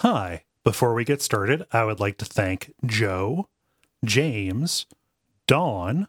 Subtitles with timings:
[0.00, 0.44] Hi.
[0.62, 3.48] Before we get started, I would like to thank Joe,
[4.04, 4.86] James,
[5.48, 6.06] Dawn,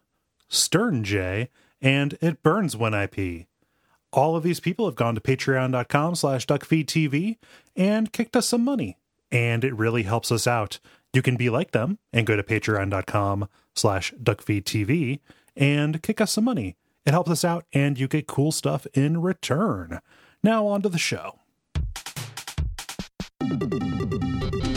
[0.48, 1.50] Stern J,
[1.82, 3.48] and It Burns When I Pee.
[4.12, 7.38] All of these people have gone to patreon.com slash duckfeedtv
[7.76, 8.98] and kicked us some money.
[9.32, 10.80] And it really helps us out.
[11.14, 15.20] You can be like them and go to patreon.com slash duckfeedtv
[15.56, 16.76] and kick us some money.
[17.08, 20.00] It helps us out and you get cool stuff in return.
[20.44, 21.40] Now on to the show.
[23.60, 24.69] ブブブブ。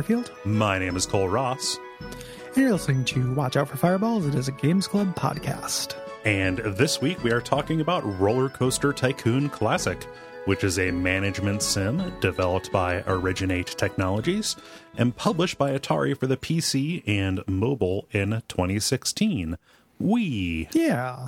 [0.00, 1.76] Butterfield, My name is Cole Ross.
[2.00, 4.24] and you're listening to Watch Out for Fireballs.
[4.26, 5.94] It is a Games Club podcast.
[6.24, 10.02] And this week we are talking about Roller Coaster Tycoon Classic,
[10.46, 14.56] which is a management sim developed by Origin8 Technologies
[14.96, 19.58] and published by Atari for the PC and mobile in 2016.
[19.98, 20.66] We.
[20.72, 21.26] Yeah,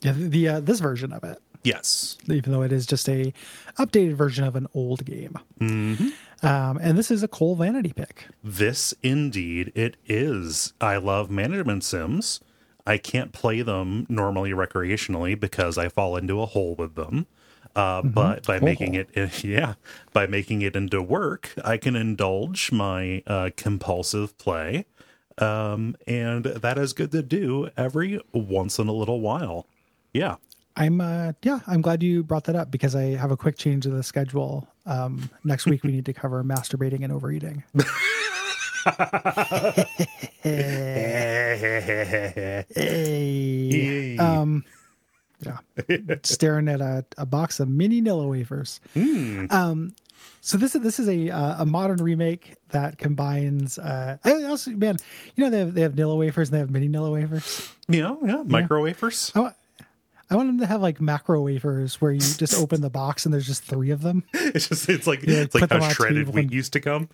[0.00, 0.12] yeah.
[0.16, 2.16] The, uh, this version of it, Yes.
[2.26, 3.34] even though it is just a
[3.78, 6.08] updated version of an old game, mm-hmm.
[6.42, 8.26] Um, and this is a Cole Vanity pick.
[8.42, 10.72] This indeed it is.
[10.80, 12.40] I love management sims.
[12.86, 17.26] I can't play them normally recreationally because I fall into a hole with them.
[17.76, 19.04] Uh, But by making hole.
[19.14, 19.74] it, yeah,
[20.12, 24.86] by making it into work, I can indulge my uh, compulsive play,
[25.36, 29.66] um, and that is good to do every once in a little while.
[30.14, 30.36] Yeah,
[30.78, 33.84] I'm uh, yeah, I'm glad you brought that up because I have a quick change
[33.84, 34.68] of the schedule.
[34.86, 37.64] Um, next week we need to cover masturbating and overeating.
[42.74, 44.16] Hey.
[44.18, 44.64] Um,
[45.44, 45.58] yeah,
[46.22, 48.80] staring at a, a box of mini Nilla wafers.
[49.50, 49.94] Um,
[50.40, 53.78] so this is this is a uh, a modern remake that combines.
[53.78, 54.96] Uh, I also, man,
[55.34, 57.68] you know they have they have Nilla wafers and they have mini Nilla wafers.
[57.88, 59.32] Yeah, yeah, micro wafers.
[59.34, 59.54] Want,
[60.30, 63.32] I want them to have like macro wafers where you just open the box and
[63.32, 64.24] there's just three of them.
[64.34, 67.08] It's just it's like Yeah, it's like how shredded wheat and- used to come.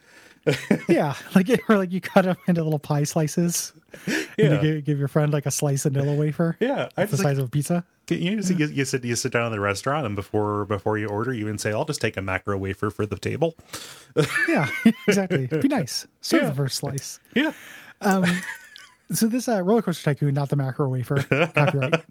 [0.88, 3.72] yeah, like or like you cut them into little pie slices.
[4.06, 4.54] And Yeah.
[4.54, 6.56] you give, give your friend like a slice of Nilla wafer.
[6.60, 7.82] Yeah, I the just size of a pizza.
[8.10, 11.06] you, just, you, you sit you sit down in the restaurant and before before you
[11.06, 13.54] order, you even say, "I'll just take a macro wafer for the table."
[14.48, 14.68] Yeah,
[15.08, 15.46] exactly.
[15.46, 16.06] Be nice.
[16.20, 16.48] Serve Yeah.
[16.50, 17.20] the first slice.
[17.34, 17.52] Yeah,
[18.02, 18.24] Um,
[19.12, 21.16] so this uh, roller coaster tycoon, not the macro wafer,
[21.54, 22.04] copyright,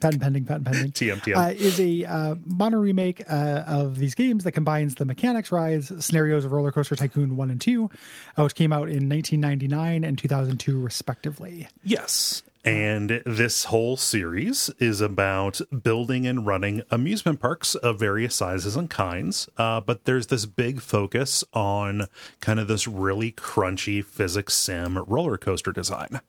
[0.00, 1.36] patent pending, patent pending, TM, TM.
[1.36, 6.04] Uh, is a uh, modern remake uh, of these games that combines the mechanics, rides,
[6.04, 7.90] scenarios of Roller Coaster Tycoon one and two,
[8.36, 11.68] uh, which came out in 1999 and 2002 respectively.
[11.84, 12.42] yes.
[12.64, 18.88] And this whole series is about building and running amusement parks of various sizes and
[18.88, 19.48] kinds.
[19.56, 22.06] Uh, but there's this big focus on
[22.40, 26.20] kind of this really crunchy physics sim roller coaster design.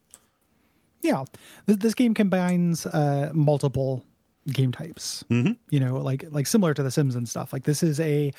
[1.03, 1.25] Yeah,
[1.65, 4.03] this, this game combines uh, multiple
[4.47, 5.23] game types.
[5.29, 5.53] Mm-hmm.
[5.69, 7.53] You know, like like similar to The Sims and stuff.
[7.53, 8.33] Like this is a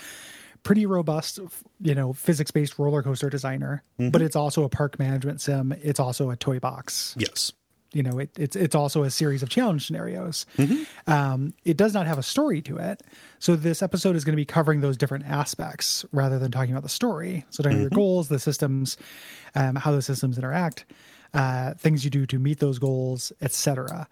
[0.65, 1.39] pretty robust,
[1.81, 5.73] you know, physics based roller coaster designer, but it's also a park management sim.
[5.83, 7.15] It's also a toy box.
[7.19, 7.53] Yes.
[7.93, 10.47] You know, it, it's it's also a series of challenge scenarios.
[11.07, 13.03] Um, it does not have a story to it,
[13.39, 16.83] so this episode is going to be covering those different aspects rather than talking about
[16.83, 17.45] the story.
[17.51, 18.97] So, talking about your goals, the systems,
[19.55, 20.87] um, how the systems interact,
[21.35, 24.09] uh, things you do to meet those goals, etc.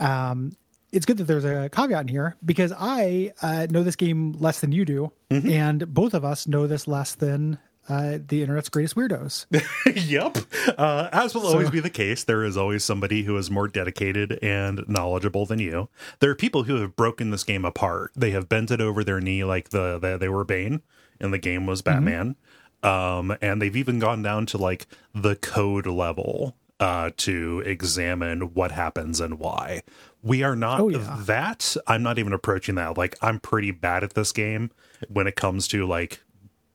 [0.00, 0.56] Um,
[0.92, 4.60] it's good that there's a caveat in here because I uh, know this game less
[4.60, 7.58] than you do, and both of us know this less than
[7.88, 9.46] uh, the internet's greatest weirdos.
[10.08, 10.36] yep.
[10.78, 14.38] Uh, as will always be the case, there is always somebody who is more dedicated
[14.42, 15.88] and knowledgeable than you.
[16.20, 18.12] There are people who have broken this game apart.
[18.16, 20.82] They have bent it over their knee like the, the they were Bane,
[21.20, 22.36] and the game was Batman.
[22.82, 28.70] Um, and they've even gone down to like the code level uh, to examine what
[28.70, 29.82] happens and why.
[30.22, 31.16] We are not Oh, yeah.
[31.20, 31.76] that.
[31.86, 32.96] I'm not even approaching that.
[32.98, 34.70] Like I'm pretty bad at this game
[35.08, 36.22] when it comes to like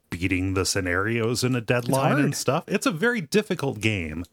[0.09, 2.63] beating the scenarios in a deadline and stuff.
[2.68, 4.25] It's a very difficult game,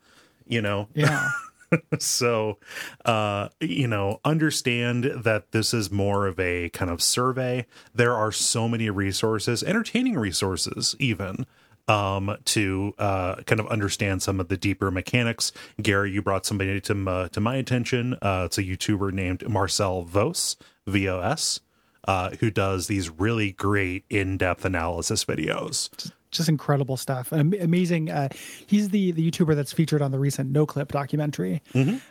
[0.47, 0.89] you know.
[0.95, 1.31] Yeah.
[1.99, 2.59] so,
[3.05, 7.67] uh, you know, understand that this is more of a kind of survey.
[7.95, 11.47] There are so many resources, entertaining resources, even
[11.89, 15.53] um, to uh, kind of understand some of the deeper mechanics.
[15.81, 18.15] Gary, you brought somebody to my, to my attention.
[18.21, 20.57] Uh, it's a YouTuber named Marcel Vos,
[20.87, 21.61] V O S,
[22.07, 26.13] uh, who does these really great in depth analysis videos.
[26.31, 27.33] Just incredible stuff.
[27.33, 28.11] Am- amazing.
[28.11, 28.29] Uh,
[28.67, 31.63] he's the the YouTuber that's featured on the recent Noclip documentary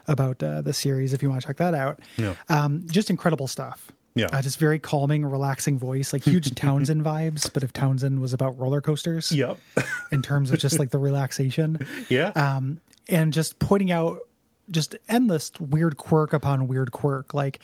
[0.07, 1.13] about uh, the series.
[1.13, 2.33] If you want to check that out, Yeah.
[2.49, 3.91] um, just incredible stuff.
[4.15, 4.29] Yeah.
[4.33, 7.53] Uh, just very calming, relaxing voice, like huge Townsend vibes.
[7.53, 9.59] But if Townsend was about roller coasters, Yep.
[10.11, 12.29] in terms of just like the relaxation, yeah.
[12.29, 14.17] um, and just pointing out
[14.71, 17.35] just endless weird quirk upon weird quirk.
[17.35, 17.59] Like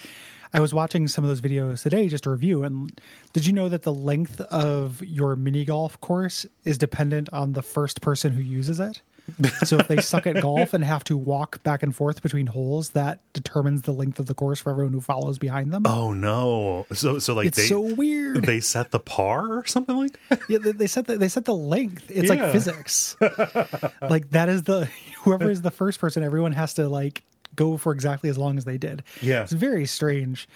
[0.54, 3.00] I was watching some of those videos today just to review, and
[3.34, 7.64] did you know that the length of your mini golf course is dependent on the
[7.64, 9.02] first person who uses it?
[9.64, 12.90] so if they suck at golf and have to walk back and forth between holes,
[12.90, 15.84] that determines the length of the course for everyone who follows behind them.
[15.88, 16.86] oh no.
[16.94, 18.44] So so like it's they so weird.
[18.44, 20.42] they set the par or something like that?
[20.50, 22.12] yeah, they, they set the, they set the length.
[22.12, 22.44] It's Yeah.
[22.44, 23.16] like physics.
[24.02, 24.90] like that is the
[25.20, 26.22] whoever is the first person.
[26.22, 27.24] Everyone has to like
[27.56, 29.04] go for exactly as long as they did.
[29.22, 29.44] Yeah.
[29.44, 30.48] it's very strange,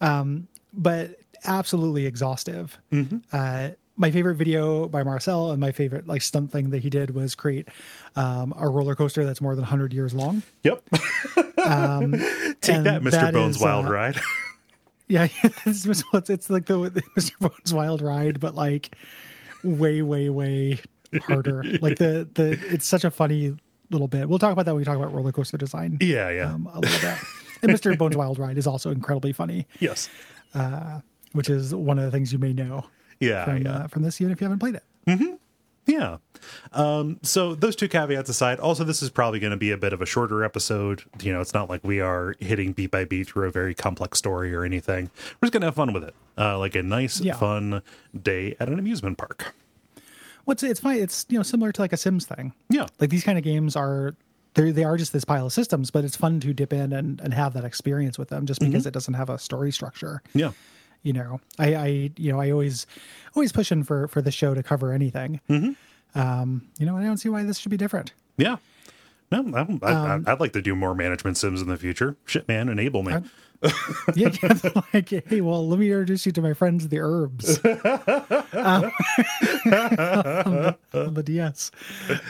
[0.00, 2.78] um, but absolutely exhaustive.
[2.92, 3.18] Mm-hmm.
[3.32, 7.14] Uh, my favorite video by Marcel and my favorite like stunt thing that he did
[7.14, 7.68] was create
[8.14, 10.42] um, a roller coaster that's more than 100 years long.
[10.62, 10.82] Yep.
[11.66, 12.12] Um,
[12.60, 13.10] Take that, Mr.
[13.10, 14.20] that Bones is, Wild uh, Ride.
[15.08, 15.28] Yeah,
[15.64, 17.38] it's, it's, it's like the, the Mr.
[17.40, 18.96] Bones Wild Ride, but like
[19.64, 20.80] way, way, way
[21.22, 21.64] harder.
[21.80, 23.56] like the the it's such a funny
[23.90, 24.28] little bit.
[24.28, 25.98] We'll talk about that when we talk about roller coaster design.
[26.00, 26.52] yeah, yeah.
[26.52, 27.18] Um, a little bit.
[27.62, 27.96] And Mr.
[27.98, 30.08] Bones Wild Ride is also incredibly funny, yes.
[31.32, 32.86] which is one of the things you may know
[33.20, 33.70] Yeah, from yeah.
[33.72, 35.38] uh, from this, even if you haven't played it.
[35.86, 36.16] Yeah.
[36.72, 39.92] Um, so those two caveats aside, also this is probably going to be a bit
[39.92, 41.04] of a shorter episode.
[41.22, 44.18] You know, it's not like we are hitting beat by beat through a very complex
[44.18, 45.10] story or anything.
[45.40, 47.34] We're just going to have fun with it, uh, like a nice, Yeah.
[47.36, 47.82] fun
[48.20, 49.54] day at an amusement park.
[50.46, 50.98] What's it's fine.
[51.00, 52.54] It's you know similar to like a Sims thing.
[52.70, 52.86] Yeah.
[52.98, 54.14] Like these kind of games are.
[54.54, 57.20] They they are just this pile of systems, but it's fun to dip in and,
[57.20, 60.22] and have that experience with them, just because it doesn't have a story structure.
[60.32, 60.52] Yeah.
[61.02, 62.86] you know i i you know i always
[63.34, 66.18] always pushing for for the show to cover anything Mm-hmm.
[66.18, 68.56] um you know i don't see why this should be different Yeah.
[69.30, 72.16] No, I, I, Um, I, I'd like to do more management sims in the future.
[72.26, 73.12] Shit, man, enable me.
[74.14, 74.58] yeah, yeah
[74.94, 78.92] like hey well let me introduce you to my friends the herbs um,
[80.92, 81.70] on the ds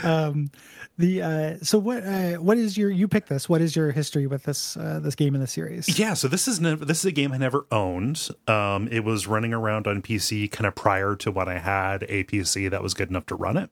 [0.04, 0.50] um
[0.98, 4.26] the uh so what uh what is your you picked this what is your history
[4.26, 7.04] with this uh this game in the series Yeah, so this is never this is
[7.06, 8.28] a game I never owned.
[8.46, 12.24] Um, it was running around on PC kind of prior to when I had a
[12.24, 13.70] PC that was good enough to run it.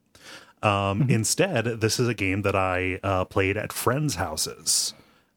[0.64, 4.94] Um, Instead, this is a game that I uh, played at friends' houses.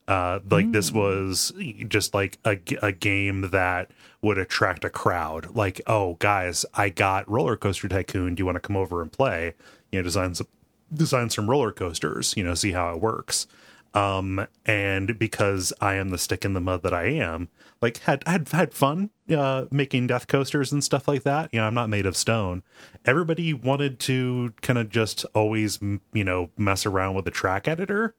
[0.07, 1.51] Uh, like this was
[1.89, 3.91] just like a game that
[4.21, 5.53] would attract a crowd.
[5.53, 8.33] Like, oh, guys, I got Roller Coaster Tycoon.
[8.33, 9.53] Do you want to come over and play?
[9.91, 10.47] You know, design some
[10.93, 12.33] design some roller coasters.
[12.37, 13.47] You know, see how it works
[13.93, 17.49] um and because i am the stick in the mud that i am
[17.81, 21.49] like had had had fun uh making death coasters and stuff like that.
[21.51, 22.63] You know i'm not made of stone.
[23.05, 28.15] Everybody wanted to kind of just always you know mess around with the track editor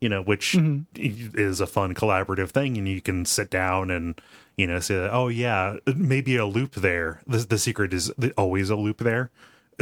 [0.00, 0.56] you know which
[0.96, 4.20] is a fun collaborative thing and you can sit down and
[4.56, 7.22] you know say oh yeah maybe a loop there.
[7.26, 9.30] The, the secret is always a loop there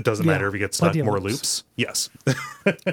[0.00, 1.62] it doesn't Yeah, matter if you get stuck more loops.
[1.62, 1.64] loops.
[1.76, 2.10] Yes.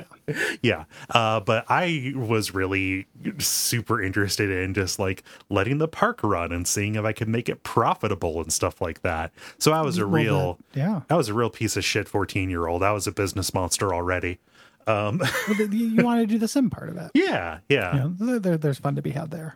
[0.61, 0.83] Yeah.
[1.09, 6.67] Uh but i was really super interested in just like letting the park run and
[6.67, 9.31] seeing if i could make it profitable and stuff like that.
[9.57, 11.01] So i was a Well, real that- yeah.
[11.09, 13.93] i was a real piece of shit 14 year old i was a business monster
[13.93, 14.39] already.
[14.85, 17.11] Um Well, you, want to do the sim part of it.
[17.15, 17.93] Yeah yeah.
[17.93, 19.55] You know there, there- there's fun to be had there.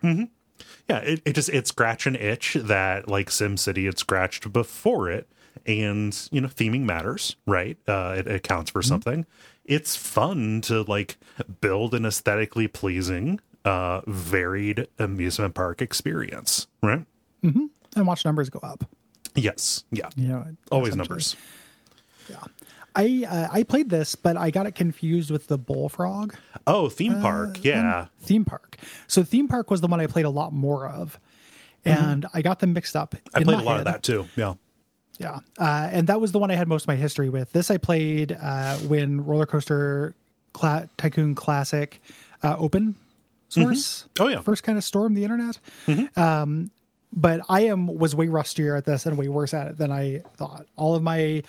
[0.88, 5.28] Yeah it, it just it scratched an itch that like SimCity had scratched before it
[5.66, 7.78] and you know theming matters right?
[7.88, 9.26] Uh it, it counts for something.
[9.66, 11.18] It's fun to like
[11.62, 17.06] build an aesthetically pleasing uh varied amusement park experience right?
[17.44, 17.66] Mm-hmm.
[17.96, 18.86] and watch numbers go up.
[19.36, 19.84] Yes.
[19.92, 20.10] Yeah.
[20.16, 21.36] Know always numbers.
[22.30, 22.44] Yeah.
[22.96, 26.36] I uh, I played this, but I got it confused with the Bullfrog.
[26.68, 27.64] Oh theme park.
[27.64, 28.08] yeah.
[28.20, 28.78] theme park.
[29.08, 31.18] So theme park was the one I played a lot more of,
[31.86, 33.12] and I got them mixed up.
[33.12, 33.38] Mm-hmm.
[33.38, 34.28] i played a lot of that too.
[34.36, 34.56] Yeah
[35.22, 37.52] Yeah, uh, and that was the one I had most of my history with.
[37.54, 40.14] This I played uh, when Roller Coaster
[40.54, 42.02] Cla- Tycoon Classic
[42.44, 42.96] uh, open
[43.50, 44.06] source.
[44.20, 44.42] Oh, yeah.
[44.42, 45.60] first kind of stormed the internet.
[46.18, 46.72] Um,
[47.14, 50.22] but I am was way rustier at this and way worse at it than I
[50.38, 50.66] thought.
[50.78, 51.44] All of my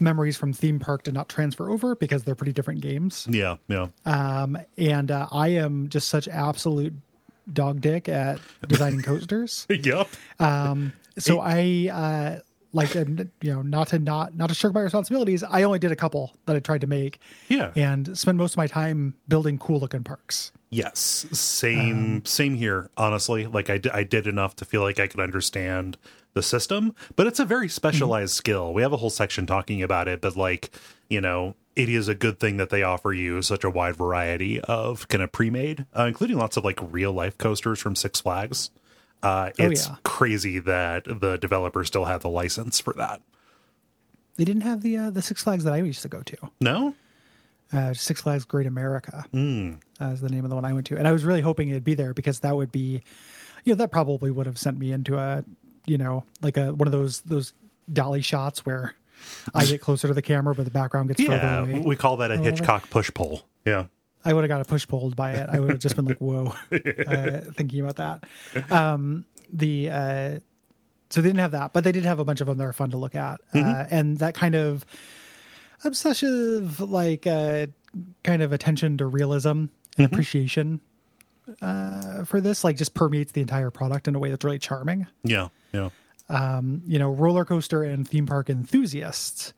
[0.00, 3.26] memories from theme park did not transfer over because they're pretty different games.
[3.30, 3.86] Yeah, yeah.
[4.04, 6.94] Um, and uh, I am just such absolute
[7.52, 9.66] dog dick at designing coasters.
[9.70, 10.08] yep.
[10.40, 12.40] Um, so I uh,
[12.74, 15.42] like um, you know not to not not to shirk my responsibilities.
[15.42, 17.20] I only did a couple that I tried to make.
[17.48, 17.70] Yeah.
[17.76, 20.52] and spend most of my time building cool looking parks.
[20.70, 22.90] Yes, same same here.
[22.96, 25.96] Honestly, like I, d- I did enough to feel like I could understand
[26.34, 28.74] the system, but it's a very specialized skill.
[28.74, 30.70] We have a whole section talking about it, but like
[31.08, 34.60] you know, it is a good thing that they offer you such a wide variety
[34.62, 38.70] of kind of pre-made, uh, including lots of like real life coasters from Six Flags.
[39.24, 39.96] Uh, it's yeah.
[40.04, 43.20] crazy that the developer still had the license for that.
[44.36, 46.36] They didn't have the uh, the Six Flags that I used to go to.
[46.60, 46.94] No,
[47.72, 50.96] Uh, Six Flags Great America uh, is the name of the one I went to,
[50.98, 53.02] and I was really hoping it'd be there because that would be,
[53.64, 55.44] you know, that probably would have sent me into a,
[55.86, 57.52] you know, like a one of those those
[57.92, 58.94] dolly shots where
[59.54, 61.80] I get closer to the camera, but the background gets yeah, further away.
[61.86, 62.36] we call that a.
[62.36, 63.46] Hitchcock push pull.
[63.64, 63.86] Yeah,
[64.24, 65.48] I would have got a push pulled by it.
[65.50, 68.72] I would have just been like, "Whoa!" uh, thinking about that.
[68.72, 70.38] Um, the uh,
[71.10, 72.72] so they didn't have that, but they did have a bunch of them that are
[72.72, 74.84] fun to look at, uh, and that kind of
[75.84, 77.66] obsessive, like uh,
[78.22, 79.66] kind of attention to realism
[79.96, 80.80] and appreciation
[81.60, 85.06] uh, for this, like just permeates the entire product in a way that's really charming.
[85.22, 85.90] yeah, yeah.
[86.30, 89.52] You know, roller coaster and theme park enthusiasts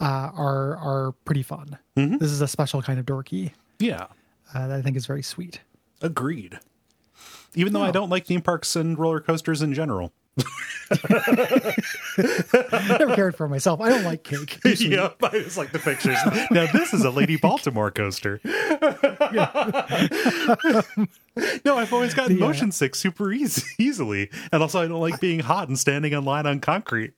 [0.00, 1.78] uh, are are pretty fun.
[1.96, 3.52] This is a special kind of dorky
[3.82, 4.06] Yeah,
[4.54, 5.60] uh, that I think is very sweet.
[6.00, 6.58] agreed.
[7.54, 7.92] Even though I Oh.
[7.92, 10.12] don't like theme parks and roller coasters in general.
[10.90, 11.74] I
[12.98, 13.80] never cared for myself.
[13.82, 14.58] I don't like cake.
[14.80, 16.16] yeah, I just like the pictures.
[16.50, 18.40] now this is a Lady Baltimore coaster.
[21.64, 25.00] no, I've always gotten The, uh, motion sick super easy, easily, and also I don't
[25.00, 27.12] like being hot and standing in line on concrete.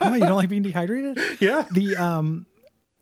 [0.00, 1.18] Oh, you don't like being dehydrated?
[1.40, 2.46] Yeah, The um,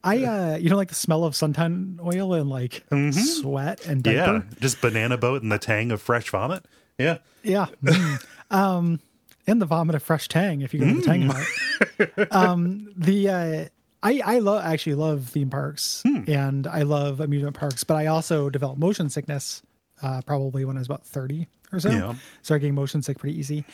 [0.04, 4.32] I uh, you don't like the smell of suntan oil and like sweat and diaper.
[4.34, 6.64] yeah, just banana boat and the tang of fresh vomit.
[6.98, 7.66] Yeah, Yeah.
[7.82, 8.24] Mm.
[8.50, 9.00] um,
[9.46, 12.28] and the vomit of fresh tang if you go to the tang hut.
[12.32, 13.64] Um, the uh,
[14.02, 18.50] I I love actually love theme parks and I love amusement parks, but I also
[18.50, 19.62] develop motion sickness
[20.04, 21.90] uh, probably when I was about thirty or so.
[21.90, 22.14] Yeah.
[22.42, 23.64] Started getting motion sick pretty easy,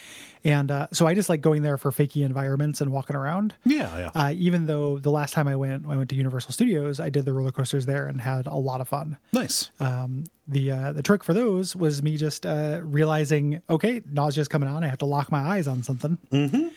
[0.44, 3.52] and uh, so I just like going there for fakey environments and walking around.
[3.64, 4.10] yeah, yeah.
[4.14, 7.24] Uh, even though the last time I went, I went to Universal Studios, I did
[7.24, 9.70] the roller coasters there and had a lot of fun nice.
[9.80, 14.68] um, the uh, the trick for those was me just uh, realizing, okay, nausea's coming
[14.68, 14.84] on.
[14.84, 16.68] I have to lock my eyes on something, mm-hmm.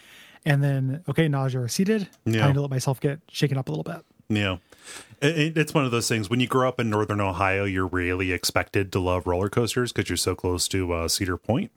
[0.45, 2.09] and then okay, nausea receded.
[2.25, 2.41] Yeah.
[2.41, 4.03] Time to let myself get shaken up a little bit.
[4.29, 4.57] Yeah.
[5.21, 7.87] It, it- it's one of those things when you grow up in northern Ohio, you're
[7.87, 11.71] really expected to love roller coasters because you're so close to uh, Cedar Point.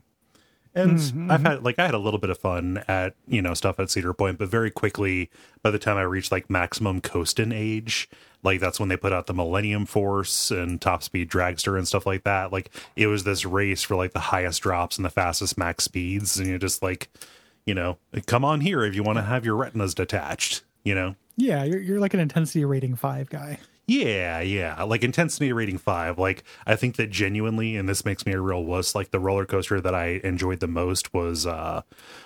[0.75, 3.81] And I've had like I had a little bit of fun at you know stuff
[3.81, 5.31] at Cedar Point, but very quickly
[5.63, 8.11] by the time I reached like maximum coasting age,
[8.43, 12.05] like that's when they put out the Millennium Force and Top Speed Dragster and stuff
[12.05, 12.53] like that.
[12.53, 16.39] Like it was this race for like the highest drops and the fastest max speeds,
[16.39, 17.09] and you're just like,
[17.65, 17.97] you know,
[18.27, 21.15] come on here if you want to have your retinas detached, you know.
[21.37, 23.59] Yeah, you're you're like an intensity rating five guy.
[23.87, 24.83] Yeah, yeah.
[24.83, 26.19] Like intensity rating five.
[26.19, 28.95] Like I think that genuinely, and this makes me a real wuss.
[28.95, 31.83] Like the roller coaster that I enjoyed the most was uh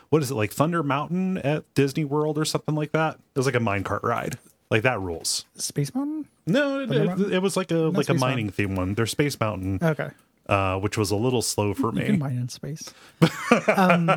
[0.08, 3.16] what is it like Thunder Mountain at Disney World or something like that?
[3.34, 4.38] It was like a minecart ride.
[4.70, 5.44] Like that rules.
[5.56, 6.26] Space Mountain.
[6.46, 8.94] No, it, it, it was like a like a Space mining theme one.
[8.94, 10.10] There's Space Mountain, Okay,
[10.50, 12.16] uh, which was a little slow for you me.
[12.16, 12.92] mine in space.
[13.68, 14.08] um,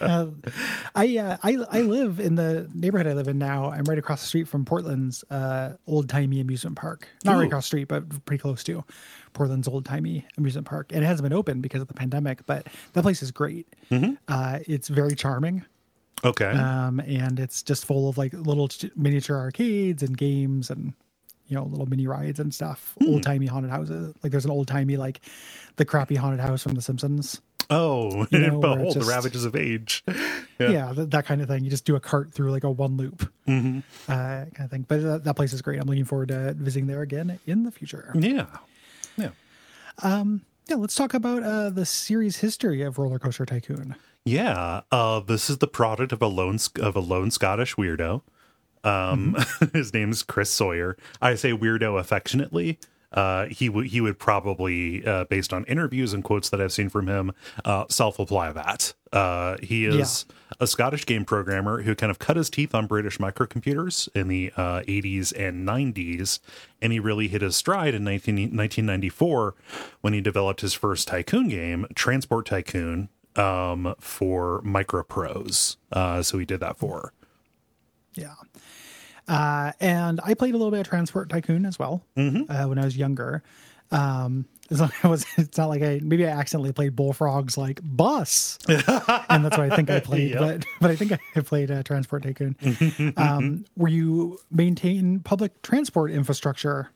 [0.00, 0.26] uh,
[0.96, 3.70] I uh, I I live in the neighborhood I live in now.
[3.70, 7.08] I'm right across the street from Portland's uh, old timey amusement park.
[7.24, 7.38] Not Ooh.
[7.38, 8.84] right across the street, but pretty close to
[9.34, 10.90] Portland's old timey amusement park.
[10.92, 13.68] And it hasn't been open because of the pandemic, but that place is great.
[14.28, 15.64] Uh, it's very charming.
[16.24, 16.46] Okay.
[16.46, 20.94] um, and it's just full of like little miniature arcades and games and
[21.48, 22.94] you know little mini rides and stuff.
[23.00, 23.08] Hmm.
[23.08, 24.14] Old timey haunted houses.
[24.22, 25.20] Like there's an old timey like
[25.76, 27.40] the crappy haunted house from The Simpsons.
[27.70, 30.04] oh, you know, behold it's the ravages of age.
[30.60, 31.64] Yeah, th- that kind of thing.
[31.64, 33.78] You just do a cart through like a one loop Mm-hmm.
[34.08, 34.84] uh, kind of thing.
[34.86, 35.80] But that, that place is great.
[35.80, 38.12] I'm looking forward to visiting there again in the future.
[38.16, 38.46] Yeah.
[39.16, 39.30] Yeah.
[40.66, 43.96] Yeah, let's talk about uh, the series history of Roller Coaster Tycoon.
[44.24, 48.22] Yeah, uh, this is the product of a lone of a lone Scottish weirdo.
[48.84, 49.36] Um,
[49.72, 50.96] his name's Chris Sawyer.
[51.20, 52.78] I say weirdo affectionately.
[53.14, 56.88] Uh, he would he would probably, uh, based on interviews and quotes that I've seen
[56.88, 57.32] from him,
[57.64, 58.92] uh, self apply that.
[59.12, 60.26] Uh, he is
[60.58, 64.52] a Scottish game programmer who kind of cut his teeth on British microcomputers in the
[64.56, 66.40] uh, 80s and 90s,
[66.82, 69.54] and he really hit his stride in 19, 1994
[70.00, 75.76] when he developed his first tycoon game, Transport Tycoon, um, for Microprose.
[75.92, 77.12] Uh, so he did that for.
[78.14, 78.34] Yeah.
[79.28, 82.50] Uh, and I played a little bit of Transport Tycoon as well Mm-hmm.
[82.50, 83.42] uh, when I was younger.
[83.90, 87.80] Um, it's not, it was, it's not like I maybe I accidentally played Bullfrogs like
[87.82, 90.30] bus, and that's what I think I played.
[90.30, 90.38] Yep.
[90.40, 92.56] But but I think I played uh, Transport Tycoon,
[93.16, 96.90] um, where you maintain public transport infrastructure,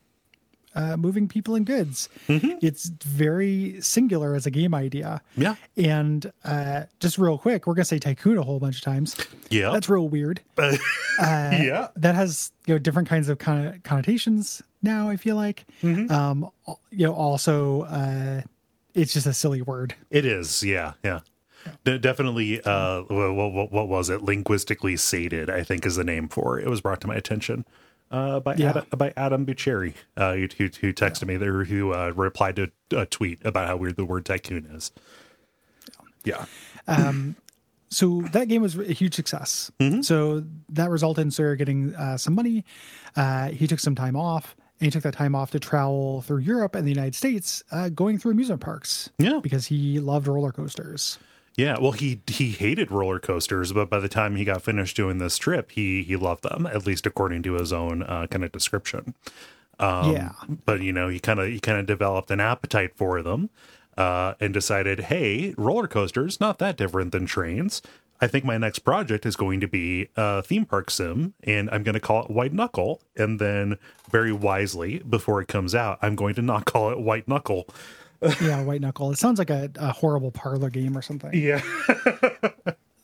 [0.75, 2.09] uh, moving people and goods.
[2.27, 2.57] Mm-hmm.
[2.61, 5.21] It's very singular as a game idea.
[5.35, 5.55] Yeah.
[5.77, 9.15] And uh, just real quick, we're gonna say tycoon a whole bunch of times.
[9.49, 9.71] Yeah.
[9.71, 10.41] That's real weird.
[10.57, 11.87] yeah.
[11.95, 15.09] That has you know different kinds of con- connotations now.
[15.09, 16.11] I feel like, Mm-hmm.
[16.11, 16.49] um,
[16.91, 18.41] you know, also uh,
[18.93, 19.95] it's just a silly word.
[20.09, 21.19] It is, yeah, yeah.
[21.83, 22.61] De- definitely.
[22.63, 24.21] Uh, what, what, what was it?
[24.23, 26.65] Linguistically sated, I think, is the name for it.
[26.65, 27.65] It was brought to my attention
[28.11, 28.69] uh, by Yeah.
[28.69, 32.71] Adam, by Adam Bucheri, uh, who, who, who texted me there, who uh, replied to
[32.91, 34.91] a tweet about how weird the word tycoon is.
[36.25, 36.45] Yeah,
[36.87, 37.35] Um,
[37.89, 39.71] so that game was a huge success.
[39.79, 40.01] Mm-hmm.
[40.01, 42.65] So that resulted in Sawyer getting uh, some money.
[43.15, 46.39] Uh, he took some time off, and he took that time off to travel through
[46.39, 49.09] Europe and the United States, uh, going through amusement parks.
[49.17, 49.39] Yeah.
[49.41, 51.17] because he loved roller coasters.
[51.55, 51.77] Yeah.
[51.79, 55.37] Well, he he hated roller coasters, but by the time he got finished doing this
[55.37, 59.13] trip, he he loved them, at least according to his own uh, kind of description.
[59.79, 60.31] Um, yeah,
[60.65, 63.49] but you know he kind of he kind of developed an appetite for them
[63.99, 67.81] uh, and decided hey roller coasters not that different than trains
[68.21, 71.83] i think my next project is going to be a theme park sim and i'm
[71.83, 73.77] going to call it white knuckle and then
[74.09, 77.67] very wisely before it comes out i'm going to not call it white knuckle
[78.41, 79.11] yeah, white knuckle.
[79.11, 81.31] It sounds like a, a horrible parlor game or something.
[81.33, 81.61] yeah.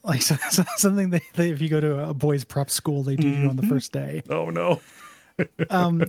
[0.04, 3.16] Like so, so- something that, that if you go to a boys prep school they
[3.16, 4.22] do you on the first day.
[4.30, 4.80] Oh no.
[5.72, 6.04] Um,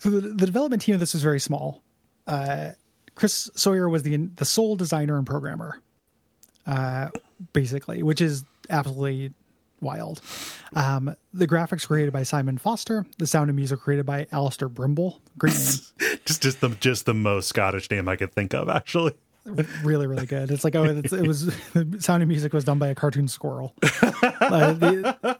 [0.00, 1.82] so the, the development team of this was very small.
[2.26, 2.72] Uh,
[3.14, 5.78] chris sawyer was the the sole designer and programmer
[6.66, 7.08] uh,
[7.52, 9.32] basically which is absolutely
[9.82, 10.20] wild.
[10.74, 15.20] Um, the graphics created by simon foster the sound and music created by allister brimble
[15.36, 16.18] great name.
[16.24, 19.12] Just just the just the most scottish name i could think of actually.
[19.82, 20.50] Really really good.
[20.52, 23.28] It's like oh it's, it was the sound and music was done by a cartoon
[23.28, 23.74] squirrel.
[24.42, 25.38] Uh, the,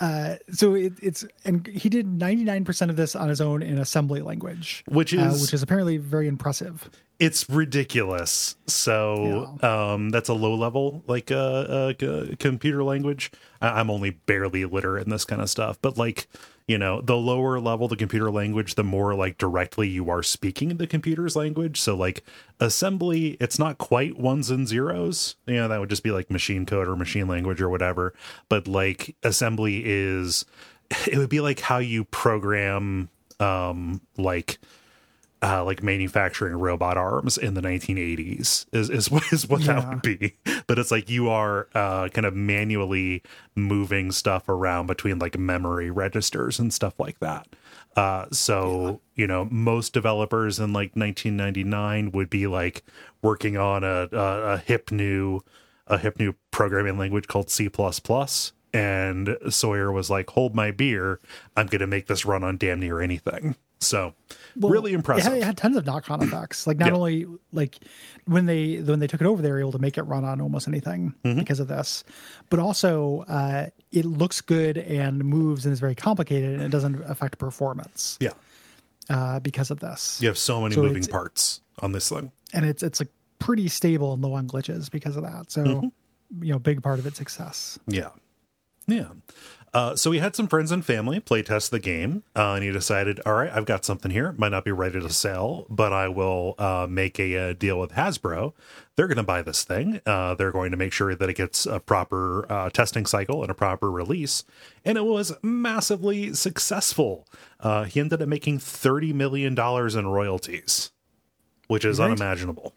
[0.00, 4.20] uh, so it, it's and he did 99% of this on his own in assembly
[4.20, 6.88] language Which uh, is- which is apparently very impressive
[7.22, 8.56] it's ridiculous.
[8.66, 11.92] So um, that's a low level like uh, uh,
[12.40, 13.30] computer language.
[13.60, 16.26] I- I'm only barely literate in this kind of stuff, but like
[16.66, 20.76] you know, the lower level the computer language, the more like directly you are speaking
[20.76, 21.80] the computer's language.
[21.80, 22.24] So like
[22.60, 25.36] assembly, it's not quite ones and zeros.
[25.46, 28.14] You know, that would just be like machine code or machine language or whatever.
[28.48, 30.44] But like assembly is,
[31.06, 34.58] it would be like how you program um like
[35.42, 40.02] uh, like manufacturing robot arms in the 1980s is is what is what that would
[40.02, 40.36] be.
[40.66, 43.22] But it's like you are uh, kind of manually
[43.56, 47.48] moving stuff around between like memory registers and stuff like that.
[47.96, 52.84] Uh, so you know, most developers in like 1999 would be like
[53.20, 55.40] working on a, a, a hip new
[55.88, 57.68] a hip new programming language called C++.
[58.74, 61.20] And Sawyer was like, "Hold my beer!
[61.56, 64.14] I'm going to make this run on damn near anything." So,
[64.56, 65.32] really It impressive.
[65.32, 66.66] had, it had tons of knock-on effects.
[66.66, 66.94] Like not Yeah.
[66.94, 67.78] only like
[68.26, 70.40] when they when they took it over, they were able to make it run on
[70.40, 71.38] almost anything Mm-hmm.
[71.38, 72.04] because of this.
[72.50, 77.02] But also, uh, it looks good and moves and is very complicated, and it doesn't
[77.10, 78.32] affect performance yeah.
[79.10, 80.20] uh, because of this.
[80.22, 82.30] You have so many So moving parts on this thing.
[82.52, 85.50] and it's it's like pretty stable and low on glitches because of that.
[85.50, 86.44] So, Mm-hmm.
[86.44, 87.78] you know, big part of its success.
[87.88, 88.10] Yeah.
[88.86, 89.08] Yeah.
[89.74, 92.70] Uh, so he had some friends and family play test the game, uh, and he
[92.70, 94.32] decided, all right, I've got something here.
[94.36, 97.92] Might not be ready to sell, but I will uh, make a, uh deal with
[97.92, 98.52] Hasbro.
[98.96, 100.02] They're going to buy this thing.
[100.04, 103.50] Uh, they're going to make sure that it gets a proper uh, testing cycle and
[103.50, 104.44] a proper release.
[104.84, 107.26] And it was massively successful.
[107.58, 110.90] Uh, he ended up making $30 million in royalties,
[111.68, 112.06] which is Great.
[112.06, 112.74] unimaginable.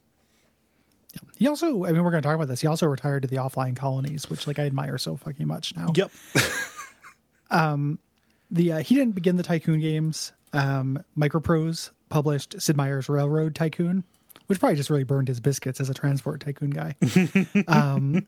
[1.35, 2.61] He also, I mean, we're going to talk about this.
[2.61, 5.91] He also retired to the offline colonies, which like I admire so fucking much now.
[5.93, 6.11] Yep.
[7.51, 10.31] The uh, he didn't begin the Tycoon games.
[10.53, 14.03] Um, Microprose published Sid Meier's Railroad Tycoon,
[14.47, 16.95] which probably just really burned his biscuits as a transport tycoon guy.
[17.67, 18.25] um,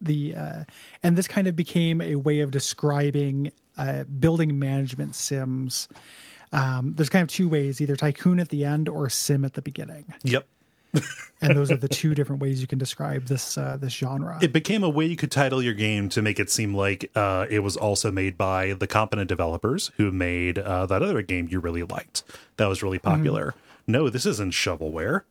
[0.00, 0.64] the uh,
[1.02, 5.88] and this kind of became a way of describing uh, building management sims.
[6.52, 9.62] Um, there's kind of two ways: either tycoon at the end or sim at the
[9.62, 10.46] beginning, Yep.
[11.40, 14.38] And those are the two different ways you can describe this uh, this genre.
[14.42, 17.46] it became a way you could title your game to make it seem like uh,
[17.50, 21.60] it was also made by the competent developers who made uh, that other game you
[21.60, 22.22] really liked
[22.56, 23.54] that was really popular
[23.86, 25.22] no, this isn't shovelware.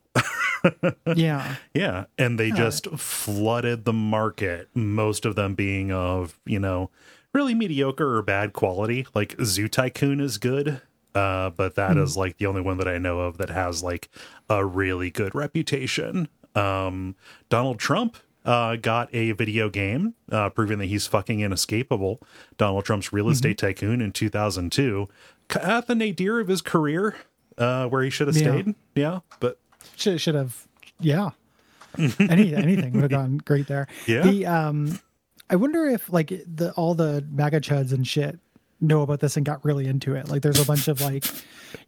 [1.15, 1.55] yeah.
[1.73, 2.05] Yeah.
[2.17, 6.89] And they just flooded the market, most of them being of, you know,
[7.33, 9.07] really mediocre or bad quality.
[9.15, 10.81] Like Zoo Tycoon is good.
[11.15, 14.09] Uh, but that is like the only one that I know of that has like
[14.49, 16.27] a really good reputation.
[16.55, 17.15] Um,
[17.49, 22.19] Donald Trump uh, got a video game uh, proving that he's fucking inescapable.
[22.57, 25.07] Donald Trump's real estate tycoon in 2002,
[25.61, 27.15] at the nadir of his career,
[27.57, 28.61] uh, where he should have Yeah.
[28.61, 28.75] stayed.
[28.95, 29.59] Yeah, but
[29.95, 30.67] Should should have
[30.99, 31.31] yeah.
[31.97, 33.87] Any anything would have gone great there.
[34.07, 34.21] Yeah.
[34.23, 34.99] The um
[35.49, 38.39] I wonder if like the all the MAGA chuds and shit
[38.81, 40.29] know about this and got really into it.
[40.29, 41.25] Like there's a bunch of like,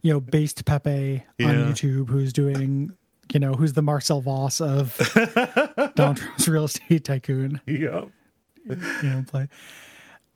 [0.02, 2.92] you know, based Pepe on YouTube who's doing
[3.32, 4.96] you know, who's the Marcel Vos of
[5.94, 7.60] Donald Trump's real estate tycoon.
[7.66, 8.04] yeah,
[8.68, 9.48] you know, play.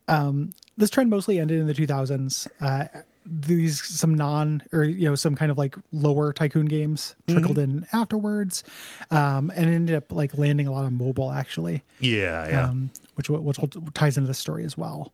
[0.07, 2.47] Um, this trend mostly ended in the 2000s.
[2.59, 2.85] Uh,
[3.25, 7.85] these some non or you know some kind of like lower tycoon games trickled in
[7.93, 8.63] afterwards,
[9.11, 12.65] um, and ended up like landing a lot on mobile actually, yeah, yeah.
[12.65, 13.59] um, which which
[13.93, 15.13] ties into the story as well.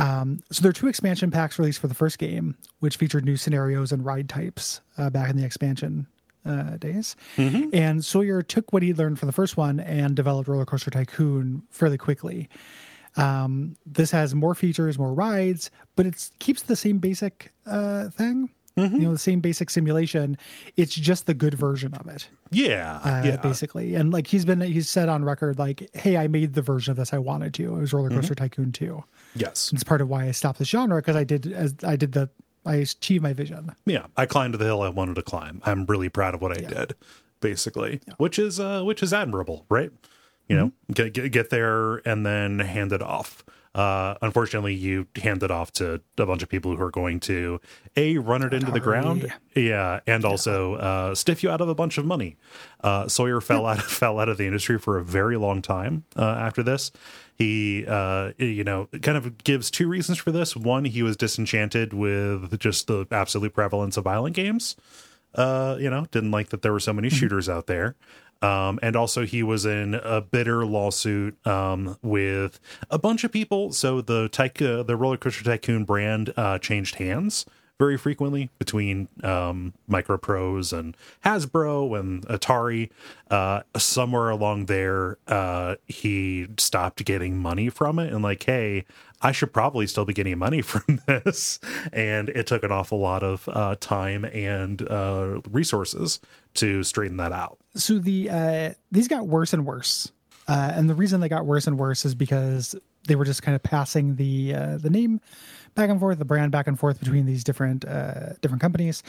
[0.00, 3.36] Um, so there are two expansion packs released for the first game, which featured new
[3.36, 6.06] scenarios and ride types uh, back in the expansion
[6.46, 7.16] uh, days.
[7.72, 11.62] And Sawyer took what he learned from the first one and developed Roller Coaster Tycoon
[11.70, 12.48] fairly quickly.
[13.16, 18.50] Um, this has more features, more rides, but it keeps the same basic uh, thing.
[18.76, 20.38] You know, the same basic simulation.
[20.76, 23.36] It's just the good version of it yeah, uh, yeah.
[23.36, 23.94] basically.
[23.94, 26.96] And like he's been, he's said on record, like, "Hey, I made the version of
[26.96, 27.76] this I wanted to.
[27.76, 29.02] It was Roller Coaster Tycoon 2.
[29.34, 29.70] Yes.
[29.72, 32.28] It's part of why I stopped the genre because I did as I did the
[32.66, 33.74] I achieved my vision.
[33.86, 34.06] Yeah.
[34.16, 35.62] I climbed the hill I wanted to climb.
[35.64, 36.94] I'm really proud of what I did,
[37.40, 39.92] basically, which is uh which is admirable, right?
[40.48, 43.44] You know, get, get get there and then hand it off.
[43.74, 47.60] Uh, unfortunately, you hand it off to a bunch of people who are going to
[47.96, 51.74] a run it into the ground, yeah, and also uh, stiff you out of a
[51.74, 52.36] bunch of money.
[52.82, 56.24] Uh, Sawyer fell out fell out of the industry for a very long time uh,
[56.24, 56.90] after this.
[57.36, 60.56] He, uh, you know, kind of gives two reasons for this.
[60.56, 64.76] One, he was disenchanted with just the absolute prevalence of violent games.
[65.34, 67.94] Uh, you know, didn't like that there were so many shooters out there.
[68.42, 72.58] Um, and also he was in a bitter lawsuit um, with
[72.90, 73.72] a bunch of people.
[73.72, 77.44] So the tyco- the roller coaster tycoon brand uh, changed hands
[77.80, 82.90] very frequently between um, Microprose and Hasbro and Atari.
[83.30, 88.84] Uh, somewhere along there, uh, he stopped getting money from it and like, hey,
[89.22, 91.58] I should probably still be getting money from this.
[91.90, 96.20] And it took an awful lot of uh, time and uh, resources
[96.54, 97.58] to straighten that out.
[97.74, 100.10] So the uh, these got worse and worse,
[100.48, 102.74] uh, and the reason they got worse and worse is because
[103.06, 105.20] they were just kind of passing the uh, the name
[105.74, 109.02] back and forth, the brand back and forth between these different uh, different companies,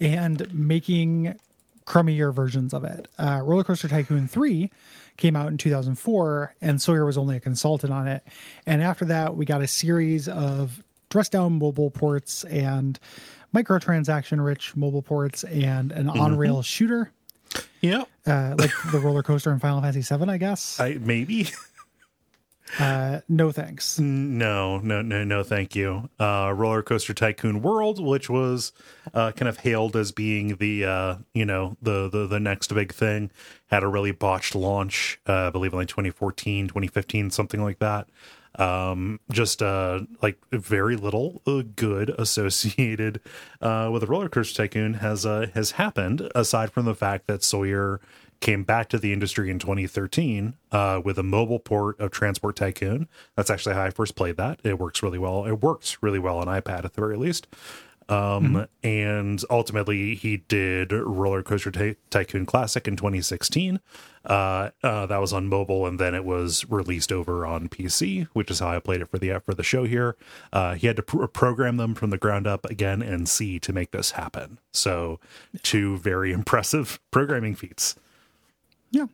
[0.00, 1.38] and making
[1.86, 3.08] crummier versions of it.
[3.18, 4.70] Uh, Roller Coaster Tycoon three
[5.16, 8.22] came out in 2004, and Sawyer was only a consultant on it.
[8.66, 12.98] And after that, we got a series of dressed down mobile ports and
[13.54, 17.12] microtransaction rich mobile ports and an on rail shooter
[17.80, 20.78] Yeah, uh, like the roller coaster in Final Fantasy VII, I guess.
[20.78, 21.48] I maybe.
[22.78, 23.98] Uh, no thanks.
[23.98, 26.08] No, no, no, no, thank you.
[26.18, 28.72] Uh, Roller Coaster Tycoon World, which was
[29.12, 32.92] uh, kind of hailed as being the uh, you know the, the the next big
[32.92, 33.30] thing,
[33.66, 35.20] had a really botched launch.
[35.28, 38.08] Uh, I believe in like 2014, 2015, something like that.
[38.58, 43.20] Um, just uh, like very little uh, good associated
[43.60, 47.42] uh, with the Roller Coaster Tycoon has uh, has happened aside from the fact that
[47.44, 48.00] Sawyer
[48.40, 53.06] came back to the industry in 2013 uh, with a mobile port of Transport Tycoon.
[53.36, 54.60] That's actually how I first played that.
[54.64, 55.44] It works really well.
[55.44, 57.46] It works really well on iPad at the very least.
[58.08, 63.78] Um, And ultimately, he did Roller Coaster Ty- Tycoon Classic in 2016.
[64.24, 68.50] Uh, uh, that was on mobile, and then it was released over on PC, which
[68.50, 70.16] is how I played it for the for the show here.
[70.52, 73.72] Uh, he had to pr- program them from the ground up again in C to
[73.72, 74.58] make this happen.
[74.72, 75.20] So,
[75.62, 77.96] two very impressive programming feats.
[78.90, 79.06] Yeah.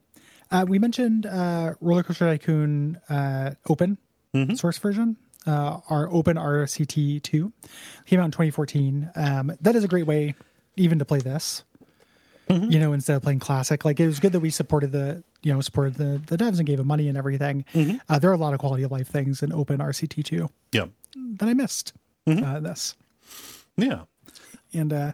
[0.51, 3.99] Uh, we mentioned uh, Roller Coaster Tycoon uh, open
[4.55, 5.17] source version,
[5.47, 7.53] uh, our open RCT 2.
[8.05, 9.11] Came out in 2014.
[9.15, 10.35] Um, that is a great way
[10.77, 11.65] even to play this.
[12.49, 15.53] You know, instead of playing classic, like it was good that we supported the, you
[15.53, 17.65] know, supported the the devs and gave them money and everything.
[18.09, 20.87] Uh, there are a lot of quality of life things in Open RCT two Yeah,
[21.15, 21.93] that I missed.
[22.29, 22.95] Uh, this
[23.77, 24.03] yeah.
[24.73, 25.13] and uh,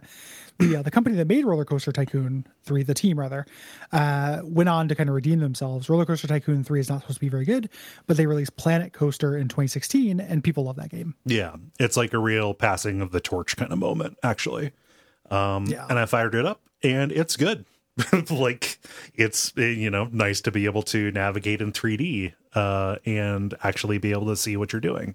[0.59, 3.45] the uh, the company that made Roller Coaster Tycoon three, the team rather,
[3.91, 5.89] uh, went on to kind of redeem themselves.
[5.89, 7.69] Roller Coaster Tycoon three is not supposed to be very good,
[8.07, 11.15] but they released Planet Coaster in 2016, and people love that game.
[11.25, 14.71] Yeah, it's like a real passing of the torch kind of moment, actually.
[15.31, 15.85] Um, Yeah.
[15.89, 17.65] and I fired it up, and it's good.
[18.31, 18.79] like
[19.13, 24.11] it's you know nice to be able to navigate in 3D uh, and actually be
[24.11, 25.13] able to see what you're doing.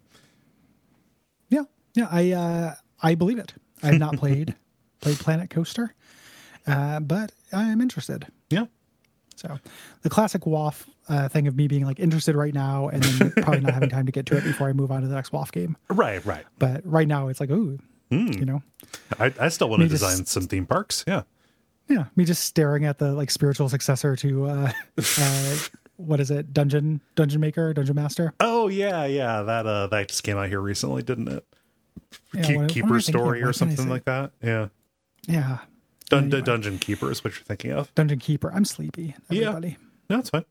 [1.49, 3.55] Yeah, yeah, I uh, I believe it.
[3.83, 4.55] I have not played
[5.01, 5.95] played Planet Coaster,
[6.67, 8.27] uh, but I am interested.
[8.51, 8.67] Yeah,
[9.37, 9.59] So
[10.03, 13.61] the classic WAF uh, thing of me being like interested right now and then probably
[13.61, 15.51] not having time to get to it before I move on to the next WAF
[15.53, 15.77] game.
[15.91, 16.45] right, right.
[16.59, 17.79] But right now it's like, ooh,
[18.11, 18.63] you know,
[19.19, 21.05] I, I still want to Me just- design some theme parks.
[21.07, 21.23] Yeah.
[21.89, 24.73] yeah, me just staring at the like spiritual successor to uh,
[25.19, 25.57] uh,
[25.97, 28.33] what is it, Dungeon Dungeon Maker, Dungeon Master.
[28.41, 29.43] Oh yeah, yeah.
[29.43, 31.45] That uh that just came out here recently, didn't it?
[32.35, 33.05] Yeah, Keep, what- what Keeper of?
[33.05, 34.33] Story or something like that.
[34.43, 34.69] Yeah.
[35.27, 35.59] Yeah,
[36.09, 36.41] Dun- Anyway.
[36.43, 37.95] Dungeon Keeper is what you're thinking of.
[37.95, 38.51] Dungeon Keeper.
[38.55, 39.15] I'm sleepy.
[39.29, 39.59] Yeah.
[39.59, 39.71] No,
[40.09, 40.45] that's fine.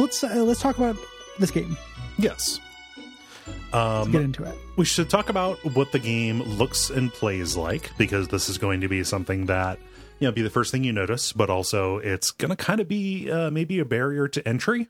[0.00, 0.96] So let's uh, let's talk about
[1.38, 1.76] this game.
[2.16, 2.58] Yes.
[3.46, 4.56] Let's Um, get into it.
[4.76, 8.80] we should talk about what the game looks and plays like because this is going
[8.80, 9.78] to be something that
[10.18, 12.88] you know be the first thing you notice but also it's going to kind of
[12.88, 14.88] be uh, maybe a barrier to entry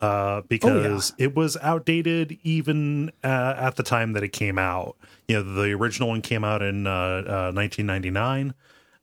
[0.00, 4.96] uh, because it was outdated even uh, at the time that it came out
[5.28, 8.54] you know the original one came out in uh, uh, 1999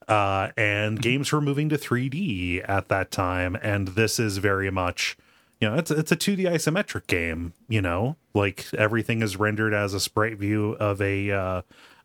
[0.07, 5.15] uh, and games were moving to 3d at that time and this is very much
[5.61, 9.93] you know it's it's a 2d isometric game you know like everything is rendered as
[9.93, 11.61] a sprite view of a uh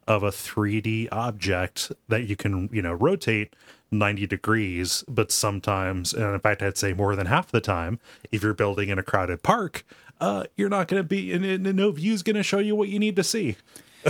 [0.07, 3.57] of a 3d object that you can you know rotate
[3.91, 7.99] 90 degrees but sometimes and in fact i'd say more than half the time
[8.31, 9.85] if you're building in a crowded park
[10.21, 12.89] uh you're not going to be and, and no view's going to show you what
[12.89, 13.57] you need to see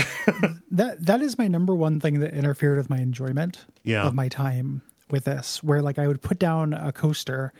[0.70, 4.06] that that is my number one thing that interfered with my enjoyment Yeah.
[4.06, 7.52] of my time with this where like i would put down a coaster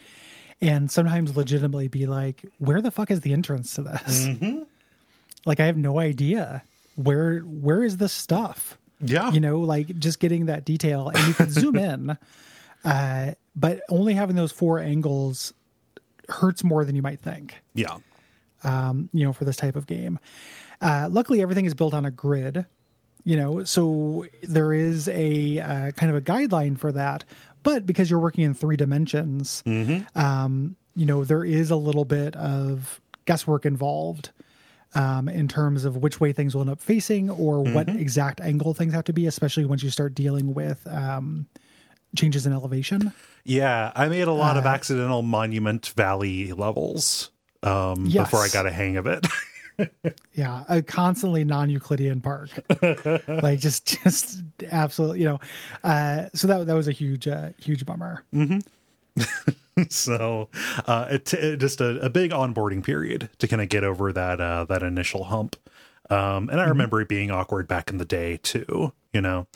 [0.60, 4.28] and sometimes legitimately be like where the fuck is the entrance to this?
[5.44, 6.62] Like i have no idea.
[6.96, 8.78] Where where is this stuff?
[9.00, 9.30] Yeah.
[9.30, 11.08] You know like just getting that detail.
[11.08, 12.18] And you can zoom in
[12.84, 15.52] uh but only having those four angles
[16.28, 17.54] hurts more than you might think.
[17.74, 17.96] Yeah.
[18.64, 20.18] Um, you know, for this type of game.
[20.80, 22.66] Uh, luckily, everything is built on a grid,
[23.24, 27.24] you know, so there is a uh, kind of a guideline for that.
[27.66, 29.62] But because you're working in three dimensions,
[30.14, 34.30] um, you know, there is a little bit of guesswork involved
[34.94, 38.72] um, in terms of which way things will end up facing or what exact angle
[38.72, 41.46] things have to be, especially once you start dealing with um,
[42.16, 43.12] changes in elevation.
[43.44, 47.30] Yeah, I made a lot of accidental Monument Valley levels
[47.62, 48.26] um, Yes.
[48.30, 49.26] before I got a hang of it.
[50.34, 52.50] Yeah, a constantly non-Euclidean park,
[53.42, 55.40] like just just absolutely, you know.
[55.82, 58.22] Uh, so that that was a huge uh, huge bummer.
[59.88, 60.50] so
[60.86, 64.40] uh, it, it just a, a big onboarding period to kind of get over that
[64.40, 65.56] uh, that initial hump.
[66.10, 68.92] Um, and I remember it being awkward back in the day too.
[69.14, 69.46] You know,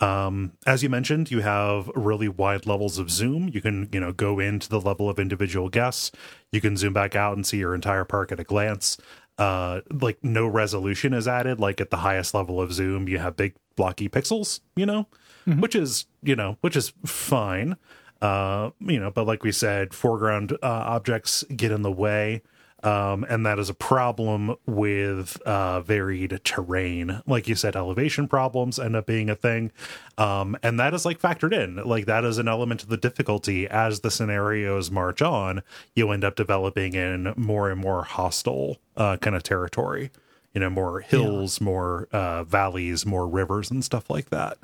[0.00, 3.48] um, as you mentioned, you have really wide levels of zoom.
[3.52, 6.10] You can you know go into the level of individual guests.
[6.50, 8.98] You can zoom back out and see your entire park at a glance.
[9.38, 11.58] Uh, like no resolution is added.
[11.58, 14.60] Like at the highest level of zoom, you have big blocky pixels.
[14.76, 15.08] You know,
[15.46, 17.76] which is you know which is fine
[18.20, 22.40] uh you know but like we said foreground uh, objects get in the way
[22.82, 27.22] um and that is a problem with uh varied terrain.
[27.26, 29.72] Like you said elevation problems end up being a thing.
[30.18, 31.76] Um and that is like factored in.
[31.76, 33.68] Like that is an element of the difficulty.
[33.68, 35.62] As the scenarios march on
[35.94, 40.10] you end up developing in more and more hostile uh kind of territory.
[40.54, 44.58] You know more hills more uh valleys more rivers and stuff like that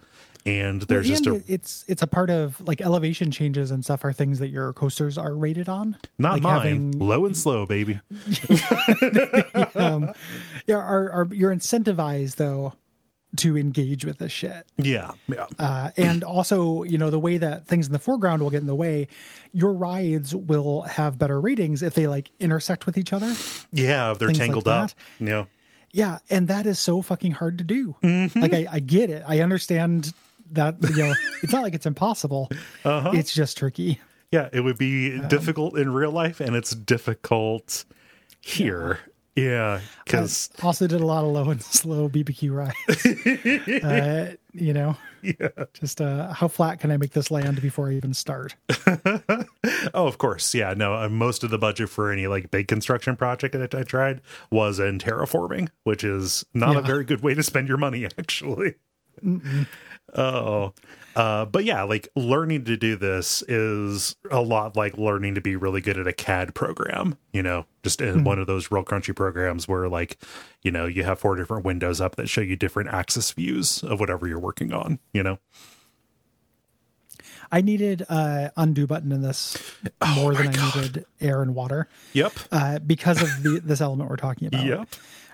[0.47, 4.13] and there's just a it's it's a part of like elevation changes and stuff are
[4.13, 5.97] things that your coasters are rated on.
[6.19, 6.61] Not like mine.
[6.61, 8.01] having- Low and slow, baby.
[9.75, 10.13] um,
[10.67, 12.75] yeah, are, are you're incentivized though
[13.37, 14.67] to engage with this shit.
[14.79, 18.49] Yeah, yeah, Uh, and also, you know, the way that things in the foreground will
[18.51, 19.07] get in the way,
[19.53, 23.35] your rides will have better ratings if they like intersect with each other.
[23.71, 24.15] yeah.
[24.19, 24.91] They're Things like tangled up.
[24.91, 24.95] that.
[25.25, 25.45] Yeah,
[25.93, 27.97] Yeah, and that is so fucking hard to do.
[28.03, 28.41] Mm-hmm.
[28.41, 29.23] Like I, I get it.
[29.29, 30.15] I understand
[30.53, 32.51] that you know it's not like it's impossible.
[32.85, 33.11] Uh-huh.
[33.15, 34.01] It's just tricky.
[34.33, 34.49] yeah.
[34.53, 37.85] It would be Um, difficult in real life, and it's difficult
[38.41, 39.01] here.
[39.37, 43.07] Yeah, because also did a lot of low and slow BBQ rides.
[43.85, 45.49] uh, you know, yeah.
[45.75, 48.57] just uh, how flat can I make this land before I even start?
[49.95, 50.75] oh, of course, yeah.
[50.77, 54.23] No, uh, most of the budget for any like big construction project that I tried
[54.51, 56.79] was in terraforming, which is not Yeah.
[56.81, 58.75] a very good way to spend your money, actually.
[60.15, 60.73] Oh,
[61.19, 65.57] uh, but yeah, like learning to do this is a lot like learning to be
[65.57, 67.19] really good at a CAD program.
[67.33, 70.19] You know, just in one of those real crunchy programs where, like,
[70.63, 73.99] you know, you have four different windows up that show you different axis views of
[73.99, 75.01] whatever you're working on.
[75.13, 75.39] You know,
[77.51, 79.57] I needed uh, undo button in this
[80.15, 84.17] more than I needed air and water yep, uh, because of the, this element we're
[84.17, 84.65] talking about.
[84.65, 84.89] yep.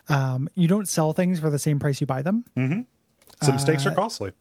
[0.09, 2.45] Um, you don't sell things for the same price you buy them.
[3.43, 4.33] Some stakes are costly.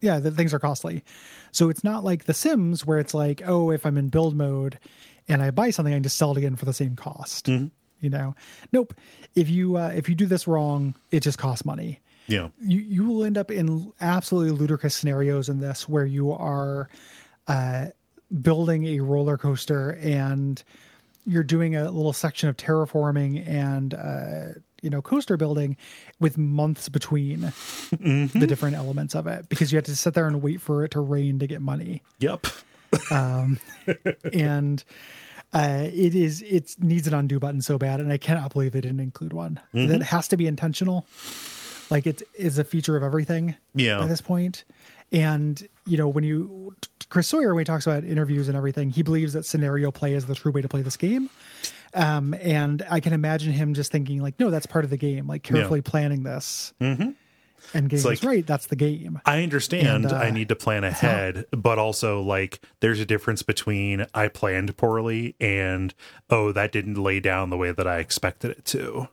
[0.00, 1.04] yeah, the things are costly.
[1.52, 4.78] So it's not like The Sims where it's like, oh, if I'm in build mode
[5.28, 7.46] and I buy something, I can just sell it again for the same cost.
[8.00, 8.34] You know,
[8.72, 8.94] nope.
[9.36, 12.00] If you uh, if you do this wrong, it just costs money.
[12.26, 16.88] Yeah, You you will end up in absolutely ludicrous scenarios in this where you are
[17.46, 17.86] uh,
[18.40, 20.62] building a roller coaster and
[21.26, 25.76] you're doing a little section of terraforming and uh, you know coaster building
[26.20, 28.38] with months between mm-hmm.
[28.38, 30.90] the different elements of it because you have to sit there and wait for it
[30.90, 32.02] to rain to get money.
[32.18, 32.46] Yep.
[33.10, 33.58] Um,
[34.32, 34.84] and
[35.54, 38.80] uh, it is it needs an undo button so bad and i cannot believe they
[38.80, 39.60] didn't include one.
[39.74, 39.90] Mm-hmm.
[39.90, 41.06] That has to be intentional.
[41.90, 44.02] Like it is a feature of everything Yeah.
[44.02, 44.64] at this point.
[45.10, 46.74] And you know when you
[47.08, 50.26] chris sawyer when he talks about interviews and everything he believes that scenario play is
[50.26, 51.28] the true way to play this game
[51.94, 55.26] um, and i can imagine him just thinking like no that's part of the game
[55.26, 57.10] like carefully planning this mm-hmm.
[57.74, 60.84] and getting like- right that's the game I understand And, uh, I need to plan
[60.84, 65.94] ahead, but also like there's a difference between I planned poorly and
[66.30, 69.08] oh that didn't lay down the way that I expected it to.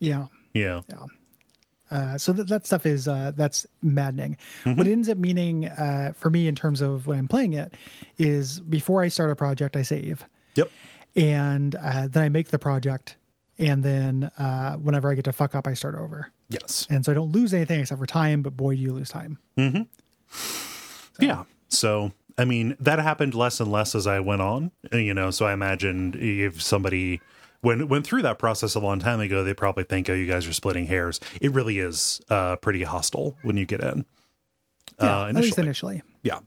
[0.00, 0.80] yeah Yeah.
[1.90, 4.36] Uh, so that, that stuff is uh, that's maddening.
[4.64, 4.76] Mm-hmm.
[4.78, 7.74] What it ends up meaning uh, for me in terms of when I'm playing it
[8.16, 10.70] is before I start a project, I save, Yep.
[11.16, 13.16] And uh, then I make the project,
[13.58, 16.86] and then uh, whenever I get to fuck up, I start over, Yes.
[16.90, 18.42] and so I don't lose anything except for time.
[18.42, 19.38] But boy, do you lose time.
[21.18, 21.44] Yeah.
[21.68, 24.70] So I mean that happened less and less as I went on.
[24.92, 27.20] You know, so I imagine if somebody
[27.62, 30.46] went went through that process a long time ago, they probably think, "Oh, you guys
[30.46, 34.04] are splitting hairs." It really is uh, pretty hostile when you get in.
[35.00, 35.96] Yeah, uh, at least initially.
[35.96, 36.02] initially.
[36.22, 36.38] Yeah.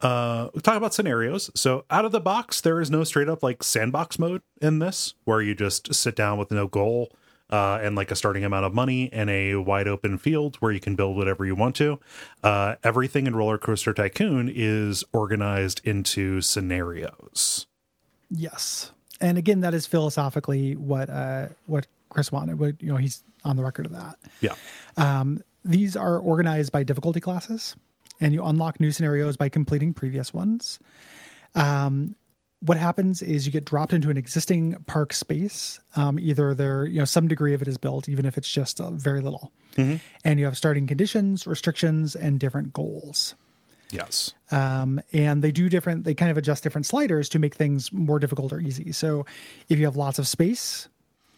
[0.00, 1.50] Uh, talk about scenarios.
[1.54, 5.14] So out of the box, there is no straight up like sandbox mode in this,
[5.24, 7.12] where you just sit down with no goal
[7.50, 10.80] uh, and like a starting amount of money and a wide open field where you
[10.80, 11.98] can build whatever you want to.
[12.42, 17.66] Uh, everything in Roller Coaster Tycoon is organized into scenarios.
[18.30, 22.58] Yes, and again, that is philosophically what uh, what Chris wanted.
[22.58, 24.16] What you know, he's on the record of that.
[24.40, 24.54] Yeah.
[24.96, 27.74] Um, these are organized by difficulty classes,
[28.20, 30.78] and you unlock new scenarios by completing previous ones.
[31.54, 32.16] Um,
[32.60, 35.78] what happens is you get dropped into an existing park space.
[35.94, 38.80] Um, either there, you know, some degree of it is built, even if it's just
[38.80, 39.52] uh, very little,
[40.24, 43.34] and you have starting conditions, restrictions, and different goals.
[43.90, 44.34] Yes.
[44.50, 46.04] Um, and they do different.
[46.04, 48.92] They kind of adjust different sliders to make things more difficult or easy.
[48.92, 49.24] So,
[49.68, 50.88] if you have lots of space,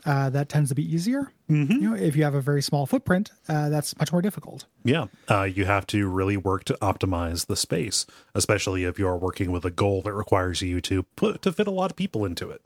[0.07, 1.33] uh, that tends to be easier.
[1.49, 4.67] You know, if you have a very small footprint, uh, that's much more difficult.
[4.85, 5.07] Yeah.
[5.29, 9.65] Uh, you have to really work to optimize the space, especially if you're working with
[9.65, 12.63] a goal that requires you to put to fit a lot of people into it.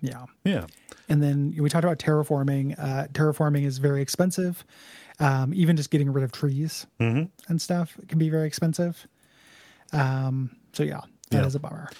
[0.00, 0.26] Yeah.
[0.44, 0.66] Yeah.
[1.08, 2.78] And then we talked about terraforming.
[2.78, 4.64] Uh, terraforming is very expensive.
[5.18, 9.06] Um, even just getting rid of trees and stuff can be very expensive.
[9.92, 11.00] Um, so yeah,
[11.30, 11.58] that is Yeah.
[11.58, 11.90] a bummer.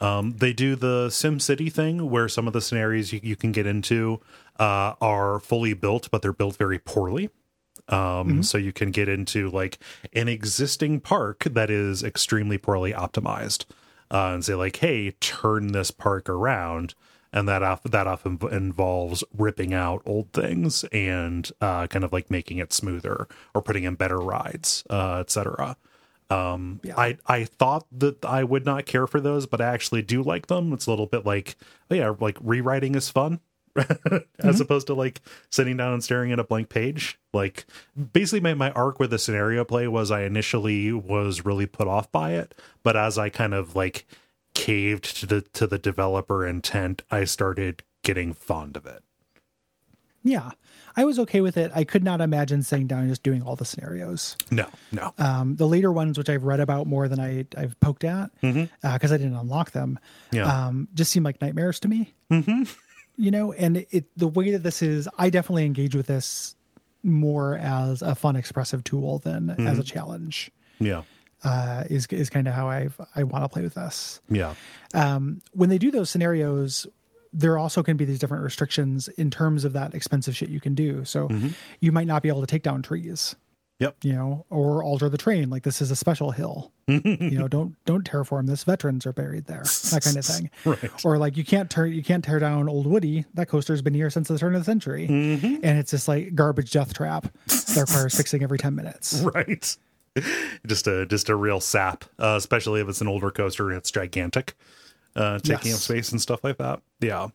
[0.00, 3.52] Um, they do the Sim City thing where some of the scenarios you, you can
[3.52, 4.20] get into
[4.58, 7.30] uh, are fully built, but they're built very poorly.
[7.88, 9.78] Um, So you can get into like
[10.12, 13.66] an existing park that is extremely poorly optimized
[14.10, 16.94] uh, and say like, "Hey, turn this park around,"
[17.32, 22.30] and that off, that often involves ripping out old things and uh, kind of like
[22.30, 25.76] making it smoother or putting in better rides, uh, etc.
[26.30, 30.22] Um, I I thought that I would not care for those, but I actually do
[30.22, 30.72] like them.
[30.72, 31.56] It's a little bit like,
[31.90, 33.40] oh yeah, like rewriting is fun.
[34.38, 37.66] as opposed to like sitting down and staring at a blank page like
[38.12, 42.08] basically my, my arc with the scenario play was i initially was really put off
[42.12, 44.06] by it but as i kind of like
[44.54, 49.02] caved to the to the developer intent i started getting fond of it
[50.22, 50.52] Yeah,
[50.96, 51.72] I was okay with it.
[51.74, 54.36] I could not imagine sitting down and just doing all the scenarios.
[54.50, 58.04] no no Um, the later ones, which I've read about more than I, I've poked
[58.04, 59.98] at, because I didn't unlock them,
[60.32, 60.66] Yeah.
[60.66, 62.14] um, just seem like nightmares to me.
[63.16, 66.56] you know, and it the way that this is, I definitely engage with this
[67.02, 70.50] more as a fun expressive tool than as a challenge.
[70.80, 71.02] Yeah.
[71.42, 74.20] Uh, is is kind of how I I want to play with this.
[74.30, 74.54] Yeah.
[74.94, 76.86] Um, when they do those scenarios,
[77.34, 80.74] there also can be these different restrictions in terms of that expensive shit you can
[80.74, 81.04] do.
[81.04, 81.28] So
[81.80, 83.34] you might not be able to take down trees,
[83.80, 83.96] Yep.
[84.04, 85.50] you know, or alter the terrain.
[85.50, 86.70] Like this is a special hill.
[86.86, 88.62] you know, don't don't terraform this.
[88.62, 89.64] Veterans are buried there.
[89.90, 90.50] That kind of thing.
[90.64, 91.04] Right.
[91.04, 93.24] Or like you can't tear you can't tear down Old Woody.
[93.34, 96.70] That coaster's been here since the turn of the century, and it's this like garbage
[96.70, 99.20] death trap that requires fixing every ten minutes.
[99.34, 99.76] Right.
[100.64, 103.90] Just a just a real sap, uh, especially if it's an older coaster and it's
[103.90, 104.54] gigantic,
[105.16, 105.76] uh, taking Yes.
[105.76, 106.80] up space and stuff like that.
[107.00, 107.28] Yeah.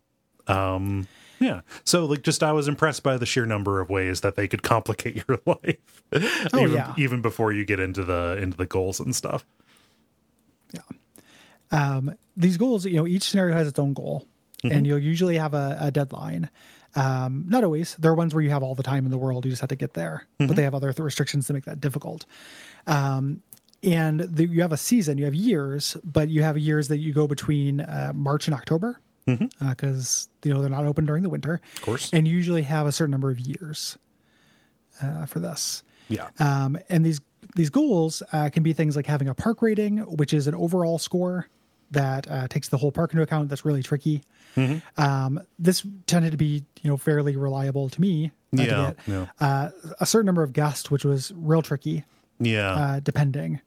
[0.48, 1.08] Um,
[1.40, 1.62] yeah.
[1.86, 4.64] So like just I was impressed by the sheer number of ways that they could
[4.64, 5.78] complicate your life.
[6.54, 6.94] Oh, even, yeah.
[6.98, 9.46] even before you get into the into the goals and stuff.
[10.74, 10.82] Yeah.
[11.72, 14.26] Um, these goals, you know, each scenario has its own goal,
[14.64, 14.76] Mm-hmm.
[14.76, 16.50] and you'll usually have a, a deadline.
[16.94, 17.96] Um, not always.
[17.98, 19.46] There are ones where you have all the time in the world.
[19.46, 20.48] You just have to get there, Mm-hmm.
[20.48, 22.26] but they have other th- restrictions to make that difficult.
[22.86, 23.42] Um,
[23.84, 25.18] and the, you have a season.
[25.18, 29.00] You have years, but you have years that you go between uh, March and October
[29.60, 31.54] because you know they're not open during the winter.
[31.56, 31.86] Of Mm-hmm.
[31.86, 32.10] course.
[32.14, 33.98] and you usually have a certain number of years
[35.02, 35.84] uh, for this.
[36.08, 36.30] Yeah.
[36.40, 37.22] Um, and these
[37.56, 40.98] these goals uh, can be things like having a park rating, which is an overall
[41.00, 41.48] score
[41.92, 43.50] that uh, takes the whole park into account.
[43.50, 44.24] That's really tricky.
[44.98, 48.32] Um, this tended to be you know fairly reliable to me.
[48.58, 49.26] uh, Yeah, yeah.
[49.40, 49.70] Uh,
[50.00, 52.04] a certain number of guests, which was real tricky,
[52.40, 52.72] Yeah.
[52.74, 53.62] uh, depending.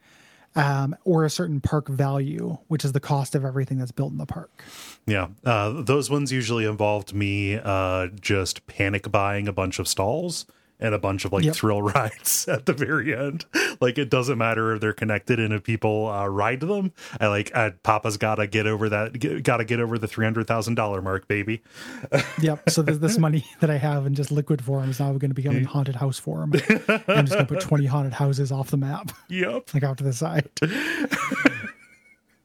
[0.55, 4.18] Um, or a certain park value, which is the cost of everything that's built in
[4.18, 4.62] the park.
[5.07, 10.44] Yeah, uh, those ones usually involved me uh, just panic buying a bunch of stalls
[10.83, 11.55] and a bunch of like Yep.
[11.55, 13.47] thrill rides at the very end.
[13.80, 16.93] Like it doesn't matter if they're connected and if people uh, ride them.
[17.20, 19.43] I like uh, Papa's got to get over that.
[19.43, 21.62] Got to get over the three hundred thousand dollar mark, baby.
[22.41, 22.70] Yep.
[22.70, 25.35] So this, this money that I have in just liquid form is now going to
[25.35, 26.53] become in haunted house form.
[26.55, 26.59] I'm
[27.26, 29.72] just going to put 20 haunted houses off the map, Yep.
[29.74, 30.49] like out to the side.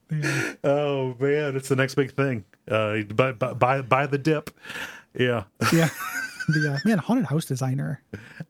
[0.09, 0.53] Yeah.
[0.63, 2.45] Oh man, it's the next big thing.
[2.69, 4.51] Uh, buy buy, buy the dip.
[5.17, 5.43] Yeah.
[5.73, 5.89] Yeah.
[6.47, 8.01] The uh, man, haunted house designer,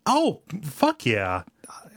[0.05, 1.43] Oh fuck yeah!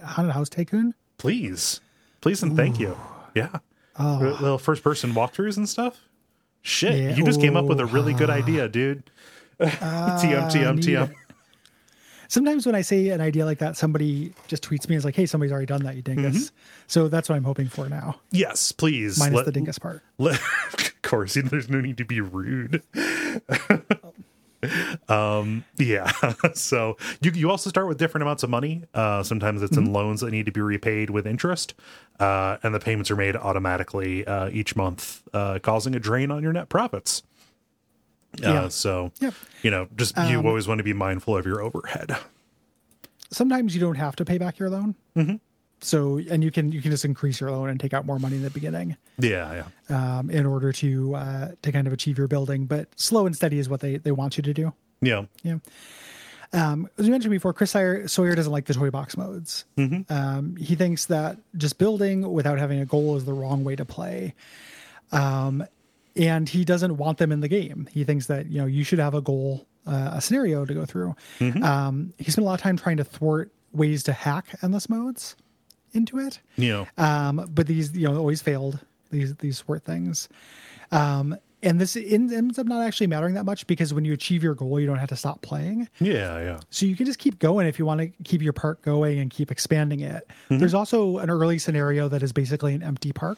[0.05, 0.94] haunted house tycoon.
[1.18, 1.80] Please,
[2.20, 2.96] please and thank you.
[3.34, 3.59] Yeah.
[3.98, 5.98] Little first person walkthroughs and stuff.
[6.62, 7.14] Shit, Yeah.
[7.16, 9.11] you just came up with a really good idea, dude.
[9.61, 11.12] TM, TM, TM.
[12.28, 15.16] Sometimes when I say an idea like that, somebody just tweets me and is like,
[15.16, 16.53] "Hey, somebody's already done that, you dingus."
[16.86, 19.18] So that's what I'm hoping for now, Yes, please.
[19.18, 20.03] minus Let- the dingus part.
[20.16, 20.40] let-
[20.72, 22.82] of course, there's no need to be rude.
[25.08, 26.11] um, yeah.
[26.54, 28.84] so you you also start with different amounts of money.
[28.94, 31.74] Uh, sometimes it's in loans that need to be repaid with interest,
[32.18, 36.42] uh, and the payments are made automatically uh, each month, uh, causing a drain on
[36.42, 37.22] your net profits.
[38.44, 38.68] Uh, Yeah.
[38.68, 39.34] So Yep.
[39.62, 42.16] you know, just you always want to be mindful of your overhead.
[43.30, 44.94] Sometimes you don't have to pay back your loan.
[45.16, 45.36] Mm-hmm.
[45.82, 48.36] So, and you can you can just increase your loan and take out more money
[48.36, 48.96] in the beginning.
[49.18, 52.66] Yeah, yeah, um, in order to uh, to kind of achieve your building.
[52.66, 54.72] But slow and steady is what they they want you to do.
[55.00, 55.24] yeah.
[55.42, 55.58] Yeah.
[56.52, 59.64] Um, as we mentioned before, Chris Sawyer, Sawyer doesn't like the toy box modes.
[60.10, 63.84] Um, he thinks that just building without having a goal is the wrong way to
[63.84, 64.34] play.
[65.12, 65.64] Um,
[66.16, 67.88] and he doesn't want them in the game.
[67.92, 70.84] He thinks that you know you should have a goal, uh, a scenario to go
[70.84, 71.14] through.
[71.62, 75.36] Um, he spent a lot of time trying to thwart ways to hack endless modes
[75.93, 76.41] into it.
[76.57, 76.84] Yeah.
[76.99, 78.78] um, but these you know always failed
[79.11, 80.28] these these sort things.
[80.93, 84.55] Um, and this ends up not actually mattering that much because when you achieve your
[84.55, 85.88] goal you don't have to stop playing.
[86.01, 86.61] Yeah, yeah.
[86.70, 89.30] so you can just keep going if you want to keep your park going and
[89.30, 90.26] keep expanding it.
[90.49, 93.36] There's also an early scenario that is basically an empty park.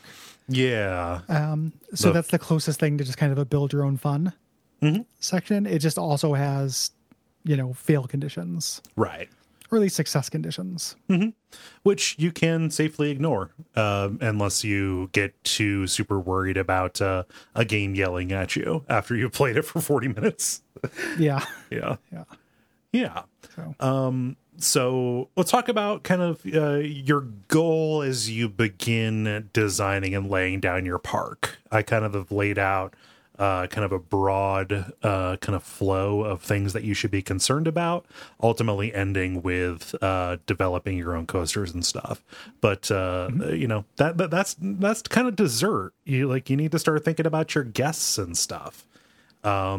[0.48, 1.22] Yeah.
[1.28, 3.96] Um, so The- that's the closest thing to just kind of a build your own
[3.96, 4.32] fun
[5.20, 5.66] section.
[5.66, 6.92] It just also has
[7.44, 8.80] you know fail conditions.
[8.96, 9.28] Right.
[9.78, 10.96] Least success conditions
[11.82, 17.64] which you can safely ignore um, unless you get too super worried about uh, a
[17.64, 20.62] game yelling at you after you've played it for 40 minutes.
[21.18, 21.96] yeah yeah.
[22.12, 22.24] yeah
[22.92, 23.22] Yeah.
[23.54, 23.74] so
[24.58, 30.60] So let's talk about kind of uh, your goal as you begin designing and laying
[30.60, 31.58] down your park.
[31.70, 32.94] I kind of have laid out
[33.42, 37.22] uh, kind of a broad uh, kind of flow of things that you should be
[37.22, 38.06] concerned about,
[38.40, 42.22] ultimately ending with uh, developing your own coasters and stuff.
[42.60, 45.92] But uh, you know that, that that's that's kind of dessert.
[46.04, 48.86] You like you need to start thinking about your guests and stuff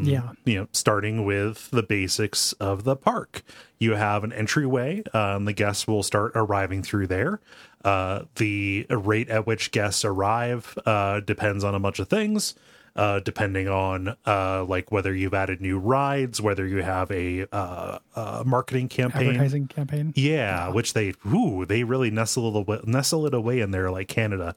[0.03, 3.43] yeah you know, starting with the basics of the park.
[3.80, 7.39] You have an entryway, and the guests will start arriving through there.
[7.84, 12.55] Uh, the rate at which guests arrive uh, depends on a bunch of things.
[12.96, 18.00] Uh, depending on uh, like whether you've added new rides, whether you have a uh,
[18.16, 19.30] uh, marketing campaign.
[19.30, 20.14] Advertising campaign.
[20.16, 24.08] Yeah, which they ooh they really nestle it away, nestle it away in there like
[24.08, 24.56] Canada.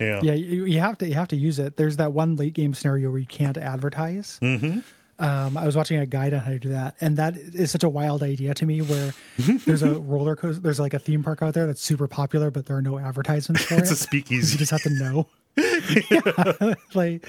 [0.00, 0.20] Yeah.
[0.22, 1.76] Yeah, you, you have to you have to use it.
[1.76, 4.38] There's that one late game scenario where you can't advertise.
[4.42, 4.80] Mm-hmm.
[5.16, 7.84] Um, I was watching a guide on how to do that, and that is such
[7.84, 8.82] a wild idea to me.
[8.82, 12.50] Where there's a roller coaster, there's like a theme park out there that's super popular,
[12.50, 13.98] but there are no advertisements for It's a it.
[13.98, 14.52] speakeasy.
[14.52, 15.28] You just have to know.
[16.10, 17.26] yeah, like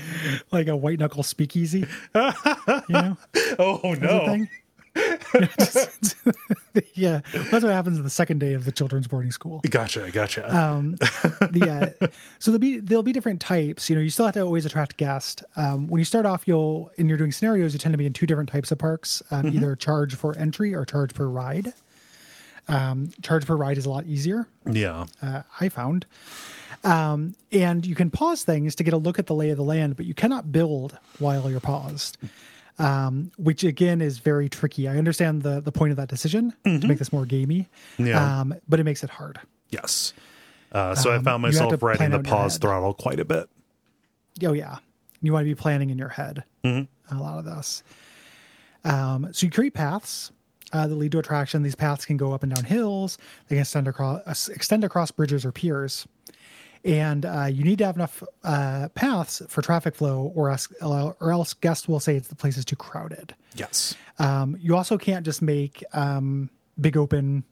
[0.52, 1.86] like a white knuckle speakeasy.
[2.16, 2.34] You
[2.90, 3.18] know,
[3.60, 4.46] Oh no.
[6.94, 9.62] yeah, that's what happens on the second day of the children's boarding school.
[9.70, 10.56] Gotcha, gotcha.
[10.56, 12.08] um the uh,
[12.40, 14.98] so there'll be there'll be different types you know you still have to always attract
[14.98, 18.06] guests um when you start off you'll and you're doing scenarios you tend to be
[18.06, 21.74] in two different types of parks um, either charge for entry or charge per ride
[22.68, 25.06] um charge per ride is a lot easier yeah.
[25.22, 26.06] uh, i found
[26.86, 29.64] um and you can pause things to get a look at the lay of the
[29.64, 32.18] land but you cannot build while you're paused
[32.78, 34.90] um, which again is very tricky.
[34.90, 38.42] I understand the the point of that decision to make this more gamey, Yeah.
[38.42, 39.40] um, but it makes it hard.
[39.70, 40.12] Yes.
[40.74, 43.22] Uh, so I Um, found myself to riding the out in your pause throttle quite
[43.22, 43.48] a bit.
[44.44, 44.80] Oh yeah,
[45.22, 46.44] you want to be planning in your head.
[46.66, 47.16] Mm-hmm.
[47.18, 47.82] A lot of this.
[48.84, 50.34] Um, so you create paths
[50.74, 51.64] uh, that lead to attraction.
[51.64, 53.18] These paths can go up and down hills.
[53.48, 56.08] They can extend across extend across bridges or piers.
[56.86, 61.32] And uh, you need to have enough uh, paths for traffic flow, or else, or
[61.32, 63.34] else guests will say it's the place is too crowded.
[63.56, 63.96] Yes.
[64.20, 67.44] Um, you also can't just make um, big open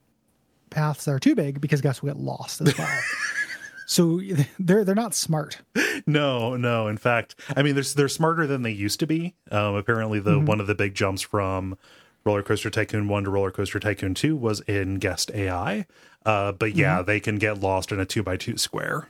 [0.69, 2.99] paths that are too big because guests will get lost as well.
[3.87, 4.21] so
[4.59, 5.61] they're they're not smart.
[6.05, 6.87] No, no.
[6.87, 9.33] In fact, I mean, they're they're smarter than they used to be.
[9.51, 10.45] Um, apparently, the Mm-hmm.
[10.45, 11.75] one of the big jumps from
[12.23, 15.87] Roller Coaster Tycoon One to Roller Coaster Tycoon Two was in guest AI.
[16.23, 17.05] Uh, but yeah, Mm-hmm.
[17.07, 19.09] they can get lost in a two by two square.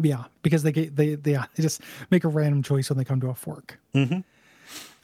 [0.00, 1.80] Yeah, because they get they they, they just
[2.10, 3.78] make a random choice when they come to a fork.
[3.94, 4.20] Mm-hmm.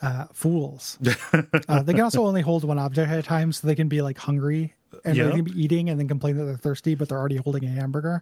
[0.01, 0.99] Uh, fools.
[1.69, 4.03] uh, they can also only hold one object at a time, so they can be
[4.03, 4.75] like hungry
[5.05, 5.27] and Yeah.
[5.27, 7.69] they can be eating and then complain that they're thirsty, but they're already holding a
[7.69, 8.21] hamburger,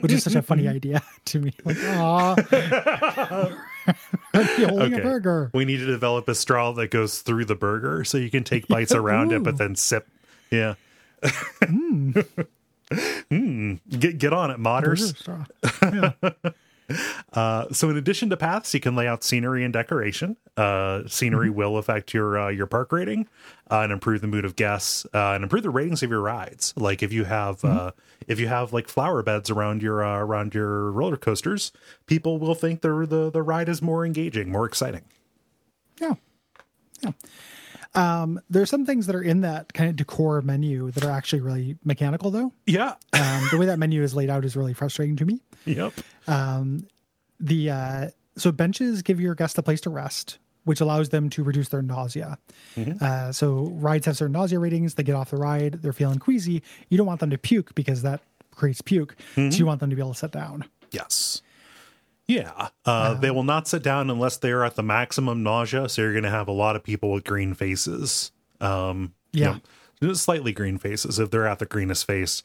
[0.00, 1.52] which is such a funny idea to me.
[1.64, 1.76] Like,
[4.34, 5.50] holding a burger.
[5.52, 8.68] We need to develop a straw that goes through the burger so you can take
[8.68, 10.06] bites around it, but then sip.
[10.50, 10.74] Yeah.
[11.22, 12.46] Mm.
[12.90, 15.16] Get get on it, modders.
[15.16, 15.44] Straw.
[17.34, 20.36] Uh, so in addition to paths, you can lay out scenery and decoration.
[20.56, 23.28] Uh, scenery will affect your uh, your park rating
[23.70, 26.72] uh, and improve the mood of guests uh, and improve the ratings of your rides.
[26.76, 27.92] Like if you have uh,
[28.26, 31.72] if you have like flower beds around your uh, around your roller coasters,
[32.06, 35.02] people will think the the the ride is more engaging, more exciting.
[36.00, 36.14] Yeah.
[37.02, 37.12] Yeah.
[37.98, 41.40] Um, there's some things that are in that kind of decor menu that are actually
[41.40, 42.52] really mechanical, though.
[42.66, 42.94] Yeah.
[43.12, 45.40] Um, the way that menu is laid out is really frustrating to me.
[45.64, 45.92] yep.
[47.40, 51.42] The uh, so benches give your guests a place to rest, which allows them to
[51.44, 52.38] reduce their nausea.
[53.00, 54.94] Uh, so rides have certain nausea ratings.
[54.94, 56.62] They get off the ride, they're feeling queasy.
[56.88, 58.22] You don't want them to puke because that
[58.52, 59.16] creates puke.
[59.34, 60.64] So you want them to be able to sit down.
[60.90, 61.42] Yes.
[62.28, 62.68] Yeah.
[62.84, 65.88] Uh, they will not sit down unless they're at the maximum nausea.
[65.88, 68.30] So you're going to have a lot of people with green faces.
[68.60, 69.58] Um, you Yeah.
[70.02, 71.18] know, slightly green faces.
[71.18, 72.42] If they're at the greenest face,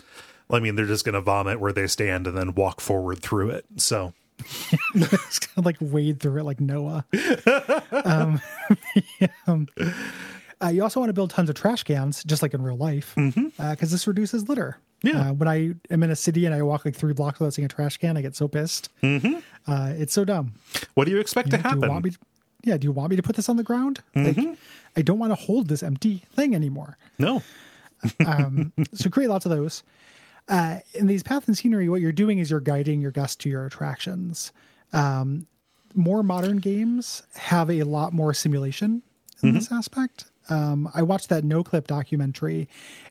[0.50, 3.50] I mean, they're just going to vomit where they stand and then walk forward through
[3.52, 3.66] it.
[3.78, 4.14] So,
[4.96, 7.06] It's kind of like wade through it like Noah.
[8.06, 8.42] um,
[9.48, 9.68] um,
[10.64, 13.14] uh, you also want to build tons of trash cans, just like in real life,
[13.16, 14.78] because this reduces litter.
[15.03, 15.30] Yeah.
[15.30, 17.66] Uh, when I am in a city and I walk like three blocks without seeing
[17.66, 18.89] a trash can, I get so pissed.
[19.03, 20.53] Uh, it's so dumb.
[20.93, 21.89] what do you expect to Do you happen?
[21.89, 22.11] want me?
[22.11, 22.18] To,
[22.64, 22.78] yeah.
[22.78, 24.01] Do you want me to put this on the ground?
[24.16, 24.38] Like,
[24.95, 26.97] I don't want to hold this empty thing anymore.
[27.20, 27.41] no.
[28.26, 29.82] Um, so create lots of those.
[30.49, 33.49] Uh, in these path and scenery, what you're doing is you're guiding your guests to
[33.49, 34.51] your attractions.
[34.91, 35.47] Um,
[35.95, 39.03] more modern games have a lot more simulation
[39.41, 40.26] in this aspect.
[40.50, 42.68] Um, I watched that Noclip documentary,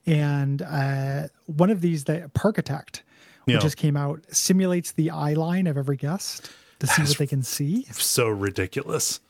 [0.07, 3.03] and uh, one of these, the Parkitect,
[3.45, 3.59] which Yeah.
[3.61, 7.43] just came out, simulates the eye line of every guest to see what they can
[7.43, 7.87] see.
[7.93, 9.21] So ridiculous.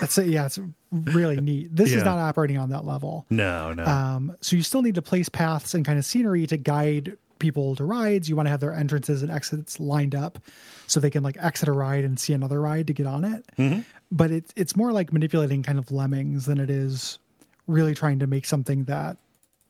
[0.00, 0.58] That's yeah, it's
[0.90, 1.74] really neat.
[1.74, 1.98] This Yeah.
[1.98, 3.24] is not operating on that level.
[3.30, 3.84] No, no.
[3.86, 7.74] Um, so you still need to place paths and kind of scenery to guide people
[7.76, 8.28] to rides.
[8.28, 10.38] You want to have their entrances and exits lined up
[10.86, 13.84] so they can like exit a ride and see another ride to get on it.
[14.12, 17.18] But it's it's more like manipulating kind of lemmings than it is
[17.66, 19.16] really trying to make something that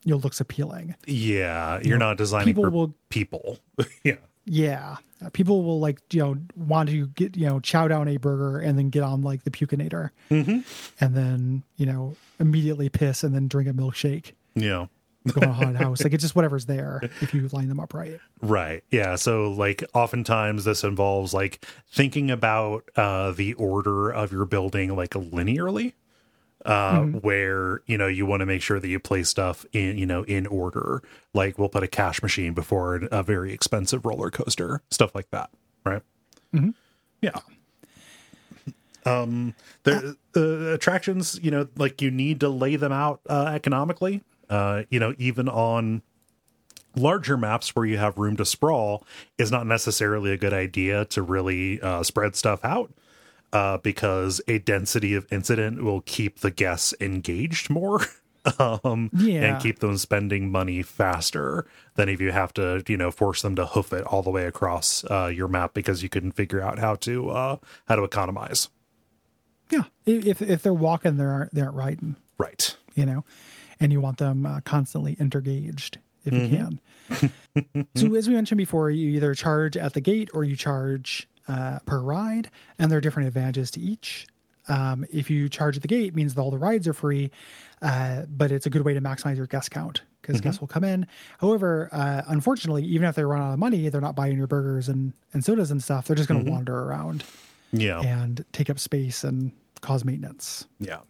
[0.04, 0.94] you know looks appealing.
[1.06, 1.80] yeah.
[1.82, 3.58] You're not designing people for will- people.
[4.02, 4.16] yeah.
[4.44, 4.96] Yeah.
[5.34, 8.76] People will like, you know, want to get, you know, chow down a burger and
[8.76, 10.64] then get on like the pukinator and
[10.98, 14.32] then, you know, immediately piss and then drink a milkshake.
[14.56, 14.86] Yeah.
[15.32, 16.02] go on a haunted house.
[16.02, 18.18] Like it's just whatever's there if you line them up right.
[18.40, 18.82] Right.
[18.90, 19.14] Yeah.
[19.14, 25.10] So, like, oftentimes this involves like thinking about uh, the order of your building like
[25.10, 25.92] linearly,
[26.64, 27.18] uh, Mm-hmm.
[27.18, 30.22] where you know you want to make sure that you play stuff in you know
[30.24, 31.02] in order.
[31.34, 35.50] Like, we'll put a cash machine before a very expensive roller coaster, stuff like that.
[35.84, 36.02] Right.
[36.54, 36.70] Mm-hmm.
[37.22, 37.40] Yeah.
[39.04, 44.22] Um, the the attractions, you know, like you need to lay them out uh, economically.
[44.48, 46.02] Uh, you know, even on
[46.94, 49.04] larger maps where you have room to sprawl
[49.38, 52.92] is not necessarily a good idea to really uh, spread stuff out
[53.52, 58.00] uh, because a density of incident will keep the guests engaged more
[58.58, 59.42] um, Yeah.
[59.54, 63.54] and keep them spending money faster than if you have to you know force them
[63.56, 66.78] to hoof it all the way across uh, your map because you couldn't figure out
[66.78, 68.68] how to uh, how to economize
[69.70, 69.84] Yeah.
[70.06, 72.16] If if they're walking, they aren't they aren't riding.
[72.38, 73.24] right you know,
[73.80, 77.84] and you want them uh, constantly intergaged if you can.
[77.96, 81.78] so as we mentioned before, you either charge at the gate or you charge uh,
[81.86, 84.26] per ride, and there are different advantages to each.
[84.68, 87.30] Um, if you charge at the gate, it means that all the rides are free,
[87.80, 90.84] uh, but it's a good way to maximize your guest count because guests will come
[90.84, 91.06] in.
[91.38, 94.88] However, uh, unfortunately, even if they run out of money, they're not buying your burgers
[94.88, 96.06] and, and sodas and stuff.
[96.06, 97.24] They're just going to wander around
[97.72, 100.66] yeah and take up space and cause maintenance.
[100.78, 101.00] Yeah.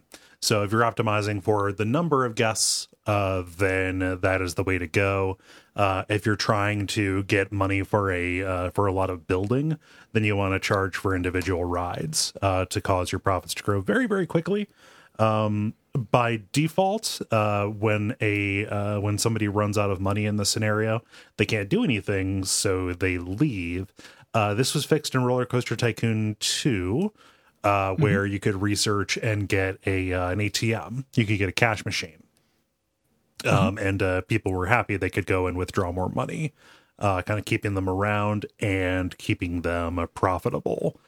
[0.41, 4.77] So if you're optimizing for the number of guests, uh, then that is the way
[4.77, 5.37] to go.
[5.75, 9.77] Uh, if you're trying to get money for a uh, for a lot of building,
[10.11, 13.81] then you want to charge for individual rides uh, to cause your profits to grow
[13.81, 14.67] very very quickly.
[15.19, 20.45] Um, by default, uh, when a uh, when somebody runs out of money in the
[20.45, 21.03] scenario,
[21.37, 23.93] they can't do anything, so they leave.
[24.33, 27.11] Uh, this was fixed in Roller Coaster Tycoon 2
[27.63, 31.05] uh, where you could research and get a uh, an ATM.
[31.15, 32.22] You could get a cash machine,
[33.45, 36.53] um, and uh, people were happy they could go and withdraw more money,
[36.99, 40.99] uh, kind of keeping them around and keeping them uh, profitable.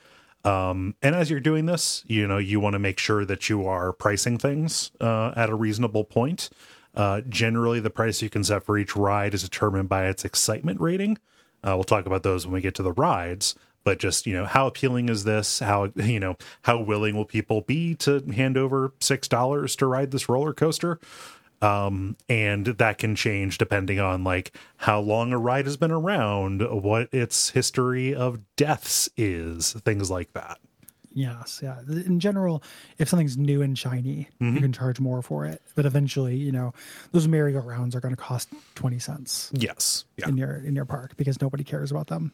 [0.44, 3.66] Um, and as you're doing this, you know you want to make sure that you
[3.66, 6.50] are pricing things uh, at a reasonable point.
[6.94, 10.80] Uh, generally, the price you can set for each ride is determined by its excitement
[10.80, 11.18] rating.
[11.64, 13.56] Uh, we'll talk about those when we get to the rides.
[13.84, 15.60] But just you know, how appealing is this?
[15.60, 20.12] How you know how willing will people be to hand over six dollars to ride
[20.12, 21.00] this roller coaster?
[21.62, 26.62] Um, and that can change depending on like how long a ride has been around,
[26.62, 30.60] what its history of deaths is, things like that.
[31.18, 31.80] Yes, yeah.
[31.88, 32.62] In general,
[32.98, 35.62] if something's new and shiny, you can charge more for it.
[35.74, 36.74] But eventually, you know,
[37.14, 41.16] those merry-go-rounds are going to cost twenty cents Yes, yeah, in your in your park
[41.16, 42.34] because nobody cares about them.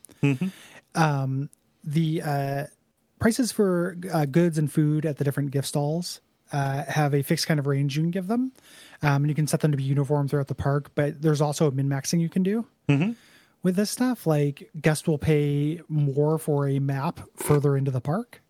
[0.95, 1.51] Um,
[1.83, 2.65] the uh,
[3.19, 6.19] prices for uh, goods and food at the different gift stalls
[6.51, 8.51] uh, have a fixed kind of range you can give them,
[9.01, 10.91] um, and you can set them to be uniform throughout the park.
[10.95, 12.65] But there's also a min maxing you can do
[13.63, 14.27] with this stuff.
[14.27, 18.41] Like guests will pay more for a map further into the park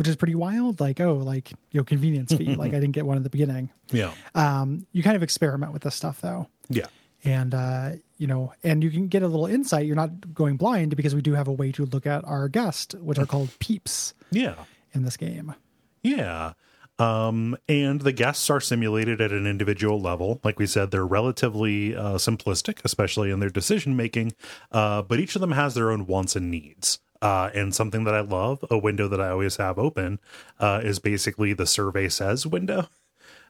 [0.00, 0.80] which is pretty wild.
[0.80, 2.54] Like, oh, like you know, convenience fee.
[2.56, 3.68] like I didn't get one at the beginning.
[3.90, 6.86] yeah, Um, you kind of experiment with this stuff though, yeah,
[7.22, 9.84] and uh, you know, and you can get a little insight.
[9.84, 12.94] You're not going blind because we do have a way to look at our guest,
[12.94, 14.54] which are called peeps yeah.
[14.94, 15.54] in this game.
[16.02, 16.54] Yeah.
[17.00, 20.38] Um, and the guests are simulated at an individual level.
[20.44, 24.34] Like we said, they're relatively uh, simplistic, especially in their decision making,
[24.70, 26.98] uh, but each of them has their own wants and needs.
[27.22, 30.20] Uh, and something that I love, a window that I always have open,
[30.58, 32.88] uh, is basically the survey says window.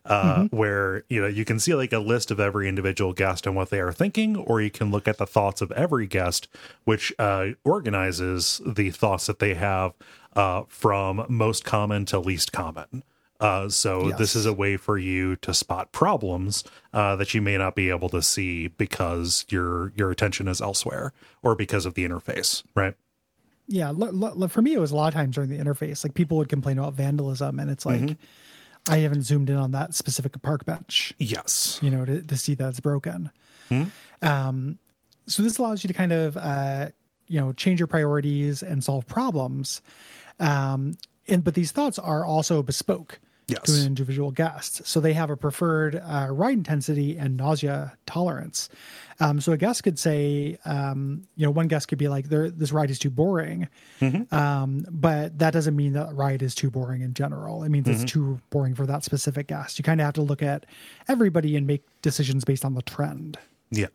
[0.03, 3.55] Uh, where you know you can see like a list of every individual guest and
[3.55, 6.49] what they are thinking, or you can look at the thoughts of every guest,
[6.85, 9.93] which uh, organizes the thoughts that they have
[10.35, 13.03] uh, from most common to least common.
[13.41, 16.63] Uh, so this is a way for you to spot problems
[16.93, 21.13] uh, that you may not be able to see because your your attention is elsewhere
[21.43, 22.95] or because of the interface, right?
[23.67, 26.05] Yeah, lo- lo- for me, it was a lot of times during the interface.
[26.05, 28.17] Like people would complain about vandalism, and it's like
[28.89, 31.15] I haven't zoomed in on that specific park bench.
[31.19, 31.79] Yes.
[31.81, 33.31] you know, to, to see that it's broken.
[34.23, 34.79] Um,
[35.27, 36.89] so this allows you to kind of, uh,
[37.29, 39.81] you know, change your priorities and solve problems.
[40.41, 40.97] Um,
[41.29, 43.21] and but these thoughts are also bespoke
[43.65, 44.87] to an individual guest.
[44.87, 48.69] So they have a preferred uh, ride intensity and nausea tolerance.
[49.21, 52.73] Um, so a guest could say, um, you know, one guest could be like, this
[52.73, 53.69] ride is too boring,"
[54.31, 57.63] um, but that doesn't mean that ride is too boring in general.
[57.63, 59.79] It means it's too boring for that specific guest.
[59.79, 60.65] You kind of have to look at
[61.09, 63.39] everybody and make decisions based on the trend
[63.71, 63.89] Yeah.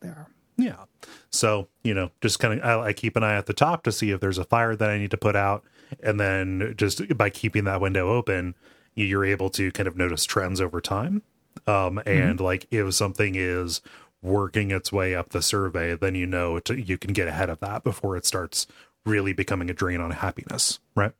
[0.00, 0.26] there.
[0.56, 0.84] Yeah.
[1.30, 3.92] So, you know, just kind of, I, I keep an eye at the top to
[3.92, 5.64] see if there's a fire that I need to put out.
[6.02, 8.54] And then just by keeping that window open,
[8.94, 11.22] you- you're able to kind of notice trends over time.
[11.66, 13.80] Um, and like if something is
[14.22, 17.58] working its way up the survey, then you know to, you can get ahead of
[17.60, 18.66] that before it starts
[19.06, 21.12] really becoming a drain on happiness, right?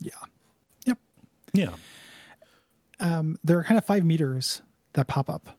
[0.00, 0.12] Yeah.
[0.86, 0.98] Yep.
[1.52, 1.70] Yeah.
[3.44, 4.62] There are kind of five meters
[4.94, 5.56] that pop up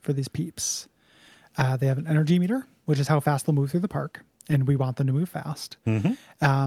[0.00, 0.88] for these peeps.
[1.56, 4.24] Uh, they have an energy meter, which is how fast they'll move through the park,
[4.48, 5.76] and we want them to move fast.
[5.86, 6.16] Um,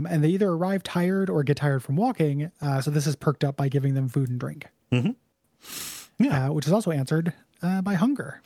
[0.05, 2.51] and they either arrive tired or get tired from walking.
[2.61, 4.67] Uh, so this is perked up by giving them food and drink.
[4.91, 6.47] Yeah.
[6.47, 8.41] Uh, which is also answered uh, by hunger.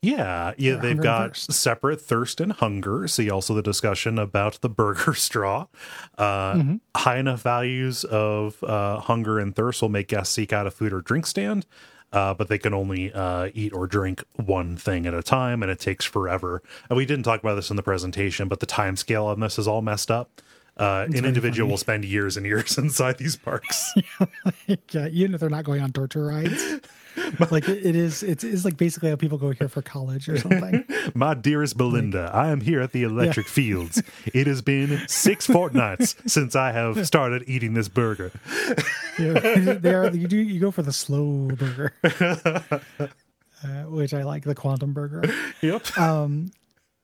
[0.00, 3.08] Yeah, yeah, Or they've got separate thirst and hunger.
[3.08, 5.66] See also the discussion about the burger straw.
[6.16, 6.76] Uh, Mm-hmm.
[6.96, 10.92] High enough values of uh, hunger and thirst will make guests seek out a food
[10.92, 11.66] or drink stand,
[12.12, 15.70] uh, but they can only uh, eat or drink one thing at a time, and
[15.70, 16.62] it takes forever.
[16.88, 19.58] And we didn't talk about this in the presentation, but the time scale on this
[19.58, 20.40] is all messed up.
[20.78, 21.72] Uh, an individual funny.
[21.72, 23.92] will spend years and years inside these parks.
[24.90, 26.80] yeah, even if they're not going on torture rides.
[27.36, 30.38] But like it, is, it's, it's like basically how people go here for college or
[30.38, 30.84] something.
[31.14, 34.00] My dearest Belinda, I am here at the electric fields.
[34.26, 38.30] It has been six fortnights since I have started eating this burger.
[39.18, 39.32] Yeah,
[39.80, 40.14] they are.
[40.14, 40.36] You do.
[40.36, 45.24] You go for the slow burger, uh, which I like, the quantum burger.
[45.60, 45.86] Yep.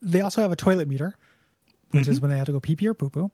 [0.01, 1.17] They also have a toilet meter,
[1.95, 3.31] which is when they have to go pee pee or poo poo.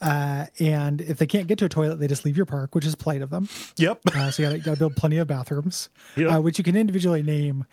[0.00, 2.84] Uh, and if they can't get to a toilet, they just leave your park, which
[2.86, 3.48] is polite of them.
[3.76, 4.00] yep.
[4.14, 6.36] Uh, so you gotta, gotta build plenty of bathrooms, Yeah.
[6.36, 7.64] uh, which you can individually name.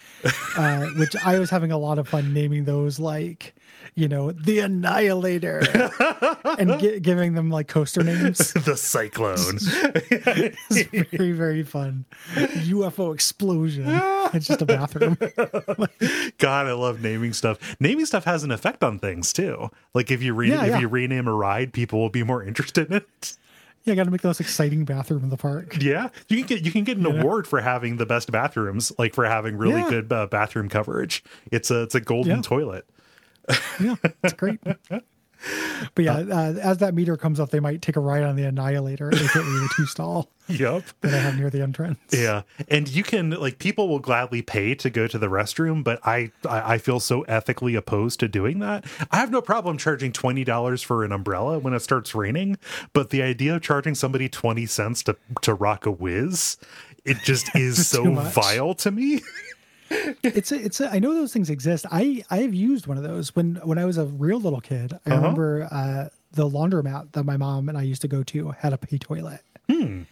[0.58, 3.56] Uh, which I was having a lot of fun naming those, like
[3.96, 5.60] you know, the Annihilator,
[6.60, 8.54] and gi- giving them like coaster names.
[8.54, 9.58] the cyclone.
[10.70, 12.06] It's very very fun.
[12.36, 13.86] UFO explosion.
[14.34, 15.18] It's just a bathroom.
[16.38, 17.58] God, I love naming stuff.
[17.80, 19.70] Naming stuff has an effect on things too.
[19.94, 20.80] Like if you re- Yeah, if yeah.
[20.80, 23.38] you rename a ride, people will be more interested in it.
[23.86, 25.76] Yeah, I got to make the most exciting bathroom in the park.
[25.82, 29.14] Yeah, you can get you can get an award for having the best bathrooms, like
[29.14, 29.90] for having really Yeah.
[29.90, 31.22] good uh, bathroom coverage.
[31.52, 32.42] It's a it's a golden Yeah.
[32.44, 32.86] toilet.
[33.80, 34.60] Yeah, it's great.
[35.96, 38.44] But yeah, uh, as that meter comes up, they might take a ride on the
[38.46, 40.84] Annihilator, aka the two stall Yep.
[41.02, 42.00] that I have near the entrance.
[42.14, 46.00] Yeah, and you can like people will gladly pay to go to the restroom, but
[46.06, 48.86] I I, I feel so ethically opposed to doing that.
[49.12, 52.58] I have no problem charging twenty dollars for an umbrella when it starts raining,
[52.94, 56.56] but the idea of charging somebody twenty cents to to rock a whiz,
[57.04, 58.34] it just is so much.
[58.34, 59.20] vile to me.
[60.24, 61.86] It's a, it's a, I know those things exist.
[61.92, 64.94] I I have used one of those when when I was a real little kid.
[64.94, 65.16] I uh-huh.
[65.16, 68.78] remember uh, the laundromat that my mom and I used to go to had a
[68.78, 69.42] pay toilet.
[69.70, 70.04] Hmm.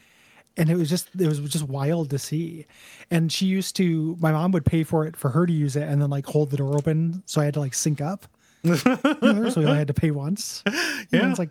[0.57, 2.65] And it was just it was just wild to see.
[3.09, 5.83] And she used to my mom would pay for it for her to use it
[5.83, 8.25] and then like hold the door open so I had to like sync up.
[8.63, 10.61] You know, so I had to pay once.
[10.65, 10.77] You know,
[11.11, 11.29] Yeah.
[11.31, 11.49] it's like,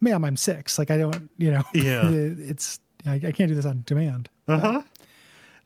[0.00, 0.78] ma'am, I'm six.
[0.78, 2.08] Like I don't, you know, Yeah.
[2.10, 4.28] it's I, I can't do this on demand.
[4.48, 4.82] Uh-huh.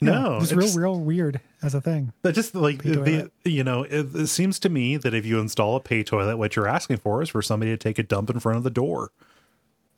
[0.05, 2.12] No, it's it's- real, real weird as a thing.
[2.22, 5.76] But just like the, you know, it, it seems to me that if you install
[5.76, 8.40] a pay toilet, what you're asking for is for somebody to take a dump in
[8.40, 9.11] front of the door.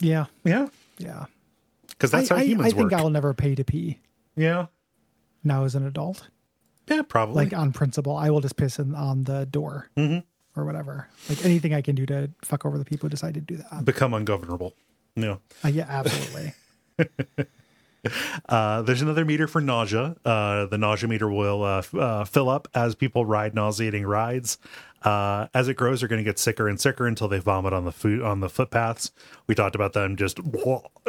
[0.00, 1.26] Yeah, Yeah, yeah.
[1.88, 3.00] because that's I, how I- humans I think work.
[3.00, 3.98] I'll never pay to pee
[4.36, 4.66] yeah,
[5.42, 6.28] now as an adult.
[6.88, 7.44] yeah, probably.
[7.46, 9.88] Like on principle, I will just piss in, on the door
[10.54, 11.08] or whatever.
[11.28, 13.84] Like anything I can do to fuck over the people who decide to do that.
[13.84, 14.74] become ungovernable.
[15.16, 15.36] Yeah.
[15.64, 16.52] Uh, yeah, absolutely.
[18.48, 20.14] Uh, there's another meter for nausea.
[20.24, 24.58] Uh, the nausea meter will uh, uh, fill up as people ride nauseating rides.
[25.02, 27.84] Uh, as it grows, they're going to get sicker and sicker until they vomit on
[27.84, 29.10] the food on the footpaths.
[29.46, 30.38] We talked about them just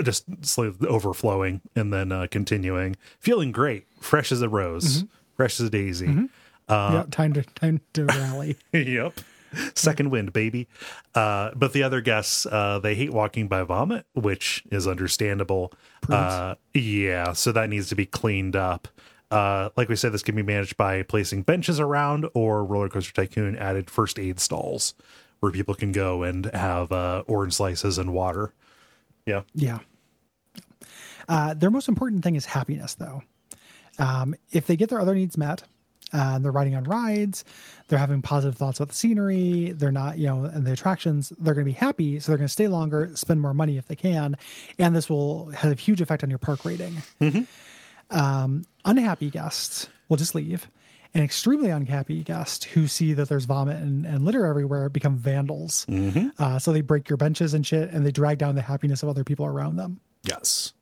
[0.01, 0.27] just
[0.59, 5.03] overflowing and then uh, continuing, feeling great, fresh as a rose,
[5.35, 6.29] fresh as a daisy.
[6.69, 8.57] yeah, time to time to rally.
[8.73, 9.19] yep.
[9.75, 10.67] Second wind, baby.
[11.15, 15.73] Uh, but the other guests, uh, they hate walking by vomit, which is understandable.
[16.09, 18.87] Uh, yeah, so that needs to be cleaned up.
[19.29, 23.13] Uh, like we said, this can be managed by placing benches around, or Roller Coaster
[23.13, 24.93] Tycoon added first aid stalls
[25.39, 28.53] where people can go and have uh, orange slices and water.
[29.25, 29.41] Yeah.
[29.53, 29.79] Yeah.
[31.27, 33.21] Uh, their most important thing is happiness, though.
[33.99, 35.63] Um, if they get their other needs met,
[36.13, 37.43] uh, they're riding on rides,
[37.87, 41.53] they're having positive thoughts about the scenery, they're not, you know, and the attractions, they're
[41.53, 42.19] going to be happy.
[42.19, 44.37] So they're going to stay longer, spend more money if they can.
[44.79, 47.01] And this will have a huge effect on your park rating.
[48.09, 50.69] Um, unhappy guests will just leave.
[51.13, 55.85] An extremely unhappy guest who see that there's vomit and, and litter everywhere become vandals.
[56.37, 59.09] Uh, so they break your benches and shit, and they drag down the happiness of
[59.09, 59.99] other people around them.
[60.23, 60.73] Yes.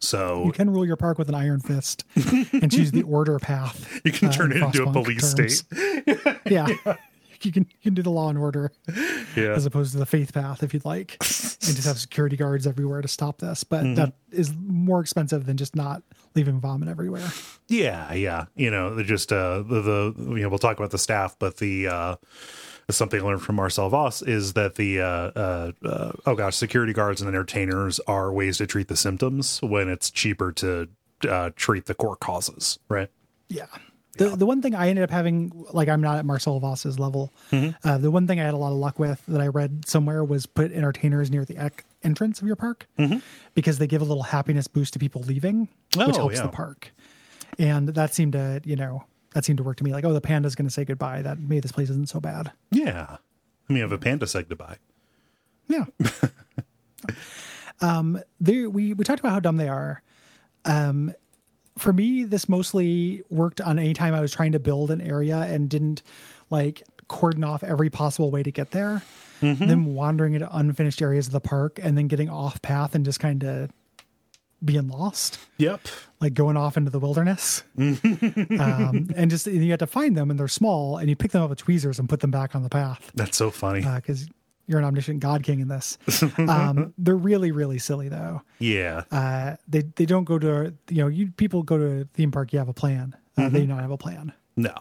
[0.00, 2.04] So You can rule your park with an iron fist
[2.52, 4.00] and choose the order path.
[4.04, 5.58] you can uh, turn it into a police terms.
[5.58, 6.16] state.
[6.46, 6.68] Yeah.
[7.42, 8.70] You can you can do the law and order
[9.34, 9.52] Yeah.
[9.54, 13.00] as opposed to the faith path if you'd like, and just have security guards everywhere
[13.00, 13.64] to stop this.
[13.64, 13.94] But Mm-hmm.
[13.94, 16.02] that is more expensive than just not
[16.34, 17.26] leaving vomit everywhere.
[17.66, 18.44] Yeah, yeah.
[18.56, 21.86] You know, just uh the, the you know, we'll talk about the staff, but the
[21.86, 22.16] uh
[22.88, 26.92] something I learned from Marcel Vos is that the uh, uh, uh, oh gosh, security
[26.92, 30.88] guards and entertainers are ways to treat the symptoms when it's cheaper to
[31.28, 33.08] uh, treat the core causes, right?
[33.48, 33.66] Yeah.
[34.16, 37.32] The, the one thing I ended up having, like I'm not at Marcel Vos's level.
[37.52, 40.24] Uh, the one thing I had a lot of luck with that I read somewhere
[40.24, 42.86] was put entertainers near the ec- entrance of your park
[43.54, 46.42] because they give a little happiness boost to people leaving, which Oh, helps yeah.
[46.42, 46.92] the park.
[47.58, 49.04] And that seemed to, you know,
[49.34, 49.92] that seemed to work to me.
[49.92, 51.22] Like, oh, the panda's going to say goodbye.
[51.22, 52.52] That maybe this place isn't so bad.
[52.70, 53.16] Yeah.
[53.68, 54.78] I mean, have a panda said goodbye.
[55.68, 55.84] Yeah.
[57.80, 60.02] um, there we we talked about how dumb they are.
[60.64, 61.14] Um,
[61.78, 65.38] for me, this mostly worked on any time I was trying to build an area
[65.38, 66.02] and didn't
[66.50, 69.02] like cordon off every possible way to get there.
[69.40, 73.20] Them wandering into unfinished areas of the park and then getting off path and just
[73.20, 73.70] kind of
[74.64, 75.80] being lost, Yep.
[76.20, 77.62] like going off into the wilderness.
[77.78, 81.42] um, and just you have to find them and they're small and you pick them
[81.42, 83.80] up with tweezers and put them back on the path That's so funny.
[83.82, 84.28] because
[84.66, 85.98] you're an omniscient god king in this.
[86.38, 88.42] Um, they're really, really silly though.
[88.58, 89.02] yeah.
[89.10, 92.52] Uh, they they don't go to you know you people go to a theme park.
[92.52, 93.16] You have a plan.
[93.36, 94.32] Uh, They do not have a plan.
[94.56, 94.74] No.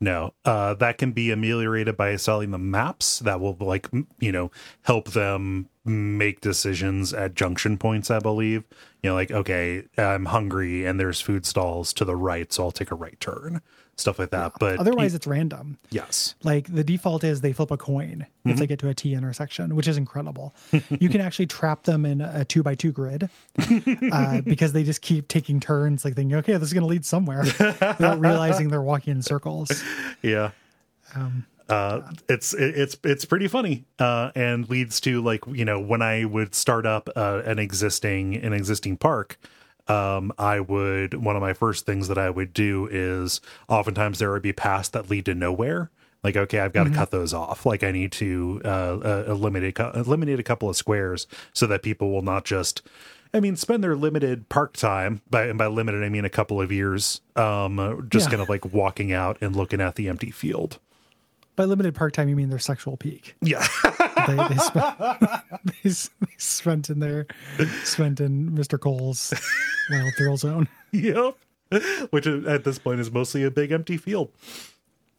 [0.00, 0.32] No.
[0.44, 3.88] Uh, that can be ameliorated by selling them maps that will like
[4.18, 4.50] you know
[4.82, 8.64] help them make decisions at junction points, I believe.
[9.02, 12.70] You know, like, okay, I'm hungry and there's food stalls to the right, so I'll
[12.70, 13.62] take a right turn.
[14.00, 14.52] Stuff like that.
[14.58, 15.78] But Otherwise, it's random.
[15.90, 16.34] yes.
[16.42, 19.76] Like the default is they flip a coin if they get to a T intersection,
[19.76, 20.54] which is incredible.
[20.88, 23.28] you can actually trap them in a two by two grid
[24.12, 27.04] uh, because they just keep taking turns, like thinking, okay, this is going to lead
[27.04, 29.84] somewhere, without realizing they're walking in circles.
[30.22, 30.50] Yeah.
[31.68, 36.24] uh, it's it's it's pretty funny, uh, and leads to like you know when I
[36.24, 39.38] would start up uh, an existing an existing park,
[39.90, 44.30] um, I would one of my first things that I would do is oftentimes there
[44.30, 45.90] would be paths that lead to nowhere.
[46.22, 47.64] Like okay, I've got to cut those off.
[47.64, 52.10] Like I need to uh, uh, eliminate eliminate a couple of squares so that people
[52.12, 52.82] will not just.
[53.32, 56.60] I mean, spend their limited park time by and by limited I mean a couple
[56.60, 58.30] of years, um, just Yeah.
[58.32, 60.78] kind of like walking out and looking at the empty field.
[61.60, 63.36] By limited park time, you mean their sexual peak.
[63.42, 63.62] Yeah.
[64.26, 64.98] they, they, spent,
[65.64, 65.90] they, they
[66.38, 67.26] spent in there,
[67.84, 68.80] spent in Mr.
[68.80, 69.34] Cole's
[69.90, 70.68] wild thrill zone.
[70.92, 71.36] yep.
[72.08, 74.30] Which at this point is mostly a big empty field.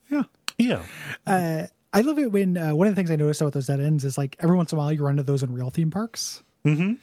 [0.10, 0.24] Yeah.
[0.58, 0.82] Yeah.
[1.28, 3.80] Uh, I love it when uh, one of the things I noticed about those dead
[3.80, 5.92] ends is like every once in a while you run into those in real theme
[5.92, 6.42] parks.
[6.66, 6.94] Mm-hmm.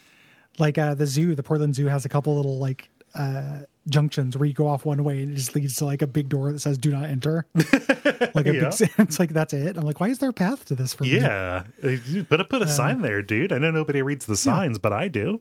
[0.59, 4.47] Like uh, the zoo, the Portland Zoo has a couple little like uh, junctions where
[4.47, 6.61] you go off one way and it just leads to like a big door that
[6.61, 8.70] says "Do not enter." like a Yeah.
[8.78, 9.76] big, it's like that's it.
[9.76, 11.18] I'm like, why is there a path to this for me?
[11.18, 11.64] Yeah.
[11.82, 13.53] You Put a put a sign there, dude.
[13.53, 15.41] I know nobody reads the signs, but I do.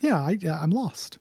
[0.00, 1.18] yeah, I, yeah, I'm lost.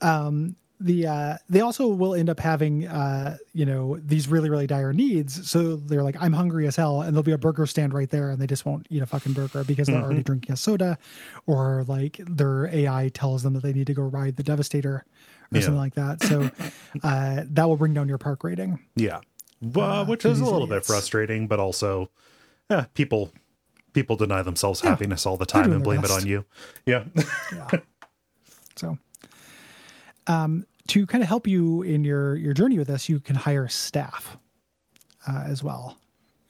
[0.00, 4.66] Um, the uh, they also will end up having uh, you know these really really
[4.66, 5.48] dire needs.
[5.50, 8.30] So they're like, I'm hungry as hell, and there'll be a burger stand right there,
[8.30, 10.98] and they just won't eat a fucking burger because they're already drinking a soda,
[11.46, 15.04] or like their AI tells them that they need to go ride the Devastator
[15.52, 15.60] or Yeah.
[15.60, 16.22] something like that.
[16.22, 16.50] So
[17.02, 18.78] uh, that will bring down your park rating.
[18.96, 19.20] Yeah.
[19.62, 22.10] Well, which is a little bit frustrating, but also
[22.70, 23.32] yeah, people
[23.94, 26.44] people deny themselves happiness all the time and blame it on you.
[26.84, 27.04] Yeah.
[27.52, 27.80] Yeah.
[28.76, 28.98] so,
[30.26, 33.68] um, to kind of help you in your your journey with this, you can hire
[33.68, 34.36] staff
[35.26, 35.98] uh, as well.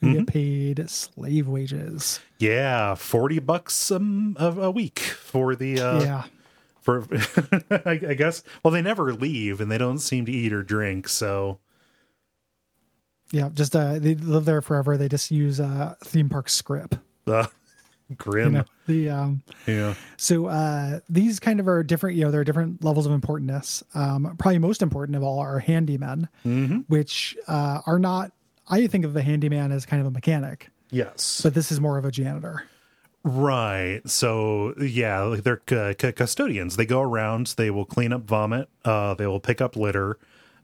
[0.02, 2.20] You get paid slave wages.
[2.38, 2.94] yeah.
[2.94, 6.24] 40 bucks um, a, a week for the uh yeah,
[6.80, 7.06] for
[7.70, 11.08] I, I guess well they never leave and they don't seem to eat or drink,
[11.08, 11.58] so
[13.32, 13.48] yeah.
[13.52, 14.96] Just uh, they live there forever.
[14.96, 16.98] They just use uh, theme park script.
[17.26, 17.46] uh,
[18.08, 18.52] You grim.
[18.52, 19.94] know, the um, Yeah.
[20.16, 22.16] So uh, these kind of are different.
[22.16, 23.82] You know, there are different levels of importance.
[23.94, 26.28] Um, probably most important of all are handymen,
[26.88, 28.30] which uh, are not.
[28.68, 31.40] I think of the handyman as kind of a mechanic, Yes.
[31.42, 32.64] but this is more of a janitor.
[33.24, 34.00] Right.
[34.06, 36.76] So yeah, they're cu- cu- custodians.
[36.76, 37.54] They go around.
[37.56, 38.68] They will clean up vomit.
[38.84, 40.18] Uh, they will pick up litter.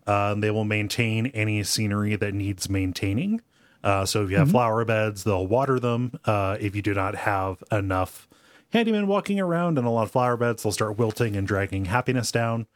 [0.06, 3.40] Uh, they will maintain any scenery that needs maintaining.
[3.82, 6.18] Uh, so if you have flower beds, they'll water them.
[6.24, 8.28] Uh, if you do not have enough
[8.72, 12.30] handymen walking around and a lot of flower beds, they'll start wilting and dragging happiness
[12.30, 12.66] down.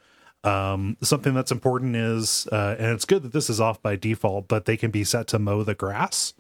[0.45, 4.49] Um, something that's important is, uh, and it's good that this is off by default,
[4.49, 6.35] but they can be set to mow the grass.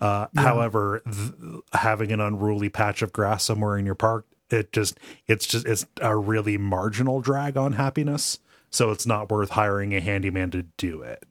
[0.00, 4.98] Uh, However, th- having an unruly patch of grass somewhere in your park, it just
[5.26, 8.38] it's just it's a really marginal drag on happiness.
[8.70, 11.24] So it's not worth hiring a handyman to do it.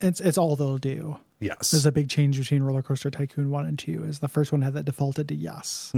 [0.00, 1.18] It's it's all they'll do.
[1.42, 1.70] Yes.
[1.72, 4.04] There's a big change between Roller Coaster Tycoon one and two.
[4.04, 5.92] Is the first one had that defaulted to yes.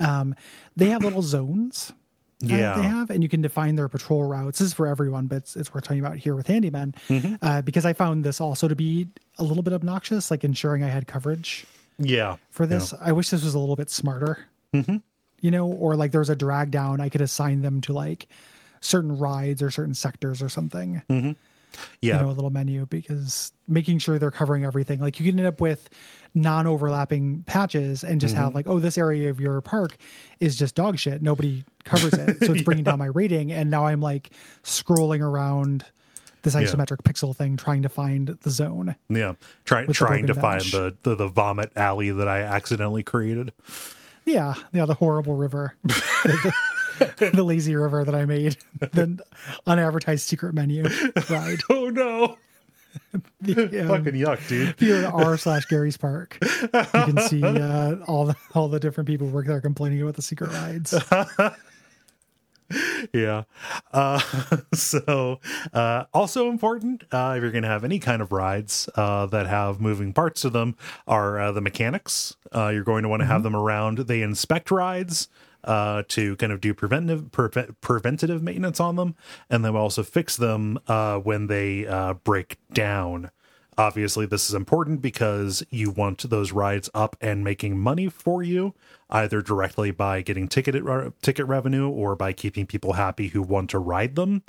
[0.00, 0.34] Um,
[0.76, 1.92] they have little zones
[2.40, 2.74] Yeah.
[2.76, 4.58] they have, and you can define their patrol routes.
[4.58, 7.34] This is for everyone, but it's, it's worth talking about here with Handyman Mm-hmm.
[7.42, 9.06] uh, because I found this also to be
[9.38, 11.66] a little bit obnoxious, like ensuring I had coverage
[11.98, 12.36] Yeah.
[12.50, 12.92] for this.
[13.00, 14.96] I wish this was a little bit smarter, mm-hmm.
[15.40, 18.26] you know, or like there was a drag down, I could assign them to like
[18.80, 21.02] certain rides or certain sectors or something.
[21.08, 21.36] Mm.
[22.00, 22.16] Yeah.
[22.18, 25.00] you know, a little menu because making sure they're covering everything.
[25.00, 25.88] Like you can end up with
[26.34, 28.44] non-overlapping patches and just Mm-hmm.
[28.44, 29.96] have like, oh, this area of your park
[30.40, 31.22] is just dog shit.
[31.22, 33.52] Nobody covers it, so it's bringing down my rating.
[33.52, 34.30] And now I'm like
[34.62, 35.84] scrolling around
[36.42, 38.96] this isometric pixel thing trying to find the zone.
[39.08, 39.34] yeah.
[39.64, 43.52] Try, trying to find the, the, the vomit alley that I accidentally created.
[44.24, 45.74] Yeah, yeah, the horrible river,
[47.16, 49.18] the, lazy river that I made, the
[49.66, 50.84] unadvertised secret menu
[51.30, 51.60] ride.
[51.70, 52.38] Oh, no.
[53.40, 54.68] The, um, Fucking yuck, dude.
[54.70, 58.78] if you're at r slash Gary's Park, you can see uh, all the all the
[58.78, 60.94] different people who work there complaining about the secret rides.
[63.12, 63.42] yeah.
[63.92, 64.20] Uh,
[64.74, 65.40] so,
[65.72, 69.46] uh, also important, uh, if you're going to have any kind of rides uh, that
[69.46, 70.76] have moving parts to them,
[71.06, 72.36] are uh, the mechanics.
[72.54, 73.98] Uh, you're going to want to have them around.
[73.98, 75.28] They inspect rides
[75.64, 79.14] uh, to kind of do preventive preve- preventative maintenance on them,
[79.48, 83.30] and then we also fix them uh, when they uh, break down.
[83.78, 88.74] Obviously, this is important because you want those rides up and making money for you,
[89.08, 90.74] either directly by getting ticket
[91.22, 94.42] ticket revenue or by keeping people happy who want to ride them.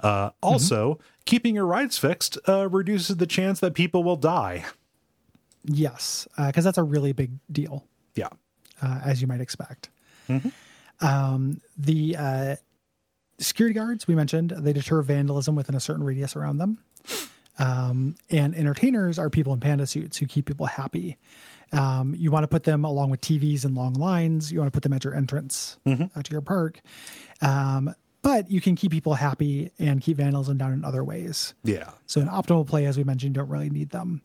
[0.00, 4.66] Uh, also, keeping your rides fixed uh, reduces the chance that people will die.
[5.64, 8.28] Yes, because that's a really big deal, Yeah,
[8.82, 9.88] uh, as you might expect.
[11.00, 12.56] Um, the uh,
[13.38, 16.78] security guards we mentioned they deter vandalism within a certain radius around them.
[17.58, 21.16] Um, and entertainers are people in panda suits who keep people happy.
[21.72, 24.52] Um, you want to put them along with TVs and long lines.
[24.52, 25.78] You want to put them at your entrance
[26.14, 26.80] uh, to your park.
[27.42, 31.54] Um, but you can keep people happy and keep vandalism down in other ways.
[31.64, 34.20] yeah, So in optimal play, as we mentioned, you don't really need them.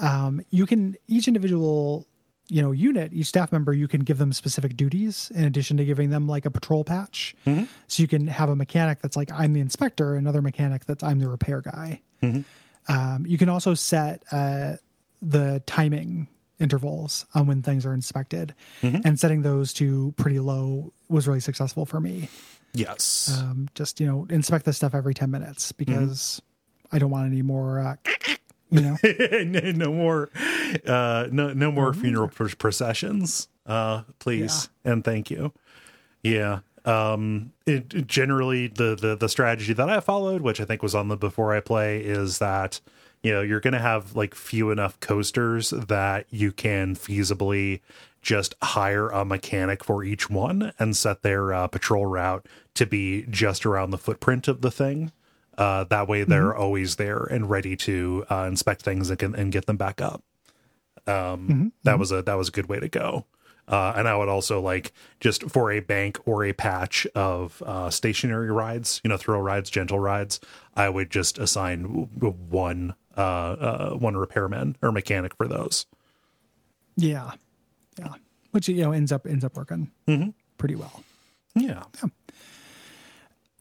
[0.00, 2.06] Um, you can each individual,
[2.48, 5.84] you know, unit, each staff member, you can give them specific duties in addition to
[5.84, 7.34] giving them like a patrol patch.
[7.88, 11.18] So you can have a mechanic that's like I'm the inspector, another mechanic that's I'm
[11.18, 12.00] the repair guy.
[12.88, 14.74] Um, you can also set uh,
[15.20, 16.28] the timing
[16.60, 21.86] intervals on when things are inspected, and setting those to pretty low was really successful
[21.86, 22.28] for me.
[22.74, 26.40] Yes, um, just you know inspect this stuff every 10 minutes because
[26.90, 27.96] i don't want any more uh,
[28.72, 28.96] you know
[29.44, 30.30] no, no more,
[30.86, 35.52] uh, no, no more funeral pr- processions, uh, please and thank you.
[36.22, 36.60] Yeah.
[36.84, 40.94] Um, it, it generally the, the the strategy that I followed, which I think was
[40.94, 42.80] on the before I play, is that
[43.22, 47.80] you know you're going to have like few enough coasters that you can feasibly
[48.20, 53.26] just hire a mechanic for each one and set their uh, patrol route to be
[53.28, 55.12] just around the footprint of the thing.
[55.58, 59.66] Uh, that way, they're always there and ready to uh, inspect things and, and get
[59.66, 60.22] them back up.
[61.06, 63.26] Um, That was a that was a good way to go.
[63.68, 67.90] Uh, and I would also like just for a bank or a patch of uh,
[67.90, 70.40] stationary rides, you know, thrill rides, gentle rides.
[70.74, 75.86] I would just assign one uh, uh, one repairman or mechanic for those.
[76.96, 77.32] yeah
[77.98, 78.14] yeah
[78.52, 79.90] which you know ends up ends up working
[80.58, 81.02] pretty well
[81.54, 81.82] Yeah.
[82.02, 82.08] Yeah,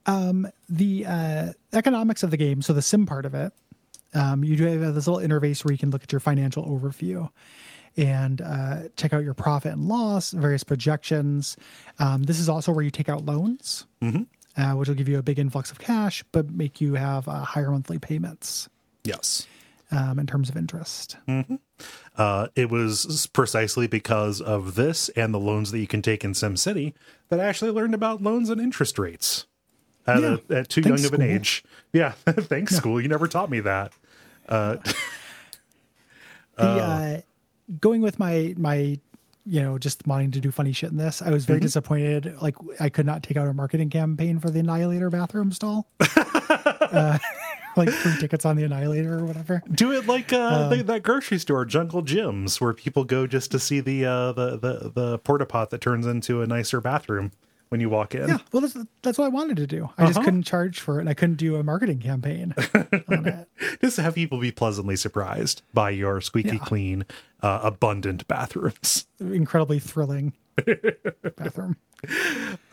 [0.05, 3.53] the uh, economics of the game so the sim part of it
[4.13, 7.29] um, you do have this little interface where you can look at your financial overview
[7.97, 11.57] and uh, check out your profit and loss various projections.
[11.99, 13.85] Um, this is also where you take out loans
[14.57, 17.43] uh, which will give you a big influx of cash but make you have uh,
[17.43, 18.69] higher monthly payments.
[19.03, 19.47] Yes.
[19.91, 21.17] um, in terms of interest.
[21.27, 21.55] Mm-hmm.
[22.15, 26.33] Uh, it was precisely because of this and the loans that you can take in
[26.33, 26.93] SimCity
[27.29, 29.47] that I actually learned about loans and interest rates
[30.07, 30.37] at, Yeah.
[30.49, 31.35] a, at too Thanks, young of an school.
[31.35, 31.63] age.
[31.93, 33.01] Yeah, thanks, school.
[33.01, 33.91] You never taught me that.
[34.47, 34.83] the
[36.57, 37.21] uh,
[37.79, 38.99] going with my my
[39.45, 42.55] you know just wanting to do funny shit in this i was very disappointed like
[42.79, 47.17] i could not take out a marketing campaign for the annihilator bathroom stall uh,
[47.75, 51.01] like free tickets on the annihilator or whatever Do it like uh, Um, the, that
[51.03, 55.17] grocery store, Jungle Jim's, where people go just to see the uh, the the the
[55.19, 57.31] porta pot that turns into a nicer bathroom
[57.71, 58.27] when you walk in.
[58.27, 60.25] yeah well that's, that's what i wanted to do i just Uh-huh.
[60.25, 62.53] couldn't charge for it and i couldn't do a marketing campaign
[63.07, 63.47] on it
[63.81, 66.65] Just to have people be pleasantly surprised by your squeaky Yeah.
[66.65, 67.05] clean,
[67.41, 69.05] uh, abundant bathrooms.
[69.19, 70.33] incredibly thrilling
[71.37, 71.77] bathroom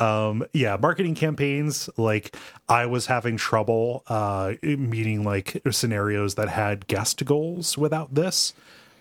[0.00, 2.34] um yeah marketing campaigns like
[2.68, 8.52] i was having trouble uh meeting like scenarios that had guest goals without this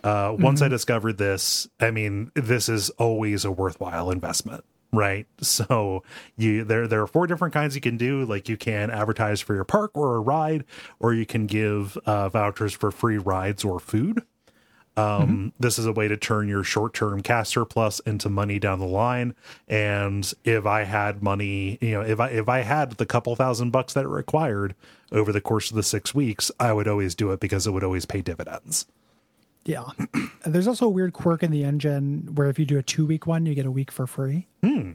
[0.04, 4.64] uh once i discovered this i mean this is always a worthwhile investment
[4.98, 5.28] right?
[5.41, 6.04] So
[6.36, 8.26] you there there are four different kinds you can do.
[8.26, 10.66] Like you can advertise for your park or a ride,
[11.00, 14.24] or you can give uh, vouchers for free rides or food.
[14.98, 18.80] Um, This is a way to turn your short term cash surplus into money down
[18.80, 19.36] the line.
[19.68, 23.72] And if I had money, you know, if I if I had the couple thousand
[23.72, 24.76] bucks that it required
[25.12, 27.84] over the course of the six weeks, I would always do it because it would
[27.84, 28.88] always pay dividends.
[29.68, 29.84] Yeah.
[30.45, 33.28] There's also a weird quirk in the engine where if you do a two week
[33.28, 34.47] one, you get a week for free.
[34.63, 34.93] Hmm.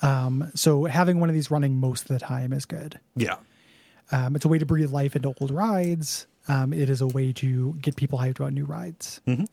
[0.00, 2.98] Um, so having one of these running most of the time is good.
[3.16, 3.36] Yeah.
[4.12, 6.26] Um, it's a way to breathe life into old rides.
[6.48, 9.20] Um, it is a way to get people hyped about new rides.
[9.26, 9.44] Hmm.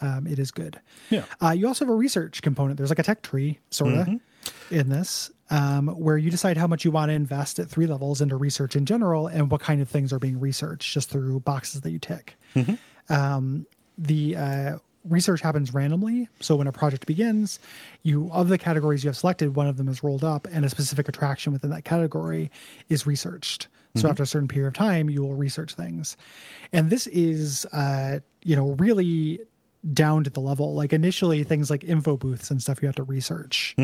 [0.00, 0.80] Um, it is good.
[1.10, 1.24] Yeah.
[1.40, 2.76] Uh, you also have a research component.
[2.76, 4.08] There's like a tech tree, sort of,
[4.70, 8.20] in this, um, where you decide how much you want to invest at three levels
[8.20, 11.82] into research in general and what kind of things are being researched just through boxes
[11.82, 12.36] that you tick.
[13.08, 13.66] Um,
[13.98, 16.28] the uh, research happens randomly.
[16.40, 17.58] So when a project begins,
[18.02, 20.70] you of the categories you have selected, one of them is rolled up, and a
[20.70, 22.50] specific attraction within that category
[22.88, 23.68] is researched.
[23.94, 26.16] So after a certain period of time, you will research things,
[26.72, 29.40] and this is, uh, you know, really
[29.92, 30.74] down to the level.
[30.74, 33.74] Like initially, things like info booths and stuff you have to research.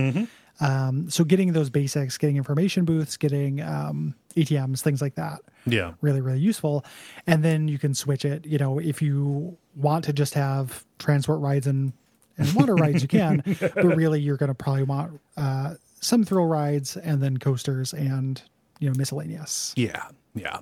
[0.60, 4.14] Um, so getting those basics, getting information booths, getting um,
[4.44, 5.92] ATMs, things like that Yeah.
[6.00, 6.84] really really useful
[7.26, 11.40] and then you can switch it you know if you want to just have transport
[11.40, 11.92] rides and
[12.38, 16.46] and water rides you can but really you're going to probably want uh some thrill
[16.46, 18.42] rides and then coasters and
[18.78, 20.58] you know miscellaneous Yeah, yeah.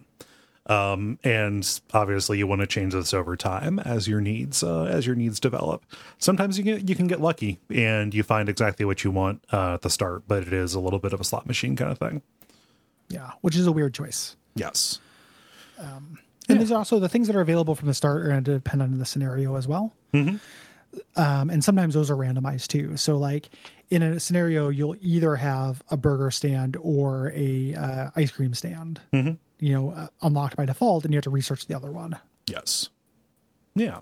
[0.68, 5.06] Um, and obviously, you want to change this over time as your needs uh, as
[5.06, 5.84] your needs develop.
[6.18, 9.74] Sometimes you get you can get lucky and you find exactly what you want uh,
[9.74, 11.98] at the start, but it is a little bit of a slot machine kind of
[11.98, 12.20] thing.
[13.08, 15.00] Yeah which is a weird choice Yes.
[16.48, 18.80] and there's also the things that are available from the start are going to depend
[18.82, 19.92] on the scenario as well
[21.16, 23.50] um, and sometimes those are randomized too so like
[23.90, 29.00] in a scenario you'll either have a burger stand or a uh, ice cream stand
[29.58, 32.16] you know uh, unlocked by default and you have to research the other one
[32.48, 32.88] Yes.
[33.74, 33.98] Yeah.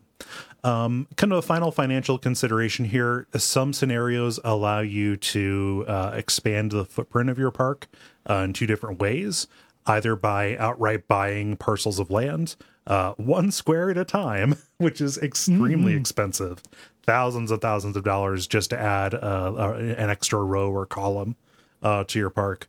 [0.65, 3.27] Um, kind of a final financial consideration here.
[3.37, 7.87] Some scenarios allow you to uh, expand the footprint of your park
[8.29, 9.47] uh, in two different ways
[9.87, 12.57] either by outright buying parcels of land,
[12.87, 16.63] uh, one square at a time, which is extremely expensive,
[17.03, 19.19] thousands and thousands of dollars just to add uh,
[19.57, 21.37] uh, an extra row or column
[21.83, 22.69] uh, to your park.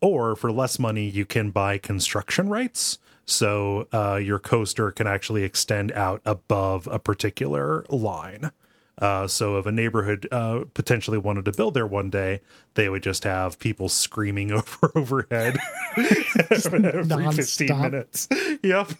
[0.00, 2.98] Or for less money, you can buy construction rights.
[3.26, 8.50] So uh, your coaster can actually extend out above a particular line.
[8.98, 12.40] Uh, so if a neighborhood uh, potentially wanted to build there one day,
[12.74, 15.58] they would just have people screaming over overhead
[15.96, 18.28] every 15 minutes.
[18.62, 18.92] Yep.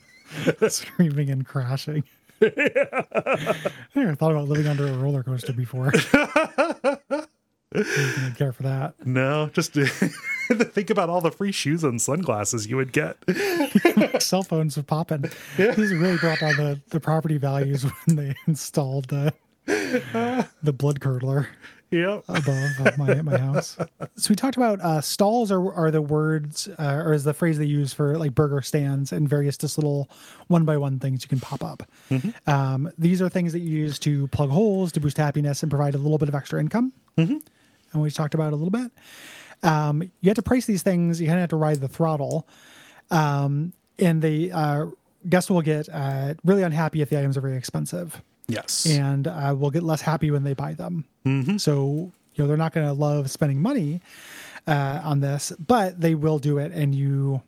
[0.68, 2.04] screaming and crashing
[2.42, 3.62] I
[3.94, 5.92] never thought about living under a roller coaster before.
[8.36, 8.94] Care for that.
[9.04, 9.72] No, just
[10.52, 13.16] think about all the free shoes and sunglasses you would get.
[14.22, 15.24] Cell phones are popping.
[15.58, 15.72] Yeah.
[15.72, 19.32] This really brought down the, the property values when they installed the
[19.66, 21.46] the blood curdler
[21.90, 22.24] Yep.
[22.28, 23.76] above my my house.
[24.16, 27.56] So we talked about uh, stalls are are the words uh, or is the phrase
[27.58, 30.10] they use for like burger stands and various just little
[30.48, 31.84] one by one things you can pop up.
[32.48, 35.94] Um, these are things that you use to plug holes to boost happiness and provide
[35.94, 36.92] a little bit of extra income.
[37.94, 38.90] And we talked about it a little bit.
[39.62, 41.20] Um, you have to price these things.
[41.20, 42.46] You kind of have to ride the throttle,
[43.10, 44.86] um, and the uh,
[45.28, 48.84] guests will get uh, really unhappy if the items are very expensive Yes.
[48.84, 51.06] and uh, will get less happy when they buy them.
[51.58, 54.02] So you know they're not going to love spending money
[54.66, 56.72] uh, on this, but they will do it.
[56.72, 57.40] And you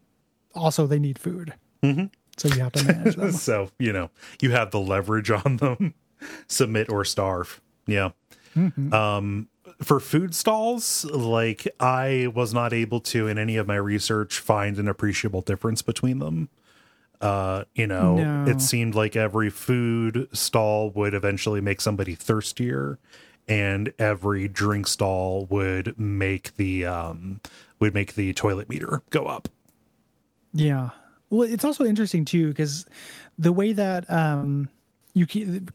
[0.54, 3.32] also they need food, so you have to manage them.
[3.48, 4.08] so you know
[4.40, 5.92] you have the leverage on them
[6.48, 8.10] submit or starve yeah
[8.92, 9.48] um
[9.82, 14.78] for food stalls like i was not able to in any of my research find
[14.78, 16.48] an appreciable difference between them
[17.20, 18.50] uh you know No.
[18.50, 22.98] it seemed like every food stall would eventually make somebody thirstier
[23.48, 27.40] and every drink stall would make the um
[27.80, 29.48] would make the toilet meter go up
[30.52, 30.90] Yeah.
[31.28, 32.86] Well, it's also interesting too because
[33.38, 34.68] the way that um,
[35.12, 35.68] you can,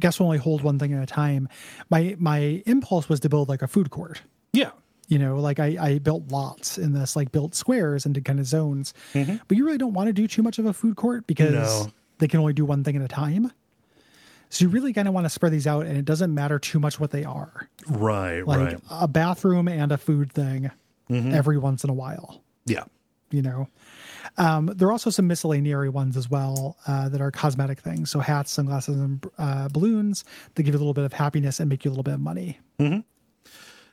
[0.00, 1.48] guests will only hold one thing at a time.
[1.90, 4.22] My my impulse was to build like a food court.
[4.52, 4.70] yeah
[5.08, 8.46] You know, like I, I built lots in this, like built squares into kind of
[8.46, 8.94] zones.
[9.12, 9.36] Mm-hmm.
[9.48, 11.52] But you really don't want to do too much of a food court because
[11.86, 11.92] No.
[12.18, 13.52] they can only do one thing at a time.
[14.50, 16.78] So you really kind of want to spread these out, and it doesn't matter too
[16.78, 17.68] much what they are.
[17.88, 20.70] right Like right a bathroom and a food thing
[21.10, 21.34] mm-hmm.
[21.34, 22.84] every once in a while yeah
[23.30, 23.68] you know.
[24.36, 28.10] Um, there are also some miscellaneous ones as well uh, that are cosmetic things.
[28.10, 30.24] So hats, sunglasses, and uh, balloons
[30.54, 32.20] that give you a little bit of happiness and make you a little bit of
[32.20, 32.58] money.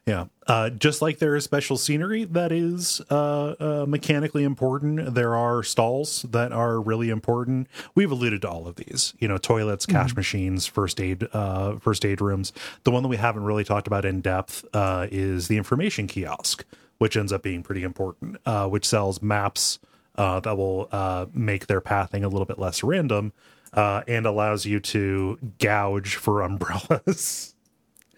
[0.06, 0.26] Yeah.
[0.48, 5.62] Uh, just like there is special scenery that is uh, uh, mechanically important, there are
[5.62, 7.68] stalls that are really important.
[7.94, 12.04] We've alluded to all of these, you know, toilets, cash machines, first aid, uh, first
[12.04, 12.52] aid rooms.
[12.84, 16.66] The one that we haven't really talked about in depth uh, is the information kiosk,
[16.98, 19.78] which ends up being pretty important, uh, which sells maps
[20.16, 23.34] uh, that will uh, make their pathing a little bit less random
[23.74, 27.56] uh, and allows you to gouge for umbrellas.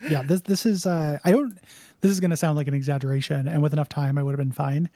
[0.09, 1.57] yeah this this is uh i don't
[2.01, 4.37] this is going to sound like an exaggeration and with enough time i would have
[4.37, 4.89] been fine.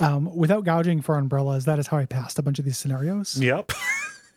[0.00, 3.36] Um without gouging for umbrellas that is how i passed a bunch of these scenarios.
[3.40, 3.70] Yep.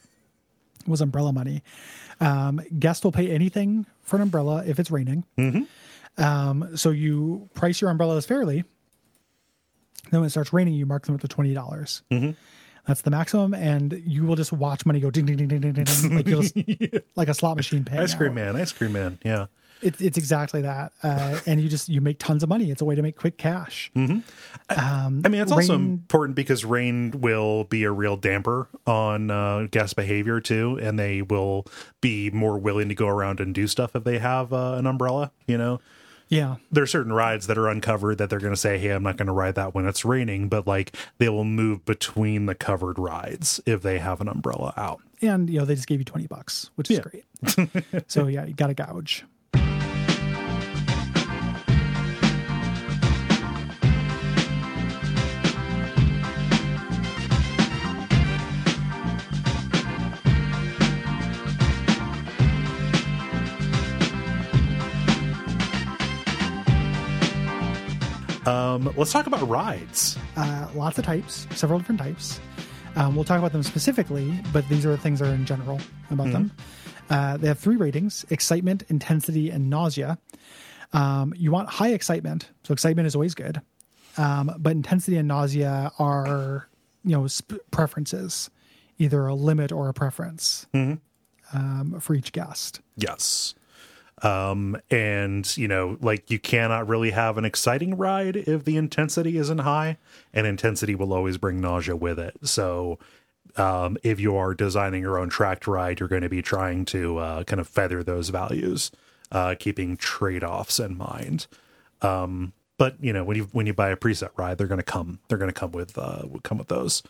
[0.87, 1.63] was umbrella money.
[2.19, 5.23] Um guest will pay anything for an umbrella if it's raining.
[6.17, 8.65] Um so you price your umbrellas fairly
[10.11, 12.35] then when it starts raining you mark them up to $20
[12.85, 15.73] that's the maximum and you will just watch money go ding ding ding ding ding
[15.73, 16.55] ding, like, just,
[17.15, 18.35] like a slot machine paying Ice cream out.
[18.35, 19.19] man, ice cream man.
[19.23, 19.45] Yeah.
[19.81, 22.71] It's it's exactly that, uh, and you just you make tons of money.
[22.71, 23.91] It's a way to make quick cash.
[23.95, 24.23] Um,
[25.25, 29.97] I mean, it's also important because rain will be a real damper on uh, guest
[29.97, 31.65] behavior too, and they will
[31.99, 35.31] be more willing to go around and do stuff if they have uh, an umbrella.
[35.47, 35.81] You know,
[36.29, 39.03] Yeah, there are certain rides that are uncovered that they're going to say, "Hey, I'm
[39.03, 42.55] not going to ride that when it's raining," but like they will move between the
[42.55, 45.01] covered rides if they have an umbrella out.
[45.21, 47.03] and you know they just gave you twenty bucks, which is Yeah.
[47.03, 48.05] great.
[48.07, 49.23] so yeah, you got to gouge.
[68.45, 70.17] Um, let's talk about rides.
[70.35, 72.39] Uh, lots of types, several different types.
[72.95, 75.79] Um, we'll talk about them specifically, but these are the things that are in general
[76.11, 76.51] about them.
[77.09, 80.17] Uh, they have three ratings: excitement, intensity, and nausea.
[80.91, 83.61] Um, you want high excitement, so excitement is always good.
[84.17, 86.67] Um, but intensity and nausea are,
[87.03, 88.49] you know, sp- preferences,
[88.99, 90.67] either a limit or a preference
[91.53, 92.79] um, for each guest.
[92.95, 93.55] Yes.
[94.23, 99.37] Um, and you know, like you cannot really have an exciting ride if the intensity
[99.37, 99.97] isn't high,
[100.33, 102.35] and intensity will always bring nausea with it.
[102.43, 102.99] So,
[103.57, 107.17] um, if you are designing your own tracked ride, you're going to be trying to
[107.17, 108.91] uh, kind of feather those values,
[109.31, 111.47] uh, keeping trade offs in mind.
[112.01, 114.83] Um, but you know, when you when you buy a preset ride, they're going to
[114.83, 117.03] come they're going to come with uh, come with those.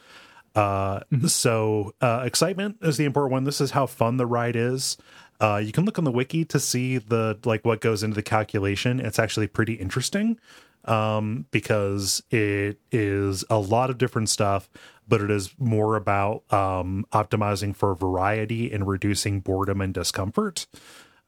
[0.55, 3.43] Uh, so uh, excitement is the important one.
[3.43, 4.97] This is how fun the ride is.
[5.43, 8.23] Uh, you can look on the wiki to see the like what goes into the
[8.23, 9.01] calculation.
[9.01, 10.39] It's actually pretty interesting
[10.85, 14.69] um, because it is a lot of different stuff,
[15.05, 20.65] but it is more about um, optimizing for variety and reducing boredom and discomfort.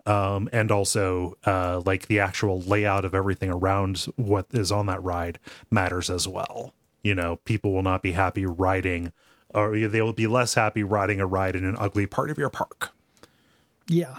[0.06, 5.04] Um, and also uh, like the actual layout of everything around what is on that
[5.04, 5.40] ride
[5.70, 6.74] matters as well.
[7.04, 9.12] You know, people will not be happy riding,
[9.54, 12.50] or they will be less happy riding a ride in an ugly part of your
[12.50, 12.95] park.
[13.88, 14.18] Yeah.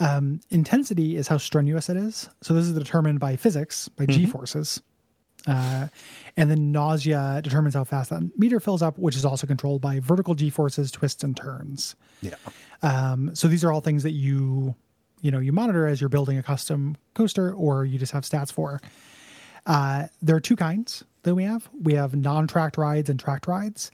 [0.00, 2.28] Um, intensity is how strenuous it is.
[2.42, 4.82] So this is determined by physics, by g forces.
[5.46, 5.88] Uh,
[6.36, 10.00] and then nausea determines how fast that meter fills up, which is also controlled by
[10.00, 11.94] vertical g forces, twists, and turns.
[12.22, 12.34] Yeah.
[12.82, 14.74] Um, so these are all things that you,
[15.20, 18.50] you know, you monitor as you're building a custom coaster, or you just have stats
[18.52, 18.80] for.
[19.66, 21.68] Uh, there are two kinds that we have.
[21.80, 23.90] We have non-tracked rides and tracked rides.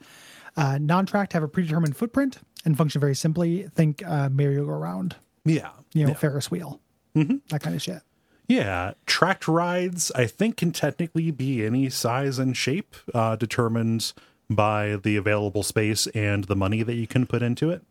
[0.57, 3.65] Uh, non-tracked have a predetermined footprint and function very simply.
[3.75, 5.71] Think uh, merry-go-round, Yeah.
[5.95, 6.81] you know, Ferris wheel,
[7.15, 8.03] that kind of shit.
[8.49, 14.13] Yeah, tracked rides I think can technically be any size and shape, uh, determined
[14.49, 17.83] by the available space and the money that you can put into it.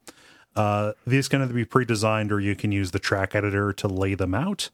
[0.58, 4.16] Uh, these can either be pre-designed or you can use the track editor to lay
[4.16, 4.70] them out.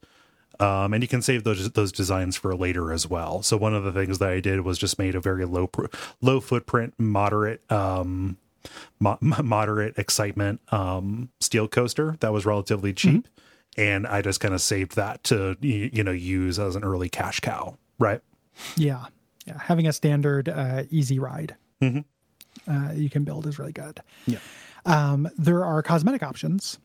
[0.59, 3.43] Um, and you can save those those designs for later as well.
[3.43, 5.69] So one of the things that I did was just made a very low
[6.21, 8.37] low footprint, moderate um,
[8.99, 13.27] mo- moderate excitement um, steel coaster that was relatively cheap,
[13.77, 17.09] and I just kind of saved that to y- you know use as an early
[17.09, 18.21] cash cow, right?
[18.77, 19.05] Yeah,
[19.45, 19.59] yeah.
[19.59, 23.99] Having a standard uh, easy ride uh, you can build is really good.
[24.25, 24.39] Yeah.
[24.85, 26.79] Um, there are cosmetic options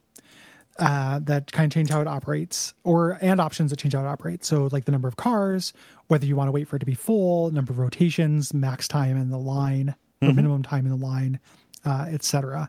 [0.79, 4.07] uh, that kind of change how it operates, or and options that change how it
[4.07, 4.49] operates.
[4.49, 5.73] So, like the number of cars,
[6.09, 9.17] whether you want to wait for it to be full, number of rotations, max time
[9.17, 11.39] in the line, or minimum time in the line,
[11.85, 12.69] uh, etc.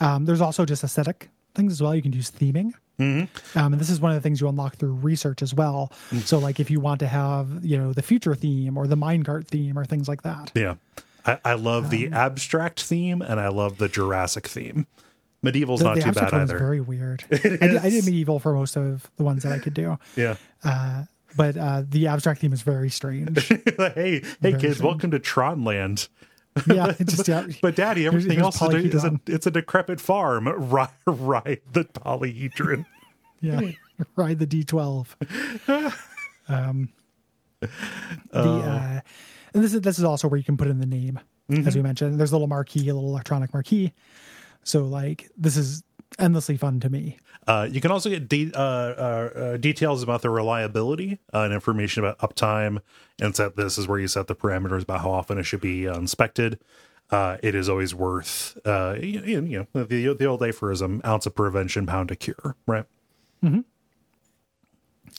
[0.00, 1.94] Um, there's also just aesthetic things as well.
[1.94, 2.72] You can use theming.
[2.98, 5.90] Um, and this is one of the things you unlock through research as well.
[6.26, 9.46] So, like if you want to have, you know, the future theme or the minecart
[9.46, 10.52] theme or things like that.
[10.54, 10.74] Yeah,
[11.24, 14.86] I, I love the Um, abstract theme and I love the Jurassic theme.
[15.42, 16.58] Medieval's The, not the too bad abstract one is either.
[16.58, 17.24] very weird.
[17.32, 19.98] I, did, I did medieval for most of the ones that I could do.
[20.14, 21.04] yeah, Uh,
[21.36, 23.48] but uh, the abstract theme is very strange.
[23.48, 24.80] hey, hey, kids, strange.
[24.82, 26.08] welcome to Tron Tronland.
[26.66, 27.46] Yeah, just yeah.
[27.62, 30.48] But daddy, everything here's else is a, is a it's a decrepit farm.
[30.70, 32.86] Ride, ride the polyhedron.
[33.40, 33.60] yeah,
[34.16, 35.06] ride the D12.
[36.48, 36.88] Um,
[37.60, 37.68] the
[38.32, 39.00] uh,
[39.54, 41.20] and this is this is also where you can put in the name,
[41.66, 42.18] as we mentioned.
[42.18, 43.92] There's a little marquee, a little electronic marquee.
[44.62, 45.82] So like this is
[46.20, 47.18] endlessly fun to me.
[47.46, 51.52] Uh, you can also get de- uh, uh, uh, details about the reliability uh, and
[51.52, 52.80] information about uptime.
[53.20, 55.88] And set this is where you set the parameters about how often it should be
[55.88, 56.58] uh, inspected.
[57.10, 61.34] Uh, it is always worth, uh, you, you know, the the old aphorism: ounce of
[61.34, 62.54] prevention, pound of cure.
[62.66, 62.84] Right?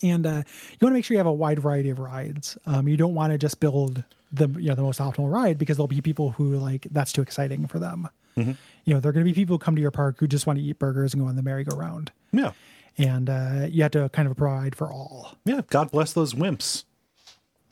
[0.03, 2.57] and uh, you want to make sure you have a wide variety of rides.
[2.65, 5.78] Um, you don't want to just build the you know the most optimal ride because
[5.78, 8.10] there'll be people who like that's too exciting for them.
[8.35, 8.55] You
[8.95, 10.57] know, there are going to be people who come to your park who just want
[10.57, 12.51] to eat burgers and go on the merry-go-round, Yeah,
[12.97, 15.35] and uh, you have to kind of provide for all.
[15.45, 15.61] yeah.
[15.69, 16.85] God bless those wimps.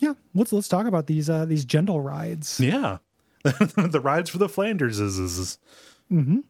[0.02, 2.60] Yeah, let's let's talk about these uh, these gentle rides.
[2.60, 3.00] Yeah,
[3.44, 5.58] the rides for the Flanders is, is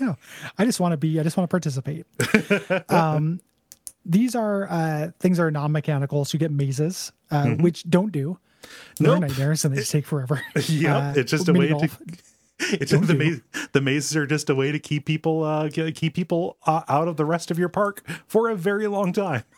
[0.00, 0.14] Yeah,
[0.58, 1.20] I just want to be.
[1.20, 2.06] I just want to participate.
[2.90, 3.40] um,
[4.04, 8.38] these are uh, things that are non-mechanical, so you get mazes, uh, which don't do.
[8.98, 9.20] They're Nope.
[9.28, 10.42] nightmares and they just take forever.
[10.68, 11.88] yeah, Uh, it's just a way to.
[12.72, 13.40] It's Don't the maze,
[13.72, 17.16] the mazes are just a way to keep people uh keep people uh, out of
[17.16, 19.42] the rest of your park for a very long time.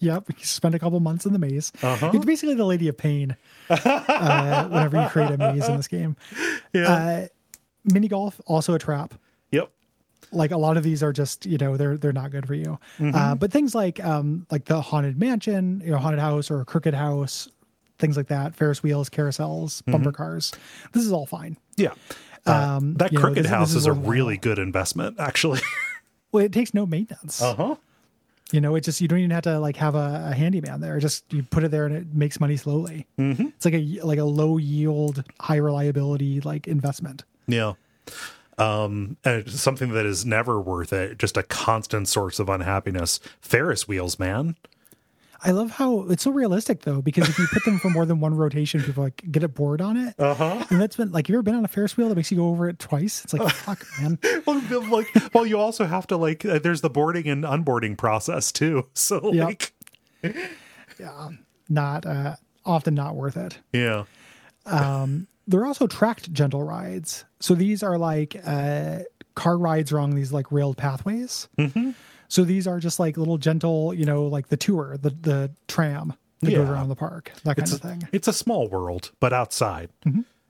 [0.00, 1.70] Yep, you spend a couple months in the maze.
[1.80, 2.10] Uh-huh.
[2.12, 3.36] It's basically the Lady of Pain.
[3.70, 6.16] uh, whenever you create a maze in this game,
[6.72, 6.92] Yeah.
[6.92, 7.26] uh,
[7.84, 9.14] mini golf also a trap.
[9.52, 9.70] yep.
[10.32, 12.80] Like a lot of these are just you know they're they're not good for you.
[12.98, 13.14] Mm-hmm.
[13.14, 16.94] Uh, but things like um like the haunted mansion, you know, haunted house or crooked
[16.94, 17.48] house,
[18.00, 20.16] things like that, Ferris wheels, carousels, bumper Mm-hmm.
[20.16, 20.50] cars.
[20.92, 21.58] This is all fine.
[21.76, 21.92] Yeah.
[22.46, 25.16] Uh, Um, that you know, crooked this- house this is, is a really good investment,
[25.18, 25.60] actually.
[26.32, 27.42] Well, it takes no maintenance.
[27.42, 27.74] Uh huh.
[28.52, 30.98] You know, it just you don't even have to like have a, a handyman there.
[30.98, 33.06] Just you put it there and it makes money slowly.
[33.18, 33.48] Mm-hmm.
[33.48, 37.24] It's like a like a low yield, high reliability like investment.
[37.46, 37.74] Yeah.
[38.56, 43.20] Um, and something that is never worth it, just a constant source of unhappiness.
[43.42, 44.56] Ferris wheels, man.
[45.44, 48.20] I love how it's so realistic though, because if you put them for more than
[48.20, 50.14] one rotation, people like get it bored on it.
[50.18, 50.64] Uh huh.
[50.70, 52.48] And that's been like, you ever been on a Ferris wheel that makes you go
[52.48, 53.24] over it twice?
[53.24, 54.18] It's like, fuck, man.
[54.46, 54.60] Well,
[54.90, 56.44] like, well, you also have to like.
[56.44, 58.86] Uh, there's the boarding and unboarding process too.
[58.94, 59.44] So Yep.
[59.46, 59.72] like,
[61.00, 61.28] Yeah,
[61.68, 63.58] not uh, often not worth it.
[63.72, 64.04] yeah.
[64.66, 67.24] Um there are also tracked gentle rides.
[67.40, 69.00] So these are like uh,
[69.34, 71.48] car rides along these like railed pathways.
[71.58, 71.90] Mm-hmm.
[72.32, 76.14] So these are just like little gentle, you know, like the tour, the the tram
[76.40, 78.08] that goes around the park, that kind It's of thing.
[78.10, 79.90] It's a small world, but outside.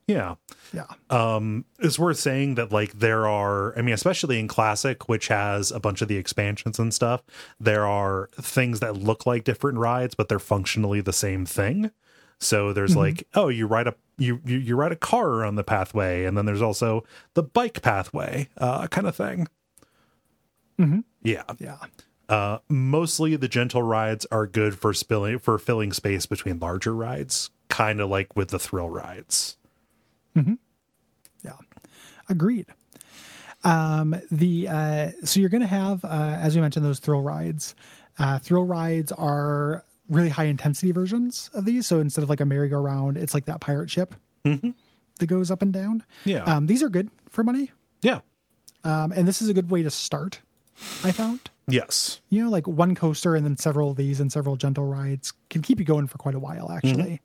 [0.06, 0.36] Yeah.
[0.72, 0.84] Yeah.
[1.10, 5.70] um it's worth saying that like there are i mean especially in classic which has
[5.72, 7.22] a bunch of the expansions and stuff
[7.60, 11.90] there are things that look like different rides but they're functionally the same thing
[12.38, 15.64] so there's like oh you ride a you, you you ride a car on the
[15.64, 17.04] pathway and then there's also
[17.34, 19.46] the bike pathway uh kind of thing
[21.22, 21.78] yeah Yeah.
[22.28, 27.50] uh mostly the gentle rides are good for spilling for filling space between larger rides
[27.68, 29.56] kind of like with the thrill rides
[30.34, 31.52] Yeah.
[32.28, 32.66] Agreed.
[33.64, 36.08] Um, the uh, so you're going to have, uh,
[36.40, 37.74] as we mentioned, those thrill rides.
[38.18, 41.86] Uh, thrill rides are really high intensity versions of these.
[41.86, 45.72] So instead of like a merry-go-round, it's like that pirate ship that goes up and
[45.72, 46.04] down.
[46.24, 46.42] Yeah.
[46.44, 47.70] Um, these are good for money,
[48.02, 48.20] yeah
[48.84, 50.40] um, and this is a good way to start.
[51.04, 51.40] I found.
[51.68, 55.32] yes You know, like one coaster and then several of these and several gentle rides
[55.50, 57.20] can keep you going for quite a while, actually.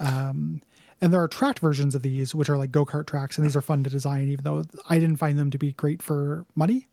[0.00, 0.60] Um,
[1.00, 3.56] and there are tracked versions of these, which are like go kart tracks, and these
[3.56, 6.86] are fun to design, even though I didn't find them to be great for money.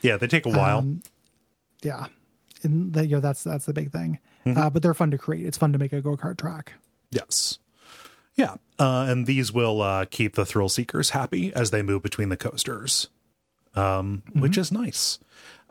[0.00, 0.78] Yeah, they take a while.
[0.78, 1.02] Um,
[1.82, 2.06] Yeah,
[2.62, 4.18] and that, you know that's that's the big thing.
[4.44, 5.46] Uh, but they're fun to create.
[5.46, 6.72] It's fun to make a go kart track.
[7.10, 7.58] yes.
[8.34, 8.54] Yeah.
[8.78, 12.36] Uh, and these will uh, keep the thrill seekers happy as they move between the
[12.36, 13.08] coasters,
[13.74, 15.18] um, which is nice.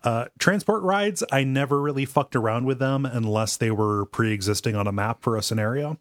[0.04, 4.76] Uh, transport rides, I never really fucked around with them unless they were pre existing
[4.76, 6.00] on a map for a scenario.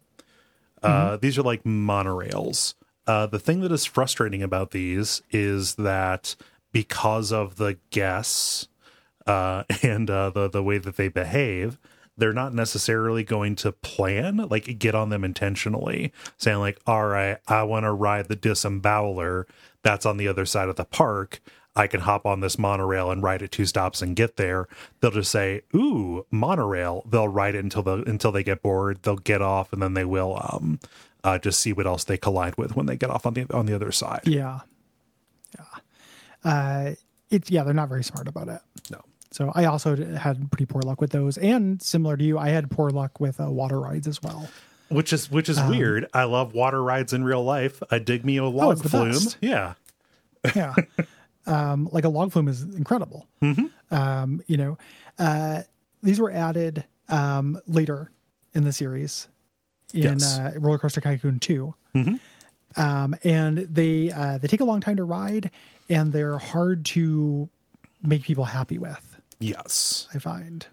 [0.81, 2.73] Uh, These are like monorails.
[3.05, 6.35] Uh, the thing that is frustrating about these is that
[6.71, 8.67] because of the guests
[9.27, 11.77] uh, and uh, the the way that they behave,
[12.17, 17.37] they're not necessarily going to plan like get on them intentionally, saying like, "All right,
[17.47, 19.45] I want to ride the disemboweler
[19.83, 21.41] that's on the other side of the park."
[21.75, 24.67] I can hop on this monorail and ride it two stops and get there.
[24.99, 28.99] They'll just say, "Ooh, monorail." They'll ride it until the until they get bored.
[29.03, 30.79] They'll get off and then they will um
[31.23, 33.65] uh, just see what else they collide with when they get off on the on
[33.65, 34.21] the other side.
[34.25, 34.61] Yeah,
[35.57, 35.65] yeah.
[36.43, 36.95] Uh,
[37.29, 38.61] it's yeah, they're not very smart about it.
[38.89, 39.01] No.
[39.31, 42.69] So I also had pretty poor luck with those, and similar to you, I had
[42.69, 44.49] poor luck with uh, water rides as well.
[44.89, 46.07] Which is which is um, weird.
[46.13, 47.81] I love water rides in real life.
[47.89, 49.23] I dig me a oh, log oh, flume.
[49.39, 49.75] Yeah,
[50.53, 50.75] yeah.
[51.45, 53.27] um, like a log flume is incredible.
[53.41, 53.65] Mm-hmm.
[53.93, 54.77] Um, you know,
[55.19, 55.61] uh,
[56.03, 58.11] these were added um, later
[58.53, 59.27] in the series
[59.93, 60.39] in yes.
[60.39, 62.15] uh, Roller Coaster Tycoon 2 mm-hmm.
[62.77, 65.51] Um, and they uh, they take a long time to ride,
[65.89, 67.49] and they're hard to
[68.01, 69.19] make people happy with.
[69.39, 70.65] Yes, I find.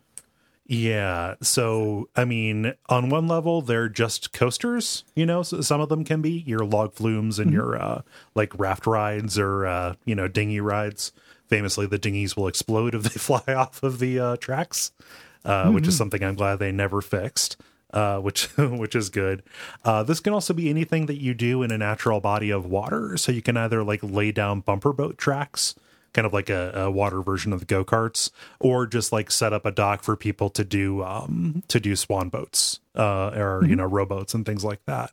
[0.68, 1.36] Yeah.
[1.40, 5.02] So, I mean, on one level, they're just coasters.
[5.14, 7.56] You know, so some of them can be your log flumes and mm-hmm.
[7.56, 8.02] your uh,
[8.34, 11.10] like raft rides or uh, you know dinghy rides.
[11.46, 14.92] Famously, the dinghies will explode if they fly off of the uh, tracks,
[15.46, 15.74] uh, mm-hmm.
[15.74, 15.98] which is mm-hmm.
[15.98, 17.56] something I'm glad they never fixed.
[17.90, 19.42] Uh, which which is good.
[19.86, 23.16] Uh, this can also be anything that you do in a natural body of water.
[23.16, 25.74] So you can either like lay down bumper boat tracks
[26.12, 28.30] kind of like a, a water version of the go karts,
[28.60, 32.28] or just like set up a dock for people to do um, to do swan
[32.28, 33.70] boats uh, or mm-hmm.
[33.70, 35.12] you know rowboats and things like that.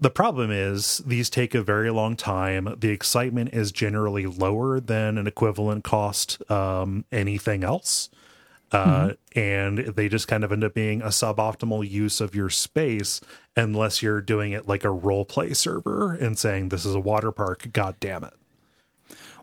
[0.00, 2.74] The problem is these take a very long time.
[2.78, 8.08] The excitement is generally lower than an equivalent cost um, anything else.
[8.72, 9.38] Uh, mm-hmm.
[9.38, 13.20] and they just kind of end up being a suboptimal use of your space
[13.56, 17.32] unless you're doing it like a role play server and saying this is a water
[17.32, 18.32] park god damn it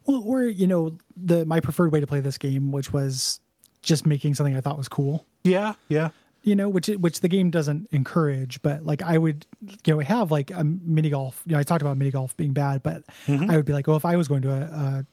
[0.08, 3.40] well, or you know, the my preferred way to play this game, which was
[3.82, 5.26] just making something I thought was cool.
[5.44, 6.10] Yeah, yeah.
[6.44, 9.46] You know, which which the game doesn't encourage, but like I would,
[9.86, 11.44] you know, have like a mini golf.
[11.46, 13.52] You know, I talked about mini golf being bad, but mm-hmm.
[13.52, 15.06] I would be like, well, if I was going to a, a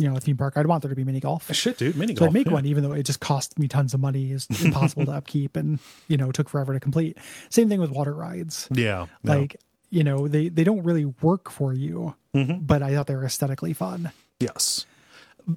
[0.00, 2.12] you know a theme park i'd want there to be mini golf shit dude mini
[2.12, 2.52] so golf i'd make yeah.
[2.52, 5.78] one even though it just cost me tons of money is impossible to upkeep and
[6.08, 7.16] you know took forever to complete
[7.48, 9.56] same thing with water rides yeah like
[9.90, 12.58] you know they they don't really work for you mm-hmm.
[12.60, 14.12] but I thought they were aesthetically fun.
[14.40, 14.86] Yes.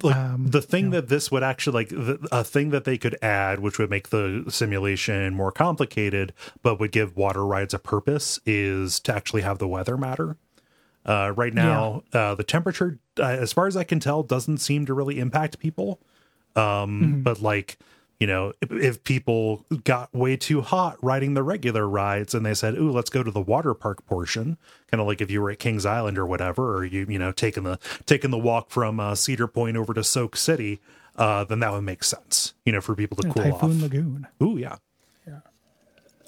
[0.02, 1.00] Like um, the thing yeah.
[1.00, 4.08] that this would actually like the, a thing that they could add, which would make
[4.08, 6.32] the simulation more complicated,
[6.62, 10.36] but would give water rides a purpose, is to actually have the weather matter.
[11.04, 12.20] Uh, right now, yeah.
[12.20, 15.58] uh, the temperature, uh, as far as I can tell, doesn't seem to really impact
[15.58, 16.00] people.
[16.56, 17.20] Um, mm-hmm.
[17.22, 17.76] But like
[18.22, 22.54] you know, if, if, people got way too hot riding the regular rides and they
[22.54, 24.58] said, "Ooh, let's go to the water park portion,"
[24.88, 27.32] kind of like if you were at Kings Island or whatever, or you you know
[27.32, 30.80] taking the taking the walk from uh, Cedar Point over to Soak City,
[31.16, 33.82] uh, then that would make sense, you know, for people to yeah, cool Typhoon off.
[33.82, 34.28] Lagoon.
[34.40, 34.76] Ooh, yeah.
[35.26, 35.40] Yeah.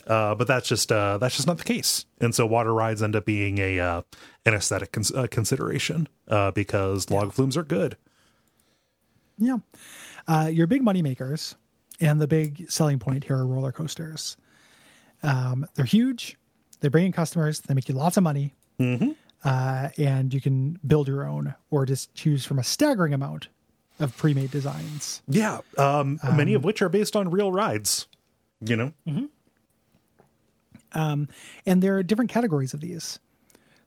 [0.05, 3.15] Uh, but that's just uh, that's just not the case, and so water rides end
[3.15, 4.03] up being a uh,
[4.45, 7.97] an aesthetic cons- uh, consideration uh, because log flumes are good.
[9.39, 9.59] Yeah,
[10.27, 11.55] uh, your big money makers
[12.01, 14.37] and the big selling point here are roller coasters.
[15.23, 16.37] Um, they're huge.
[16.81, 17.61] They bring in customers.
[17.61, 18.55] They make you lots of money.
[18.79, 19.11] Mm-hmm.
[19.45, 23.49] Uh, and you can build your own or just choose from a staggering amount
[24.01, 25.23] of pre-made designs.
[25.29, 28.07] Yeah, um, um, many of which are based on real rides.
[28.61, 29.27] You know, mm-hmm.
[30.99, 31.29] um,
[31.67, 33.19] and there are different categories of these.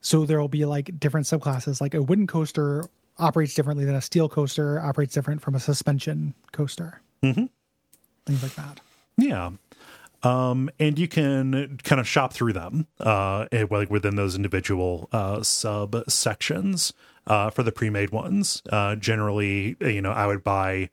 [0.01, 1.81] So there will be like different subclasses.
[1.81, 2.85] Like a wooden coaster
[3.17, 4.79] operates differently than a steel coaster.
[4.79, 7.01] Operates different from a suspension coaster.
[7.23, 7.45] Mm-hmm
[8.27, 8.79] things like that.
[9.17, 9.51] Yeah.
[10.23, 15.43] Um, and you can kind of shop through them, uh, like within those individual uh,
[15.43, 16.93] sub sections
[17.27, 18.61] uh, for the pre-made ones.
[18.69, 20.89] Uh, generally, you know, I would buy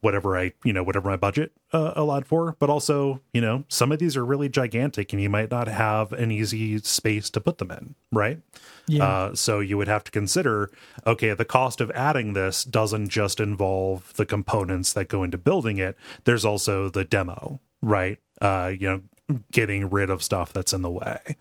[0.00, 2.56] whatever I, you know, whatever my budget uh, allowed for.
[2.58, 6.12] But also, you know, some of these are really gigantic, and you might not have
[6.12, 8.40] an easy space to put them in, right?
[8.86, 9.04] Yeah.
[9.04, 10.70] Uh, so you would have to consider,
[11.06, 15.78] okay, the cost of adding this doesn't just involve the components that go into building
[15.78, 15.96] it.
[16.24, 18.18] There's also the demo, right?
[18.40, 19.02] Uh, you know,
[19.52, 21.36] getting rid of stuff that's in the way.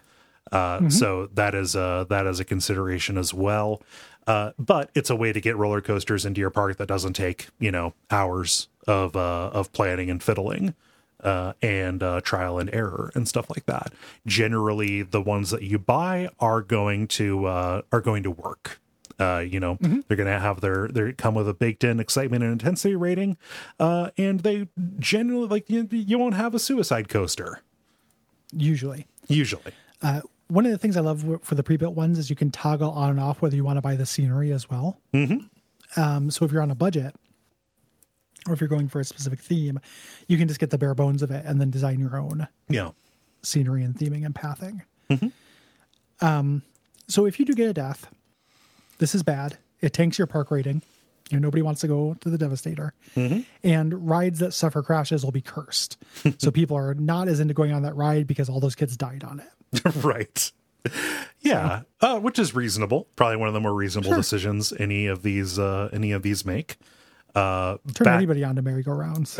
[0.51, 0.89] Uh, mm-hmm.
[0.89, 3.81] So that is a that is a consideration as well.
[4.27, 7.47] Uh, but it's a way to get roller coasters into your park that doesn't take
[7.59, 10.75] you know hours of uh, of planning and fiddling
[11.23, 13.93] uh, and uh, trial and error and stuff like that.
[14.25, 18.79] Generally, the ones that you buy are going to uh, are going to work.
[19.19, 20.01] Uh, you know, mm-hmm.
[20.07, 23.37] they're going to have their they come with a baked in excitement and intensity rating,
[23.79, 24.67] uh, and they
[24.99, 27.61] generally like you, you won't have a suicide coaster.
[28.53, 29.73] Usually, usually.
[30.49, 33.09] One of the things I love for the pre-built ones is you can toggle on
[33.09, 35.01] and off whether you want to buy the scenery as well.
[35.13, 35.99] Mm-hmm.
[35.99, 37.15] Um, so if you're on a budget,
[38.47, 39.79] or if you're going for a specific theme,
[40.27, 42.47] you can just get the bare bones of it and then design your own.
[42.69, 42.91] Yeah.
[43.43, 44.83] Scenery and theming and pathing.
[45.09, 46.25] Mm-hmm.
[46.25, 46.61] Um,
[47.07, 48.09] so if you do get a death,
[48.99, 49.57] this is bad.
[49.81, 50.81] It tanks your park rating.
[51.29, 52.93] You know, nobody wants to go to the Devastator.
[53.15, 53.41] Mm-hmm.
[53.63, 55.97] And rides that suffer crashes will be cursed.
[56.37, 59.23] so people are not as into going on that ride because all those kids died
[59.23, 59.49] on it.
[60.03, 60.51] right.
[61.41, 63.07] Yeah, uh, which is reasonable.
[63.15, 64.17] Probably one of the more reasonable sure.
[64.17, 66.77] decisions any of these uh, any of these make.
[67.35, 69.39] Uh, Turn back, anybody on to merry-go-rounds.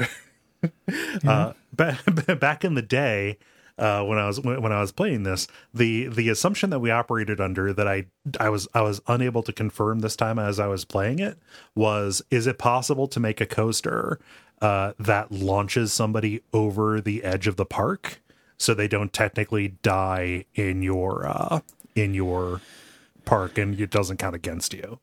[1.28, 1.98] uh, ba-
[2.40, 3.38] back in the day,
[3.78, 6.91] uh, when I was when, when I was playing this, the the assumption that we
[6.91, 8.06] operated under that I
[8.40, 11.38] I was I was unable to confirm this time as I was playing it
[11.76, 14.20] was is it possible to make a coaster
[14.62, 18.20] uh, that launches somebody over the edge of the park
[18.57, 21.59] so they don't technically die in your uh,
[21.95, 22.61] in your
[23.25, 24.99] park and it doesn't count against you.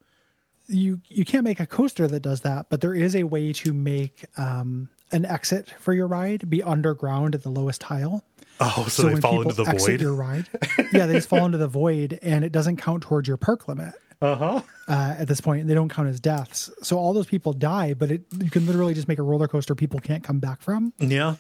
[0.66, 3.72] you you can't make a coaster that does that, but there is a way to
[3.72, 8.24] make um, an exit for your ride be underground at the lowest tile.
[8.60, 10.00] Oh, so, they when fall into the void.
[10.00, 10.48] Your ride,
[10.92, 13.94] yeah, they just fall into the void, and it doesn't count towards your park limit
[14.24, 14.62] Uh-huh.
[14.88, 15.66] uh, at this point.
[15.66, 17.94] They don't count as deaths, so all those people die.
[17.94, 20.92] But it, you can literally just make a roller coaster people can't come back from.
[20.98, 21.36] Yeah.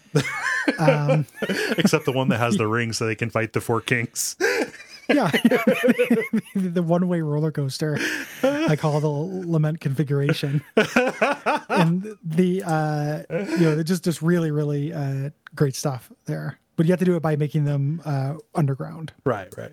[0.78, 1.26] Um,
[1.78, 4.36] Except the one that has the ring so they can fight the four kings.
[5.08, 5.30] yeah,
[6.54, 7.98] the one way roller coaster
[8.42, 13.22] I call the lament configuration, and the uh,
[13.58, 16.58] you know just just really really uh, great stuff there.
[16.76, 19.12] But you have to do it by making them uh, underground.
[19.24, 19.72] Right, right.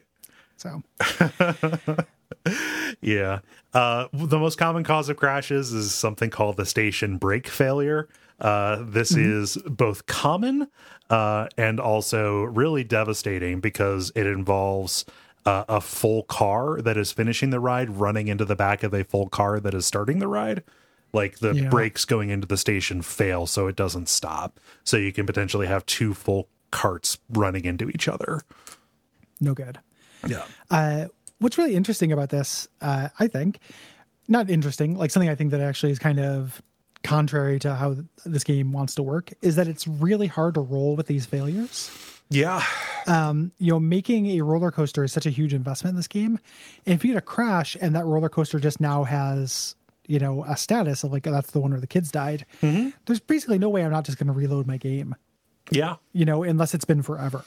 [0.57, 0.83] So
[3.01, 3.39] Yeah.
[3.73, 8.09] Uh, the most common cause of crashes is something called the station brake failure.
[8.39, 10.67] Uh, this is both common
[11.09, 15.05] uh, and also really devastating because it involves
[15.45, 19.03] uh, a full car that is finishing the ride running into the back of a
[19.03, 20.63] full car that is starting the ride.
[21.13, 21.69] Like the Yeah.
[21.69, 24.59] brakes going into the station fail so it doesn't stop.
[24.83, 28.41] So you can potentially have two full carts running into each other.
[29.39, 29.79] no good.
[30.27, 30.45] Yeah.
[30.69, 31.07] Uh,
[31.41, 33.59] what's really interesting about this, uh, I think,
[34.27, 36.61] not interesting, like something I think that actually is kind of
[37.03, 40.95] contrary to how this game wants to work, is that it's really hard to roll
[40.95, 41.91] with these failures.
[42.29, 42.63] Yeah.
[43.07, 46.39] um, you know, making a roller coaster is such a huge investment in this game.
[46.85, 49.75] And if you get a crash and that roller coaster just now has,
[50.07, 53.57] you know, a status of like, that's the one where the kids died, there's basically
[53.59, 55.15] no way I'm not just going to reload my game,
[55.71, 55.95] Yeah.
[56.13, 57.43] you know, unless it's been forever.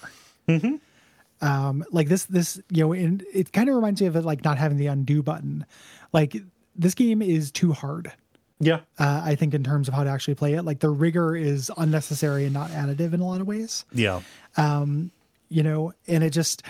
[1.45, 4.45] Um, like this, this, you know, and it kind of reminds me of it like
[4.45, 5.67] not having the undo button.
[6.13, 6.37] Like
[6.75, 8.13] this game is too hard.
[8.61, 8.81] Yeah.
[8.99, 11.71] Uh, I think in terms of how to actually play it, like the rigor is
[11.77, 13.85] unnecessary and not additive in a lot of ways.
[13.93, 14.23] Yeah.
[14.57, 15.11] um
[15.51, 16.63] you know and it just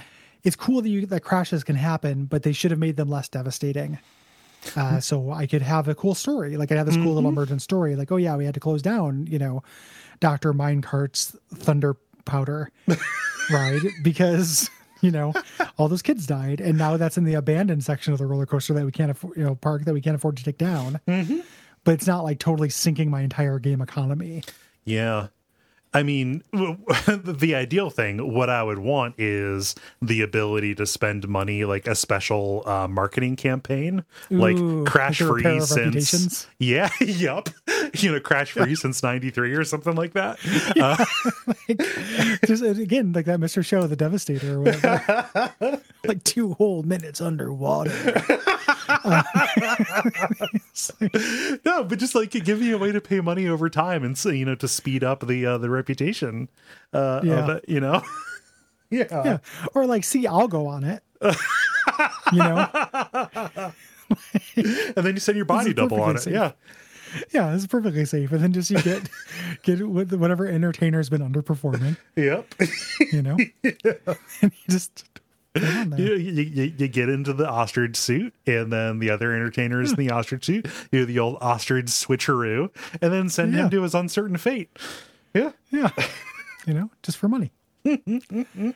[0.43, 3.29] it's cool that you that crashes can happen but they should have made them less
[3.29, 3.99] devastating
[4.77, 7.63] uh, so i could have a cool story like i have this cool little emergent
[7.63, 9.63] story like oh yeah we had to close down you know
[10.21, 12.71] dr minecart's thunder powder
[13.51, 14.71] ride because
[15.01, 15.33] you know
[15.79, 16.61] all those kids died.
[16.61, 19.37] And now that's in the abandoned section of the roller coaster that we can't afford
[19.37, 21.01] you know park that we can't afford to take down.
[21.07, 21.41] Mm-hmm.
[21.85, 24.43] But it's not like totally sinking my entire game economy.
[24.85, 25.29] Yeah.
[25.95, 31.65] I mean, the ideal thing, what I would want is the ability to spend money
[31.65, 36.49] like a special uh, marketing campaign, Ooh, like crash like free since.
[36.59, 37.49] Yeah, yep.
[37.95, 40.39] You know, crash free since 93 or something like that.
[40.81, 41.05] Uh,
[42.47, 43.65] just uh, again like that Mr.
[43.65, 45.81] Show, the Devastator, or whatever.
[46.07, 47.91] like two whole minutes underwater.
[51.65, 54.31] no, but just like give me a way to pay money over time and so,
[54.31, 56.49] you know, to speed up the uh, the reputation
[56.93, 57.35] uh, Yeah.
[57.45, 58.03] of it, you know?
[58.91, 59.07] yeah.
[59.11, 59.39] Yeah,
[59.75, 61.03] or like, see, I'll go on it.
[62.33, 62.69] you know,
[64.57, 66.13] And then you send your body double on it.
[66.15, 66.53] perfectly Yeah.
[67.33, 68.31] yeah, it's perfectly safe.
[68.33, 69.09] And then just you get
[69.63, 71.97] get with whatever entertainer's been underperforming.
[72.17, 72.55] Yep.
[73.13, 75.05] You know, and you just
[75.55, 76.01] put it on there.
[76.01, 79.93] you, you, you, you get into the ostrich suit, and then the other entertainer is
[79.93, 80.67] in the ostrich suit.
[80.93, 82.71] You do the old ostrich switcheroo,
[83.01, 83.65] and then send Yeah.
[83.65, 84.71] him to his uncertain fate.
[85.35, 85.91] Yeah, yeah,
[86.67, 87.53] you know, just for money.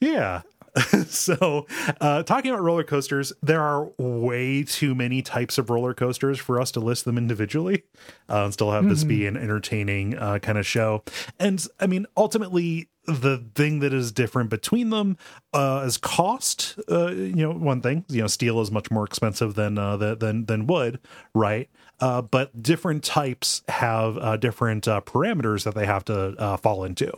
[0.00, 0.42] yeah.
[1.08, 1.66] so,
[2.00, 6.60] uh, talking about roller coasters, there are way too many types of roller coasters for
[6.60, 7.82] us to list them individually
[8.28, 11.02] uh, and still have this be an entertaining uh, kind of show.
[11.40, 15.16] And I mean, ultimately, the thing that is different between them
[15.52, 16.78] uh, is cost.
[16.88, 20.14] Uh, you know, one thing, you know, steel is much more expensive than uh, the,
[20.14, 21.00] than than wood,
[21.34, 21.68] right?
[22.00, 26.84] Uh, but different types have uh, different uh, parameters that they have to uh, fall
[26.84, 27.12] into,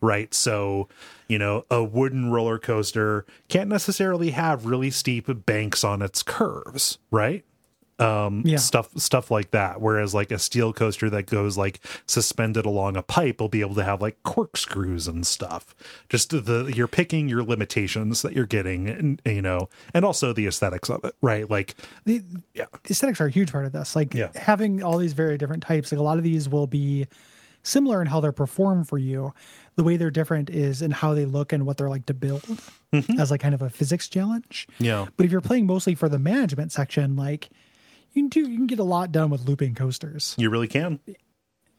[0.00, 0.32] right?
[0.32, 0.88] So,
[1.26, 6.98] you know, a wooden roller coaster can't necessarily have really steep banks on its curves,
[7.10, 7.44] right?
[8.00, 8.58] Um, Yeah.
[8.58, 9.80] stuff stuff like that.
[9.80, 13.74] Whereas like a steel coaster that goes like suspended along a pipe will be able
[13.74, 15.74] to have like corkscrews and stuff.
[16.08, 20.46] Just the you're picking your limitations that you're getting, and you know, and also the
[20.46, 21.50] aesthetics of it, right?
[21.50, 22.22] Like, the
[22.54, 23.96] yeah, aesthetics are a huge part of this.
[23.96, 24.30] Like Yeah.
[24.36, 27.06] having all these very different types, like a lot of these will be
[27.64, 29.34] similar in how they're performed for you.
[29.74, 32.44] The way they're different is in how they look and what they're like to build
[33.18, 34.66] as like kind of a physics challenge.
[34.78, 37.50] yeah, But if you're playing mostly for the management section, like
[38.18, 40.34] you can do you can get a lot done with looping coasters.
[40.38, 41.00] You really can.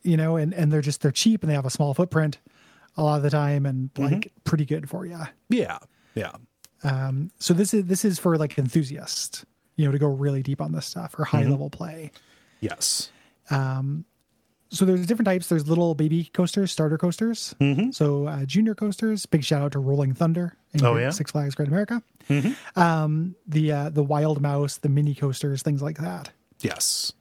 [0.02, 2.40] You know, and and they're just they're cheap and they have a small footprint
[2.98, 4.14] a lot of the time and mm-hmm.
[4.14, 5.20] like pretty good for you.
[5.50, 5.80] Yeah.
[6.16, 6.34] Yeah.
[6.84, 9.46] Um, so this is this is for like enthusiasts,
[9.76, 11.52] you know, to go really deep on this stuff or high mm-hmm.
[11.52, 12.12] level play.
[12.60, 13.12] Yes.
[13.50, 14.06] Um,
[14.72, 15.48] So there's different types.
[15.48, 17.56] There's little baby coasters, starter coasters.
[17.60, 17.92] Mm-hmm.
[17.92, 19.26] So uh, junior coasters.
[19.26, 20.56] Big shout out to Rolling Thunder.
[20.74, 21.10] in Oh, yeah?
[21.10, 22.04] Six Flags Great America.
[22.76, 26.30] Um, the uh, the Wild Mouse, the mini coasters, things like that.
[26.62, 27.14] Yes.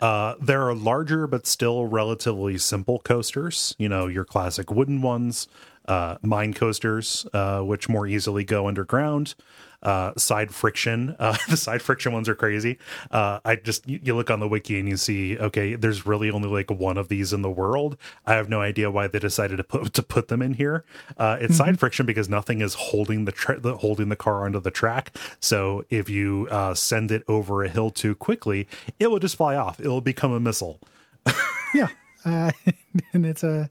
[0.00, 3.74] Uh, there are larger but still relatively simple coasters.
[3.78, 5.48] You know, your classic wooden ones,
[5.86, 9.34] uh, mine coasters, uh, which more easily go underground.
[9.82, 11.14] Uh, side friction.
[11.24, 12.78] Uh, the side friction ones are crazy.
[13.10, 16.30] Uh, I just you, you look on the wiki and you see, okay, there's really
[16.30, 17.96] only like one of these in the world.
[18.26, 20.84] I have no idea why they decided to put to put them in here.
[21.16, 24.60] Uh, it's side friction because nothing is holding the, tra- the holding the car onto
[24.60, 25.16] the track.
[25.40, 28.66] So if you uh, send it over a hill too quickly,
[28.98, 29.80] it will just fly off.
[29.80, 30.80] It will become a missile.
[31.74, 31.88] Yeah,
[32.24, 32.52] uh,
[33.12, 33.68] and it's a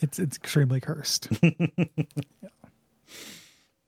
[0.00, 1.28] it's it's extremely cursed.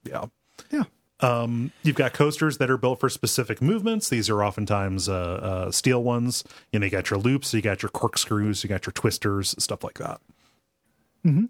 [0.05, 0.27] Yeah.
[0.71, 0.85] yeah.
[1.21, 4.09] Um, you've got coasters that are built for specific movements.
[4.09, 6.45] These are oftentimes uh, uh, steel ones.
[6.73, 9.85] You know, you got your loops, you got your corkscrews, you got your twisters, stuff
[9.85, 10.21] like that.
[11.27, 11.45] Mm-hmm.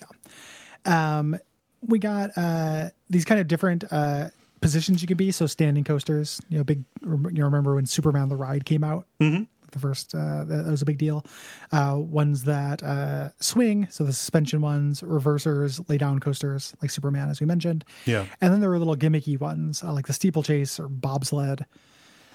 [0.00, 1.18] Yeah.
[1.18, 1.38] Um,
[1.82, 4.28] we got uh, these kind of different uh,
[4.62, 5.30] positions you can be.
[5.30, 6.82] So standing coasters, you know, big.
[7.02, 9.06] You remember when Superman the Ride came out?
[9.20, 9.42] Mm-hmm.
[9.72, 11.24] The first uh, that, was a big deal.
[11.72, 17.28] Uh, ones that uh, swing, so the suspension ones, reversers, lay down coasters like Superman,
[17.28, 17.84] as we mentioned.
[18.04, 18.26] Yeah.
[18.40, 21.64] And then there were little gimmicky ones uh, like the steeplechase or bobsled,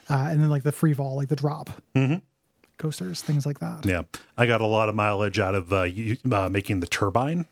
[0.09, 1.69] uh, and then like the free fall, like the drop
[2.77, 3.85] coasters, things like that.
[3.85, 4.03] Yeah,
[4.38, 7.45] I got a lot of mileage out of uh, you, uh, making the turbine,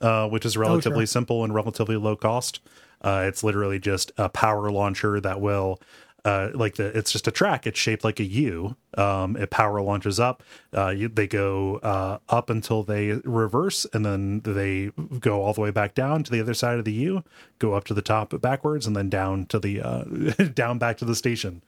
[0.00, 1.06] uh, which is relatively sure.
[1.06, 2.60] simple and relatively low cost.
[3.00, 5.80] Uh, it's literally just a power launcher that will,
[6.24, 7.66] uh, like the it's just a track.
[7.66, 8.76] It's shaped like a U.
[8.96, 10.42] Um, it power launches up.
[10.76, 15.60] Uh, you, they go uh, up until they reverse, and then they go all the
[15.60, 17.24] way back down to the other side of the U.
[17.58, 20.04] Go up to the top backwards, and then down to the uh,
[20.54, 21.62] down back to the station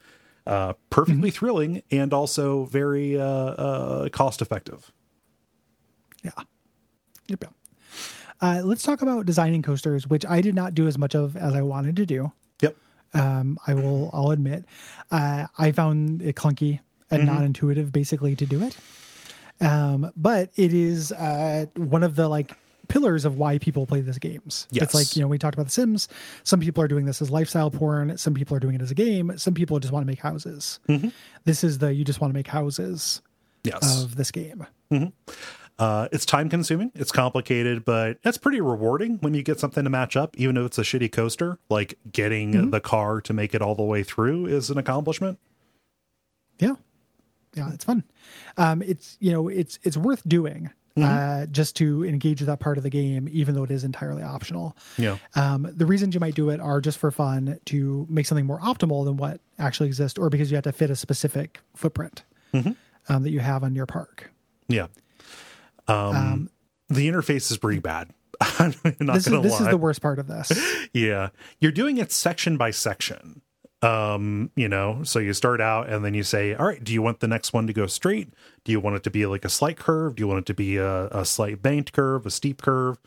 [0.47, 4.93] uh, perfectly thrilling and also very uh, uh, cost effective.
[6.23, 6.31] Yeah.
[7.29, 7.45] Yep.
[7.45, 7.55] yep.
[8.41, 11.55] Uh, let's talk about designing coasters, which I did not do as much of as
[11.55, 12.33] I wanted to do.
[13.15, 14.65] Um, I will, I'll admit,
[15.11, 16.81] uh, I found it clunky
[17.11, 18.77] and not intuitive, basically, to do it.
[19.61, 22.51] Um, but it is uh, one of the like
[22.89, 24.67] pillars of why people play these games.
[24.73, 24.85] Yes.
[24.85, 26.09] It's like you know we talked about The Sims.
[26.43, 28.19] Some people are doing this as lifestyle porn.
[28.19, 29.33] Some people are doing it as a game.
[29.39, 30.81] Some people just want to make houses.
[31.45, 33.23] This is the you just want to make houses
[33.63, 34.03] Yes.
[34.03, 34.67] of this game.
[35.79, 36.93] Uh, it's time consuming.
[36.95, 40.67] It's complicated, but it's pretty rewarding when you get something to match up, even if
[40.67, 41.59] it's a shitty coaster.
[41.69, 45.39] Like getting the car to make it all the way through is an accomplishment.
[46.59, 46.75] Yeah.
[47.55, 48.05] Yeah, it's fun.
[48.57, 52.77] Um, it's you know, it's it's worth doing uh, just to engage with that part
[52.77, 54.77] of the game, even though it is entirely optional.
[54.97, 55.19] Yeah.
[55.35, 58.61] Um, the reasons you might do it are just for fun to make something more
[58.61, 62.23] optimal than what actually exists, or because you have to fit a specific footprint
[62.53, 64.31] um, that you have on your park.
[64.69, 64.87] Yeah.
[65.89, 66.51] Um,
[66.89, 68.11] the interface is pretty bad.
[68.41, 69.67] I'm not This is this lie.
[69.67, 70.53] is the worst part of this.
[70.93, 71.31] Yeah.
[71.61, 73.43] You're doing it section by section.
[73.83, 77.03] Um, you know, so you start out and then you say, all right, do you
[77.03, 78.33] want the next one to go straight?
[78.65, 80.15] Do you want it to be like a slight curve?
[80.17, 82.99] Do you want it to be a, a slight banked curve, a steep curve?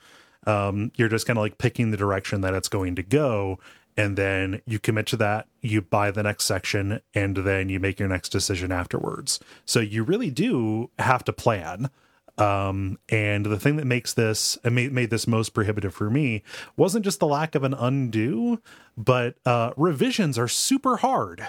[0.45, 3.57] Um, you're just kind of like picking the direction that it's going to go.
[3.95, 7.99] And then you commit to that, you buy the next section, and then you make
[7.99, 9.39] your next decision afterwards.
[9.65, 11.89] So you really do have to plan.
[12.37, 16.43] Um, and the thing that makes this and made, made this most prohibitive for me
[16.75, 18.61] wasn't just the lack of an undo,
[18.95, 21.47] but uh, revisions are super hard.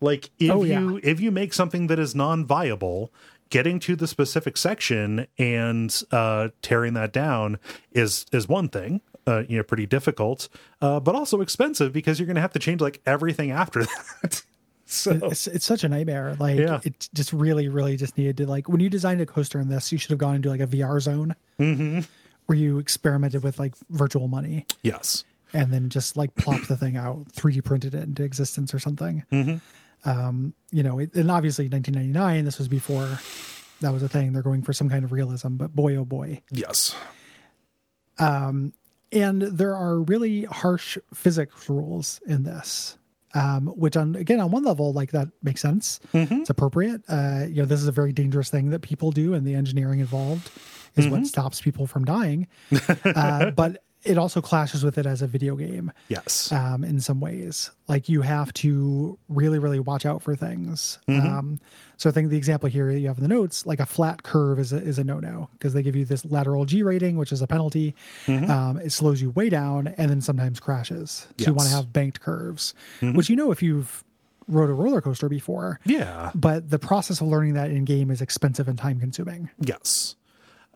[0.00, 0.78] Like if Oh, yeah.
[0.80, 3.10] you if you make something that is non-viable,
[3.48, 7.58] getting to the specific section and uh, tearing that down
[7.92, 9.00] is is one thing.
[9.28, 10.48] Uh, you know, pretty difficult,
[10.80, 13.84] uh, but also expensive because you're going to have to change like everything after
[14.22, 14.42] that.
[14.86, 16.36] So it's, it's such a nightmare.
[16.38, 16.80] Like Yeah.
[16.84, 19.90] it just really, really just needed to like when you designed a coaster in this,
[19.92, 21.34] you should have gone into like a VR zone
[22.46, 26.96] where you experimented with like virtual money yes, and then just like plop the thing
[26.96, 29.24] out, 3D printed it into existence or something.
[30.04, 33.18] Um, you know, it, and obviously 1999, this was before
[33.80, 34.32] that was a thing.
[34.32, 36.42] They're going for some kind of realism, but boy, oh boy.
[36.52, 36.94] yes,
[38.18, 38.72] Um,
[39.12, 42.96] and there are really harsh physics rules in this
[43.36, 46.00] um, which on again on one level like that makes sense.
[46.40, 47.02] It's appropriate.
[47.08, 50.00] Uh, you know this is a very dangerous thing that people do and the engineering
[50.00, 50.50] involved
[50.96, 52.46] is what stops people from dying.
[53.04, 56.50] Uh, but it also clashes with it as a video game Yes.
[56.52, 57.70] um, in some ways.
[57.88, 60.98] Like you have to really, really watch out for things.
[61.08, 61.60] Um,
[61.96, 64.22] so I think the example here that you have in the notes, like a flat
[64.22, 67.16] curve is a, is a no no because they give you this lateral G rating,
[67.16, 67.94] which is a penalty.
[68.28, 71.26] Um, it slows you way down and then sometimes crashes.
[71.38, 74.04] So you want to have banked curves, which you know if you've
[74.48, 75.80] rode a roller coaster before.
[75.84, 76.30] yeah.
[76.34, 79.50] But the process of learning that in game is expensive and time consuming.
[79.60, 80.14] Yes.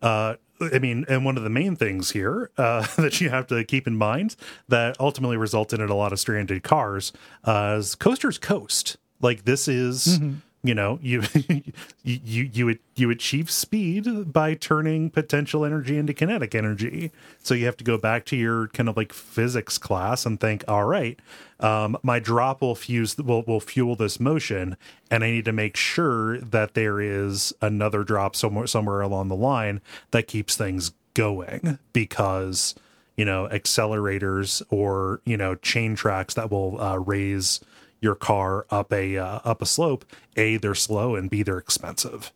[0.02, 3.64] Uh, I mean, and one of the main things here uh, that you have to
[3.64, 4.36] keep in mind
[4.68, 7.12] that ultimately resulted in a lot of stranded cars
[7.44, 8.96] uh, is coasters coast.
[9.20, 10.18] Like this is,
[10.62, 11.22] you know, you
[12.04, 17.12] you you you achieve speed by turning potential energy into kinetic energy.
[17.42, 20.64] So you have to go back to your kind of like physics class and think,
[20.68, 21.18] all right,
[21.60, 24.76] um, my drop will fuse will will fuel this motion,
[25.10, 29.36] and I need to make sure that there is another drop somewhere somewhere along the
[29.36, 29.80] line
[30.10, 32.74] that keeps things going because
[33.16, 37.60] you know accelerators or you know chain tracks that will uh, raise
[38.00, 40.04] your car up a uh, up a slope
[40.36, 42.32] a they're slow and b they're expensive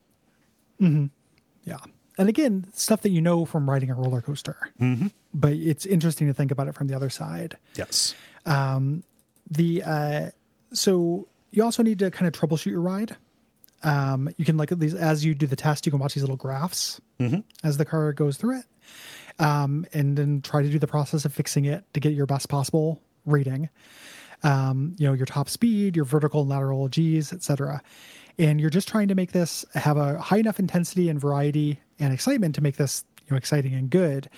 [1.65, 1.78] Yeah.
[2.19, 4.57] And again, stuff that you know from riding a roller coaster.
[4.81, 5.07] Mm-hmm.
[5.32, 7.57] But it's interesting to think about it from the other side.
[7.77, 8.15] yes
[9.51, 10.31] The uh,
[10.73, 13.16] so you also need to kind of troubleshoot your ride.
[13.82, 16.23] Um, you can like at these as you do the test, you can watch these
[16.23, 17.01] little graphs
[17.62, 18.65] as the car goes through it,
[19.39, 22.49] um, and then try to do the process of fixing it to get your best
[22.49, 23.69] possible rating.
[24.44, 27.82] Um, you know your top speed, your vertical and lateral G's, etc.
[28.38, 32.12] And you're just trying to make this have a high enough intensity and variety and
[32.12, 34.28] excitement to make this you know exciting and good,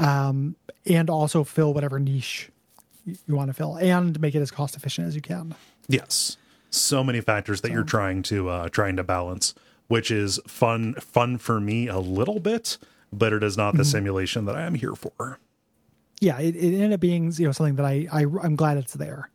[0.00, 0.56] um,
[0.86, 2.50] and also fill whatever niche
[3.04, 5.54] you want to fill and make it as cost efficient as you can.
[5.88, 6.36] yes
[6.70, 9.54] so many factors that you're trying to uh trying to balance
[9.88, 12.78] which is fun fun for me a little bit
[13.12, 15.38] but it is not the simulation that i am here for
[16.22, 18.94] Yeah, it, it ended up being you know something that I, I I'm glad it's
[18.94, 19.28] there,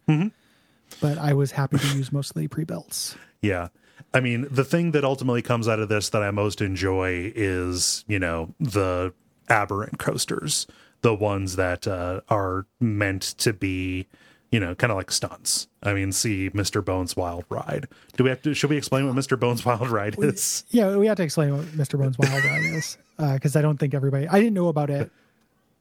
[1.01, 3.15] but I was happy to use mostly pre builts.
[3.41, 3.67] Yeah.
[4.15, 8.03] I mean, the thing that ultimately comes out of this that I most enjoy is,
[8.07, 9.13] you know, the
[9.47, 10.65] aberrant coasters,
[11.01, 14.07] the ones that uh, are meant to be,
[14.51, 15.67] you know, kind of like stunts.
[15.83, 16.83] I mean, see Mr.
[16.83, 17.87] Bones Wild Ride.
[18.15, 19.39] Do we have to, should we explain what Mr.
[19.39, 20.63] Bones Wild Ride is?
[20.69, 21.99] Yeah, we have to explain what Mr.
[21.99, 25.11] Bones Wild Ride is because I don't think everybody I didn't know about it,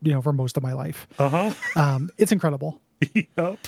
[0.02, 1.06] you know, for most of my life.
[1.18, 1.54] Uh huh.
[1.74, 2.80] Um, it's incredible.
[3.14, 3.58] yep.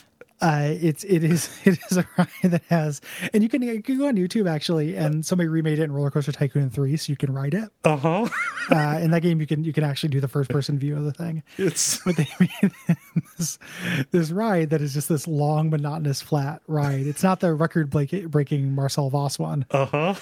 [0.41, 3.01] Uh, it's it is it is a ride that has
[3.35, 6.11] and you can you can go on YouTube actually and somebody remade it in Roller
[6.11, 7.71] Coaster Tycoon three so you can ride it.
[7.85, 8.29] Uh huh.
[8.71, 11.03] Uh, in that game you can you can actually do the first person view of
[11.03, 11.43] the thing.
[11.57, 12.71] It's, but they made
[13.39, 13.59] this,
[14.11, 18.75] this ride that is just this long monotonous flat ride it's not the record breaking
[18.75, 20.15] Marcel Vos one uh huh.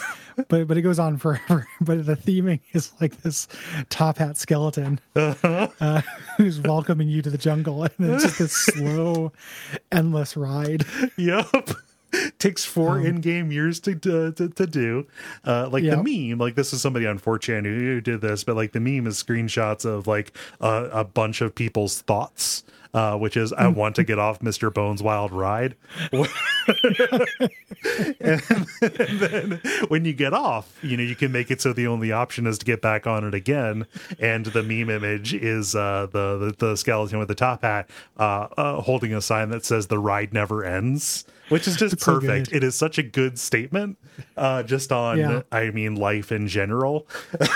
[0.48, 3.48] but but it goes on forever but the theming is like this
[3.88, 6.02] top hat skeleton uh,
[6.36, 9.32] who's welcoming you to the jungle and it's just this slow
[10.06, 10.84] endless ride
[11.16, 11.70] Yep.
[12.38, 15.06] Takes four in-game years to to, to, to do.
[15.44, 15.96] Uh, like Yeah.
[15.96, 18.80] the meme, like this is somebody on 4chan who, who did this, but like the
[18.80, 22.62] meme is screenshots of like a, a bunch of people's thoughts,
[22.96, 24.72] uh, which is I want to get off Mr.
[24.72, 25.76] Bones Wild Ride.
[26.12, 26.26] and
[29.20, 32.46] then when you get off, you know, you can make it so the only option
[32.46, 33.86] is to get back on it again.
[34.18, 38.48] And the meme image is uh, the, the the skeleton with the top hat uh,
[38.56, 42.48] uh, holding a sign that says "the ride never ends," which is just so perfect.
[42.48, 42.56] good.
[42.56, 43.98] it is such a good statement,
[44.38, 45.42] uh, just on Yeah.
[45.52, 47.06] I mean life in general.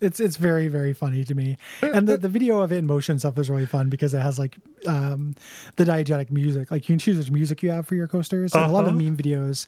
[0.00, 3.18] it's it's very very funny to me and the, the video of it in motion
[3.18, 4.56] stuff is really fun because it has like
[4.86, 5.34] um
[5.76, 8.64] the diegetic music like you can choose which music you have for your coasters and
[8.64, 8.96] a lot of Uh-huh.
[9.02, 9.66] meme videos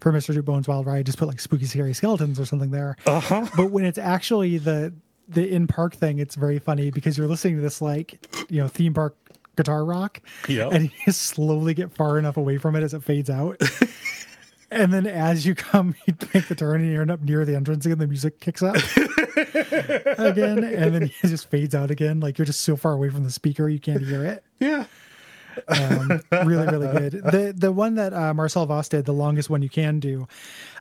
[0.00, 2.96] for mr Duke bones wild ride just put like spooky scary skeletons or something there
[3.06, 3.46] Uh-huh.
[3.56, 4.92] but when it's actually the
[5.28, 8.68] the in park thing it's very funny because you're listening to this like you know
[8.68, 9.16] theme park
[9.56, 10.72] guitar rock Yep.
[10.72, 13.60] and you slowly get far enough away from it as it fades out
[14.72, 17.54] and then as you come you make the turn and you end up near the
[17.54, 18.74] entrance again the music kicks up
[20.18, 22.20] again and then it just fades out again.
[22.20, 24.44] Like you're just so far away from the speaker you can't hear it.
[24.60, 24.84] Yeah.
[25.68, 27.12] um, really really good.
[27.24, 30.26] The the one that uh, Marcel Vos did the longest one you can do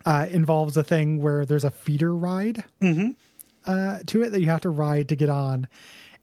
[0.05, 2.63] uh, involves a thing where there's a feeder ride
[3.65, 5.67] uh, to it that you have to ride to get on.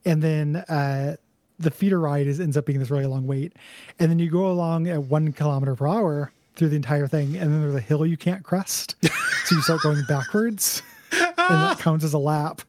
[0.05, 1.17] And then uh,
[1.59, 3.53] the feeder ride is ends up being this really long wait.
[3.99, 7.51] And then you go along at one kilometer per hour through the entire thing and
[7.53, 8.95] then there's a hill you can't crest
[9.45, 10.81] so you start going backwards
[11.11, 12.61] and that counts as a lap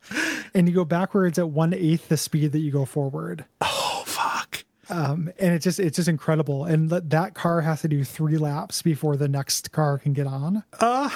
[0.55, 4.65] and you go backwards at one eighth the speed that you go forward Oh fuck.
[4.89, 6.65] um, and it's just it's just incredible.
[6.65, 10.27] And th- that car has to do three laps before the next car can get
[10.27, 10.63] on.
[10.81, 11.11] Uh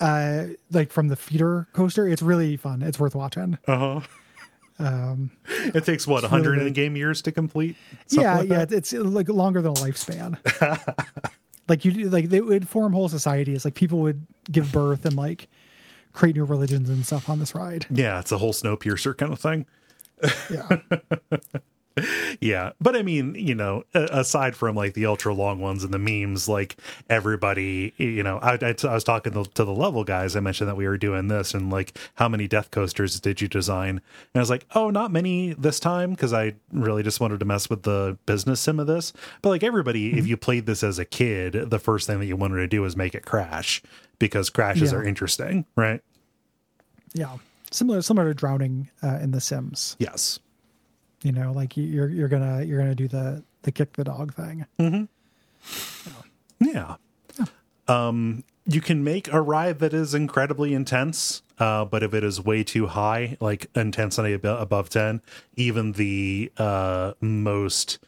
[0.00, 2.82] Uh, like from the feeder coaster, it's really fun.
[2.82, 3.58] It's worth watching.
[3.66, 4.00] Uh huh.
[4.78, 5.30] Um,
[5.74, 7.74] It takes what, 100 in game years to complete?
[8.10, 10.38] Yeah, like yeah, it's like longer than a lifespan.
[11.68, 13.64] like you, like they would form whole societies.
[13.64, 15.48] Like people would give birth and like
[16.12, 17.86] create new religions and stuff on this ride.
[17.90, 19.66] Yeah, it's a whole Snowpiercer kind of thing.
[20.50, 20.78] Yeah,
[22.40, 25.98] Yeah, but I mean, you know, aside from like the ultra long ones and the
[25.98, 26.76] memes, like
[27.10, 30.36] everybody, you know, I, I, I was talking to, to the level guys.
[30.36, 33.48] I mentioned that we were doing this, and like, how many death coasters did you
[33.48, 33.88] design?
[33.90, 34.00] And
[34.36, 37.68] I was like, oh, not many this time because I really just wanted to mess
[37.68, 39.12] with the business sim of this.
[39.42, 42.36] But like everybody, if you played this as a kid, the first thing that you
[42.36, 43.82] wanted to do was make it crash
[44.18, 44.98] because crashes Yeah.
[44.98, 46.00] are interesting, right?
[47.14, 47.36] yeah.
[47.70, 49.94] Similar, similar to drowning uh, in The Sims.
[49.98, 50.38] Yes.
[51.22, 54.34] You know, like you- you're you're gonna you're gonna do the the kick the dog
[54.34, 54.66] thing.
[56.60, 56.96] Yeah.
[57.86, 62.40] Um, you can make a ride that is incredibly intense, uh, but if it is
[62.44, 65.22] way too high, like intensity ab- above 10,
[65.56, 67.98] even the uh, most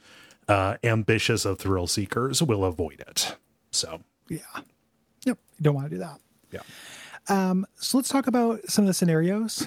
[0.48, 3.36] uh, ambitious of thrill seekers will avoid it.
[3.70, 4.38] So, Yeah.
[5.24, 5.38] Yep.
[5.58, 6.20] You don't want to do that.
[6.50, 6.60] yeah.
[7.28, 9.66] Um, so let's talk about some of the scenarios.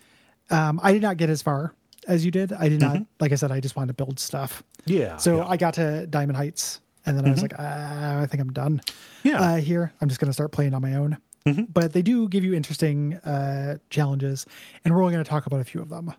[0.50, 1.72] um, I did not get as far
[2.08, 2.52] as you did.
[2.52, 4.62] I did not, like I said, I just wanted to build stuff.
[4.86, 5.16] Yeah.
[5.16, 5.46] So yeah.
[5.46, 8.80] I got to Diamond Heights, and then I was like, uh, I think I'm done.
[9.22, 9.40] Yeah.
[9.40, 11.18] Uh, here, I'm just going to start playing on my own.
[11.68, 14.46] But they do give you interesting uh, challenges,
[14.82, 16.14] and we're only going to talk about a few of them.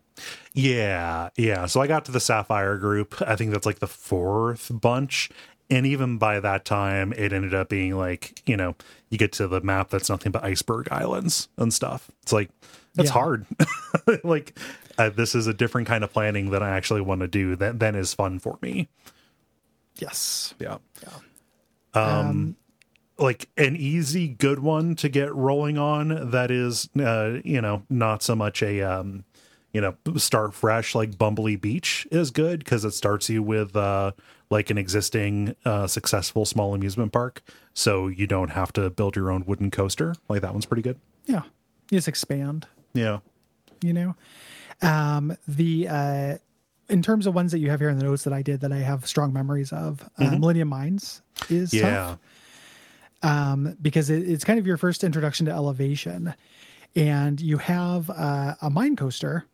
[0.53, 1.65] Yeah, yeah.
[1.65, 3.15] So I got to the Sapphire group.
[3.25, 5.29] I think that's like the fourth bunch.
[5.67, 8.75] And even by that time, it ended up being like, you know,
[9.09, 12.11] you get to the map that's nothing but iceberg islands and stuff.
[12.21, 12.51] It's like,
[12.93, 13.13] that's Yeah.
[13.13, 13.45] hard.
[14.23, 14.55] like,
[14.97, 17.79] uh, this is a different kind of planning that I actually want to do that
[17.79, 18.87] then is fun for me.
[19.97, 20.53] Yes.
[20.59, 20.77] Yeah.
[21.03, 22.19] Yeah.
[22.19, 22.55] Um,
[23.17, 28.21] like an easy good one to get rolling on that is uh you know not
[28.21, 29.23] so much a um
[29.71, 34.11] you know start fresh like bumbly beach is good because it starts you with uh
[34.49, 37.41] like an existing uh successful small amusement park
[37.73, 40.99] so you don't have to build your own wooden coaster like that one's pretty good
[41.25, 41.43] Yeah.
[41.89, 42.67] You just expand.
[42.93, 43.19] yeah
[43.81, 44.15] you know
[44.81, 46.37] um the uh
[46.87, 48.71] in terms of ones that you have here in the notes that i did that
[48.71, 51.81] i have strong memories of uh, millennium mines is yeah.
[51.81, 52.19] tough
[53.25, 56.33] um because it, it's kind of your first introduction to elevation.
[56.97, 59.45] And you have uh, a mine coaster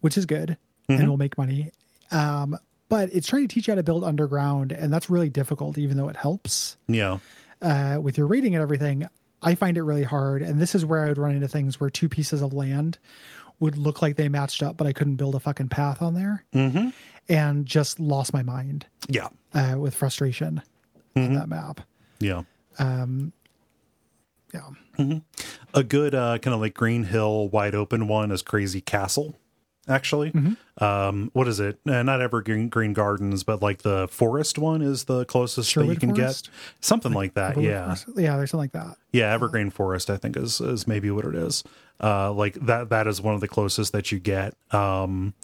[0.00, 0.56] which is good
[0.88, 1.70] and will make money.
[2.10, 5.76] Um but it's trying to teach you how to build underground and that's really difficult
[5.78, 6.76] even though it helps.
[6.88, 7.18] Yeah.
[7.60, 9.08] Uh, with your rating and everything,
[9.42, 10.42] I find it really hard.
[10.42, 12.98] And this is where I would run into things where two pieces of land
[13.60, 16.44] would look like they matched up, but I couldn't build a fucking path on there,
[16.54, 16.88] mm-hmm.
[17.28, 19.28] and just lost my mind yeah.
[19.54, 20.62] uh, with frustration
[21.16, 21.80] on that map.
[22.20, 22.42] yeah.
[24.52, 24.70] Yeah,
[25.74, 29.36] a good uh kind of like green hill wide open one is crazy castle
[29.88, 30.32] actually.
[30.78, 31.78] Um what is it?
[31.88, 35.96] Uh, not evergreen green gardens but like the forest one is the closest that you
[35.96, 36.46] can Forest?
[36.46, 37.96] get something like that yeah.
[38.16, 38.96] Yeah, there's something like that.
[39.12, 41.64] yeah evergreen forest i think is is maybe what it is.
[42.00, 44.54] Uh like that that is one of the closest that you get.
[44.72, 45.34] Um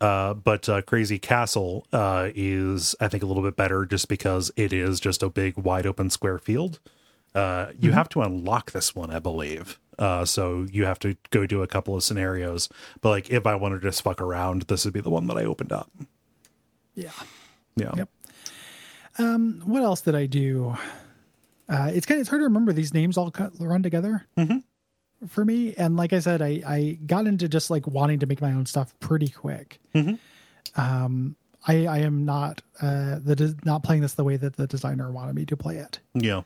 [0.00, 4.50] uh but uh crazy castle uh is i think a little bit better just because
[4.56, 6.80] it is just a big wide open square field.
[7.34, 11.46] Uh you have to unlock this one i believe uh so you have to go
[11.46, 12.68] do a couple of scenarios
[13.00, 15.36] but like if i wanted to just fuck around this would be the one that
[15.36, 15.88] i opened up
[16.96, 17.10] Yeah.
[17.76, 18.08] yeah Yep.
[19.18, 20.74] Um, what else did I do?
[21.68, 24.26] Uh, it's kind of it's hard to remember these names all cut, run together
[25.28, 25.74] for me.
[25.76, 28.64] And like I said, I I got into just like wanting to make my own
[28.66, 29.78] stuff pretty quick.
[30.76, 31.36] Um,
[31.66, 35.34] I I am not uh the not playing this the way that the designer wanted
[35.34, 35.98] me to play it.
[36.14, 36.42] yeah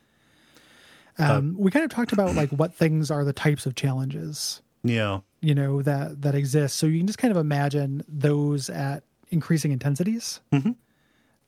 [1.18, 5.20] Um, we kind of talked about like what things are the types of challenges yeah.
[5.40, 6.76] you know that that exist.
[6.76, 10.40] So you can just kind of imagine those at increasing intensities.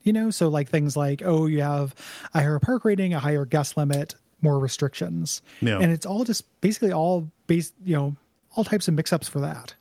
[0.03, 1.95] You know so like things like oh you have
[2.35, 5.43] a higher park rating a higher guest limit more restrictions.
[5.61, 5.79] Yeah.
[5.79, 8.17] and it's all just basically all based you know
[8.57, 9.75] all types of mix-ups for that.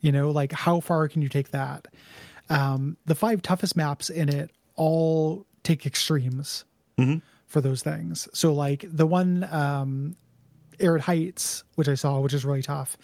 [0.00, 1.88] You know like how far can you take that?
[2.50, 6.64] Um the five toughest maps in it all take extremes
[7.48, 10.16] for those things so like the one um
[10.80, 12.96] Arid Heights, which I saw, which is really tough,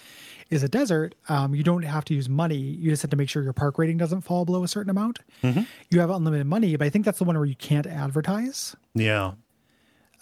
[0.49, 1.17] is a desert.
[1.29, 2.55] Um, you don't have to use money.
[2.57, 5.19] You just have to make sure your park rating doesn't fall below a certain amount.
[5.43, 8.77] You have unlimited money, but I think that's the one where you can't advertise.
[8.95, 9.33] yeah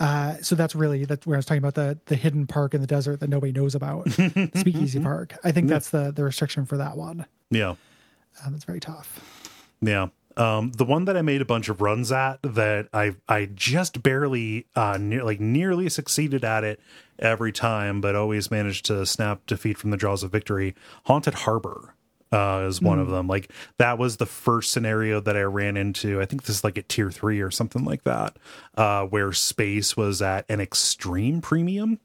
[0.01, 2.81] Uh, so that's really that's where I was talking about the the hidden park in
[2.81, 4.11] the desert that nobody knows about,
[4.57, 5.37] Speakeasy Park.
[5.45, 7.27] I think that's the the restriction for that one.
[7.51, 7.75] yeah
[8.47, 9.21] Um, it's very tough.
[9.83, 10.07] Yeah.
[10.37, 14.03] Um, the one that I made a bunch of runs at that I I just
[14.03, 16.81] barely uh near, like nearly succeeded at it
[17.19, 20.75] every time, but always managed to snap defeat from the jaws of victory.
[21.05, 21.95] Haunted Harbor.
[22.33, 23.29] uh, is one of them.
[23.29, 26.21] Like that was the first scenario that I ran into.
[26.21, 28.37] I think this is like at tier three or something like that,
[28.77, 32.01] uh, where space was at an extreme premium.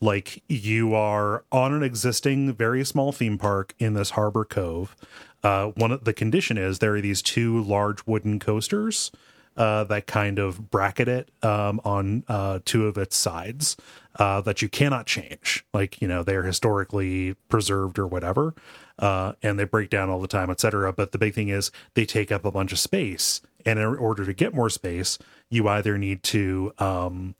[0.00, 4.96] Like you are on an existing very small theme park in this harbor cove.
[5.42, 9.10] Uh, one of the condition is there are these two large wooden coasters
[9.56, 13.76] uh, that kind of bracket it um, on uh, two of its sides
[14.18, 15.64] uh, that you cannot change.
[15.74, 18.54] Like you know they're historically preserved or whatever,
[18.98, 20.92] uh, and they break down all the time, etc.
[20.92, 24.24] But the big thing is they take up a bunch of space, and in order
[24.24, 25.18] to get more space,
[25.48, 27.34] you either need to um,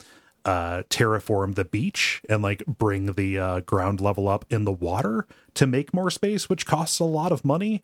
[0.45, 5.27] uh, terraform the beach and like bring the uh, ground level up in the water
[5.55, 7.83] to make more space, which costs a lot of money,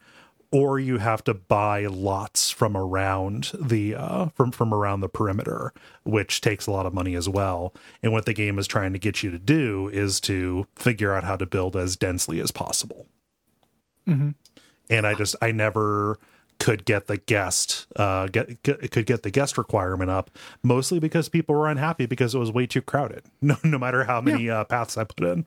[0.52, 5.72] or you have to buy lots from around the uh, from from around the perimeter,
[6.04, 7.74] which takes a lot of money as well.
[8.02, 11.24] And what the game is trying to get you to do is to figure out
[11.24, 13.06] how to build as densely as possible.
[14.88, 16.18] And I just I never
[16.58, 20.30] could get the guest uh get, get could get the guest requirement up
[20.62, 24.20] mostly because people were unhappy because it was way too crowded no no matter how
[24.20, 25.44] many uh paths i put in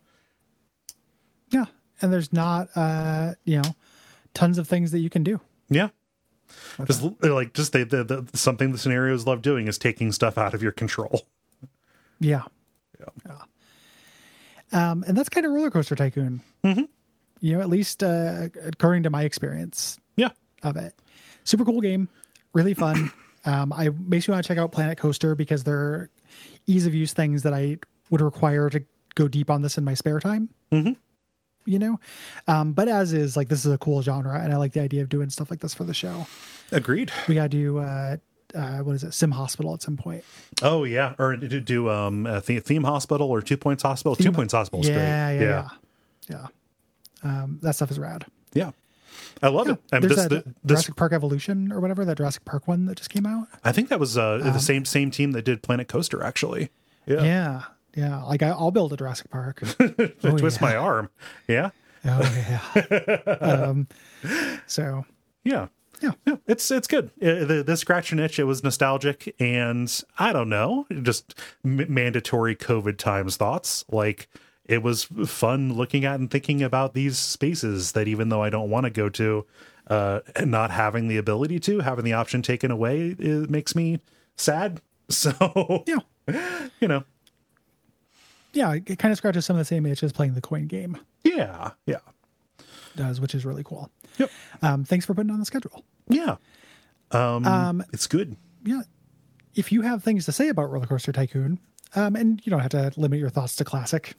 [1.52, 1.66] Yeah.
[2.02, 3.76] And there's not, uh, you know,
[4.34, 5.42] tons of things that you can do.
[5.70, 5.90] yeah
[6.86, 10.54] just like just the, the, the something the scenarios love doing is taking stuff out
[10.54, 11.28] of your control
[12.20, 12.44] Yeah.
[13.00, 13.06] Yeah.
[14.72, 14.92] yeah.
[14.92, 16.42] Um, and that's kind of roller coaster tycoon.
[16.64, 16.84] Mm-hmm.
[17.42, 20.09] You know, at least uh, according to my experience yeah
[20.64, 20.94] of it.
[21.44, 22.10] Super cool game,
[22.54, 23.12] really fun.
[23.46, 26.10] um, I makes me want to check out Planet Coaster because they're
[26.68, 27.78] ease of use things that I
[28.10, 28.84] would require to
[29.16, 30.50] go deep on this in my spare time.
[30.72, 30.94] Mm-hmm.
[31.66, 32.00] You know,
[32.48, 35.04] um, but as is, like this is a cool genre, and I like the idea
[35.04, 36.26] of doing stuff like this for the show.
[36.72, 38.18] agreed We got to do uh,
[38.56, 40.24] uh, what is it, Sim Hospital at some point.
[40.64, 44.84] oh yeah or to do um theme hospital or two points hospital two points hospital
[44.84, 44.94] yeah,
[45.34, 45.68] great yeah,
[46.30, 46.48] yeah,
[47.24, 47.42] yeah.
[47.44, 48.26] Um, that stuff is rad.
[48.54, 48.72] yeah
[49.42, 52.18] i love it and There's this, that the, this Jurassic Park Evolution or whatever that
[52.18, 53.48] Jurassic Park one that just came out.
[53.64, 56.70] i think that was uh the same same team that did planet coaster actually
[57.06, 57.64] yeah, Yeah,
[57.96, 58.24] yeah.
[58.24, 59.64] Like I, I'll build a Jurassic Park.
[59.80, 61.10] I twist my arm
[61.48, 61.72] yeah
[62.06, 62.22] Oh
[62.72, 63.38] yeah.
[63.42, 63.88] um,
[64.68, 65.06] so
[65.44, 65.68] Yeah.
[66.02, 66.12] Yeah.
[66.26, 66.36] Yeah.
[66.48, 67.12] It's it's good.
[67.22, 71.36] Uh, the, the scratch and itch, it was nostalgic and I don't know, just
[71.66, 73.84] m- mandatory COVID times thoughts.
[73.92, 74.30] Like
[74.70, 78.70] it was fun looking at and thinking about these spaces that even though I don't
[78.70, 79.46] want to go to,
[79.88, 84.00] uh, and not having the ability to, having the option taken away, it makes me
[84.38, 84.82] sad.
[85.12, 87.04] So, yeah, you know,
[88.54, 88.74] yeah.
[88.74, 91.72] It kind of scratches some of the same itch as playing the coin game yeah,
[91.88, 91.98] yeah,
[92.96, 93.90] does, which is really cool.
[94.20, 94.30] Yep.
[94.62, 95.84] Um, thanks for putting on the schedule.
[96.10, 96.36] yeah.
[97.10, 98.38] Um, it's good.
[98.64, 98.84] Yeah.
[99.56, 101.60] If you have things to say about Roller Coaster Tycoon,
[101.96, 104.16] um, and you don't have to limit your thoughts to classic,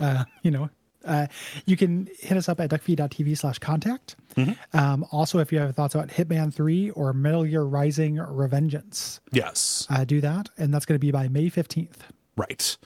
[0.00, 0.70] uh, you know,
[1.04, 1.26] uh,
[1.66, 4.16] you can hit us up at duckfeed.tv slash contact.
[4.74, 9.86] Um, also, if you have thoughts about Hitman 3 or Metal Gear Rising Revengeance, Yes.
[9.90, 10.50] uh, do that.
[10.58, 11.96] And that's going to be by May 15th.
[12.36, 12.76] Right.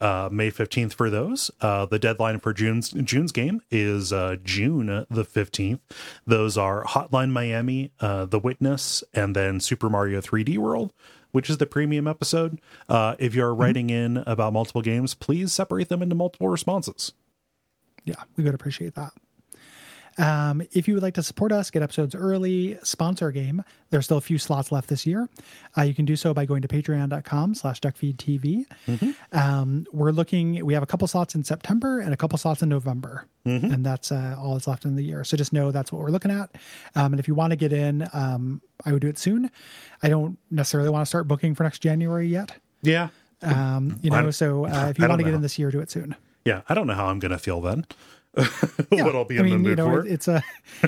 [0.00, 1.50] Uh, May 15th for those.
[1.60, 5.80] Uh, the deadline for June's June's game is uh, June the 15th.
[6.26, 10.92] Those are Hotline Miami, uh, The Witness, and then Super Mario 3D World,
[11.32, 12.60] which is the premium episode.
[12.88, 17.12] Uh, if you're writing in about multiple games, please separate them into multiple responses.
[18.04, 19.12] Yeah, we would appreciate that.
[20.18, 24.04] Um, if you would like to support us, get episodes early, sponsor a game, there's
[24.04, 25.28] still a few slots left this year.
[25.76, 28.64] Uh, you can do so by going to patreon.com slash duckfeedtv.
[29.32, 32.68] Um, we're looking, we have a couple slots in September and a couple slots in
[32.68, 33.26] November.
[33.72, 35.24] And that's uh, all that's left in the year.
[35.24, 36.50] So just know that's what we're looking at.
[36.94, 39.50] Um, and if you want to get in, um, I would do it soon.
[40.02, 42.52] I don't necessarily want to start booking for next January yet.
[42.82, 43.08] Yeah.
[43.40, 45.90] Um, you know, so uh, if you want to get in this year, do it
[45.90, 46.14] soon.
[46.44, 46.62] Yeah.
[46.68, 47.86] I don't know how I'm going to feel then.
[48.90, 50.06] Yeah, what I'll be I in mean, the you mood know, for.
[50.06, 50.42] it- it's a,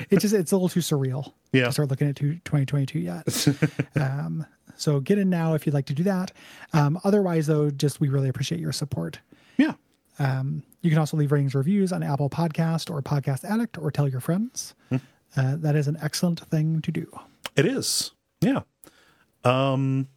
[0.09, 1.33] it's just, it's a little too surreal.
[1.53, 1.65] Yeah.
[1.65, 3.47] To start looking at two- 2022 yet.
[3.97, 4.45] um,
[4.77, 6.31] so get in now if you'd like to do that.
[6.73, 9.19] Um, otherwise, though, just we really appreciate your support.
[9.57, 9.73] yeah.
[10.19, 14.07] Um, you can also leave ratings reviews on Apple Podcast or Podcast Addict or tell
[14.07, 14.73] your friends.
[14.89, 14.97] Hmm.
[15.35, 17.07] Uh, that is an excellent thing to do.
[17.55, 18.11] It is.
[18.41, 18.61] Yeah.
[19.43, 20.07] Um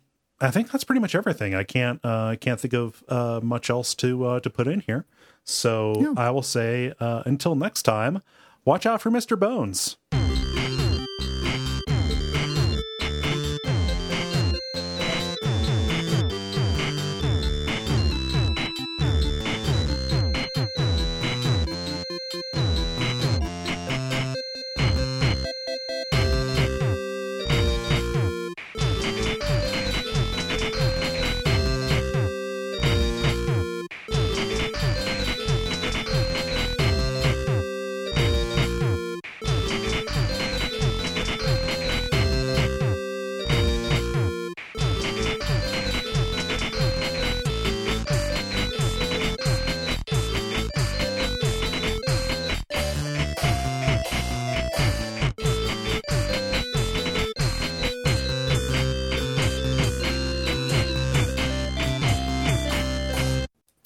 [0.40, 1.55] I think that's pretty much everything.
[1.55, 4.81] I can't uh I can't think of uh much else to uh to put in
[4.81, 5.06] here.
[5.44, 6.14] So Yeah.
[6.16, 8.22] I will say uh until next time,
[8.64, 9.38] watch out for Mr.
[9.38, 9.96] Bones.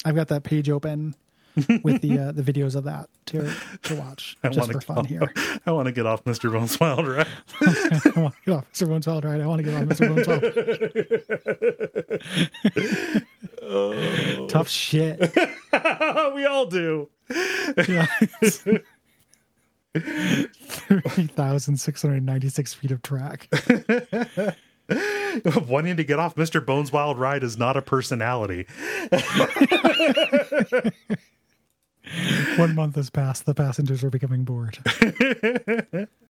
[0.08, 1.14] I've got that page open
[1.82, 3.52] with the uh, the videos of that to
[3.82, 5.30] to watch just for fun go- here.
[5.66, 6.50] I want to get off Mr.
[6.58, 7.26] Bones Wild Ride.
[7.60, 8.88] I want to get off Mr.
[8.88, 9.40] Bones Wild Ride.
[9.42, 10.08] I want to get off Mr.
[10.08, 10.26] Bones
[13.62, 14.48] Wild.
[14.48, 15.20] Tough shit.
[16.34, 17.10] we all do.
[17.86, 18.06] Yeah.
[19.94, 23.48] 30,696 feet of track.
[25.68, 26.64] Wanting to get off Mr.
[26.64, 28.66] Bones Wild Ride is not a personality.
[32.56, 33.44] One month has passed.
[33.44, 34.78] The passengers are becoming bored.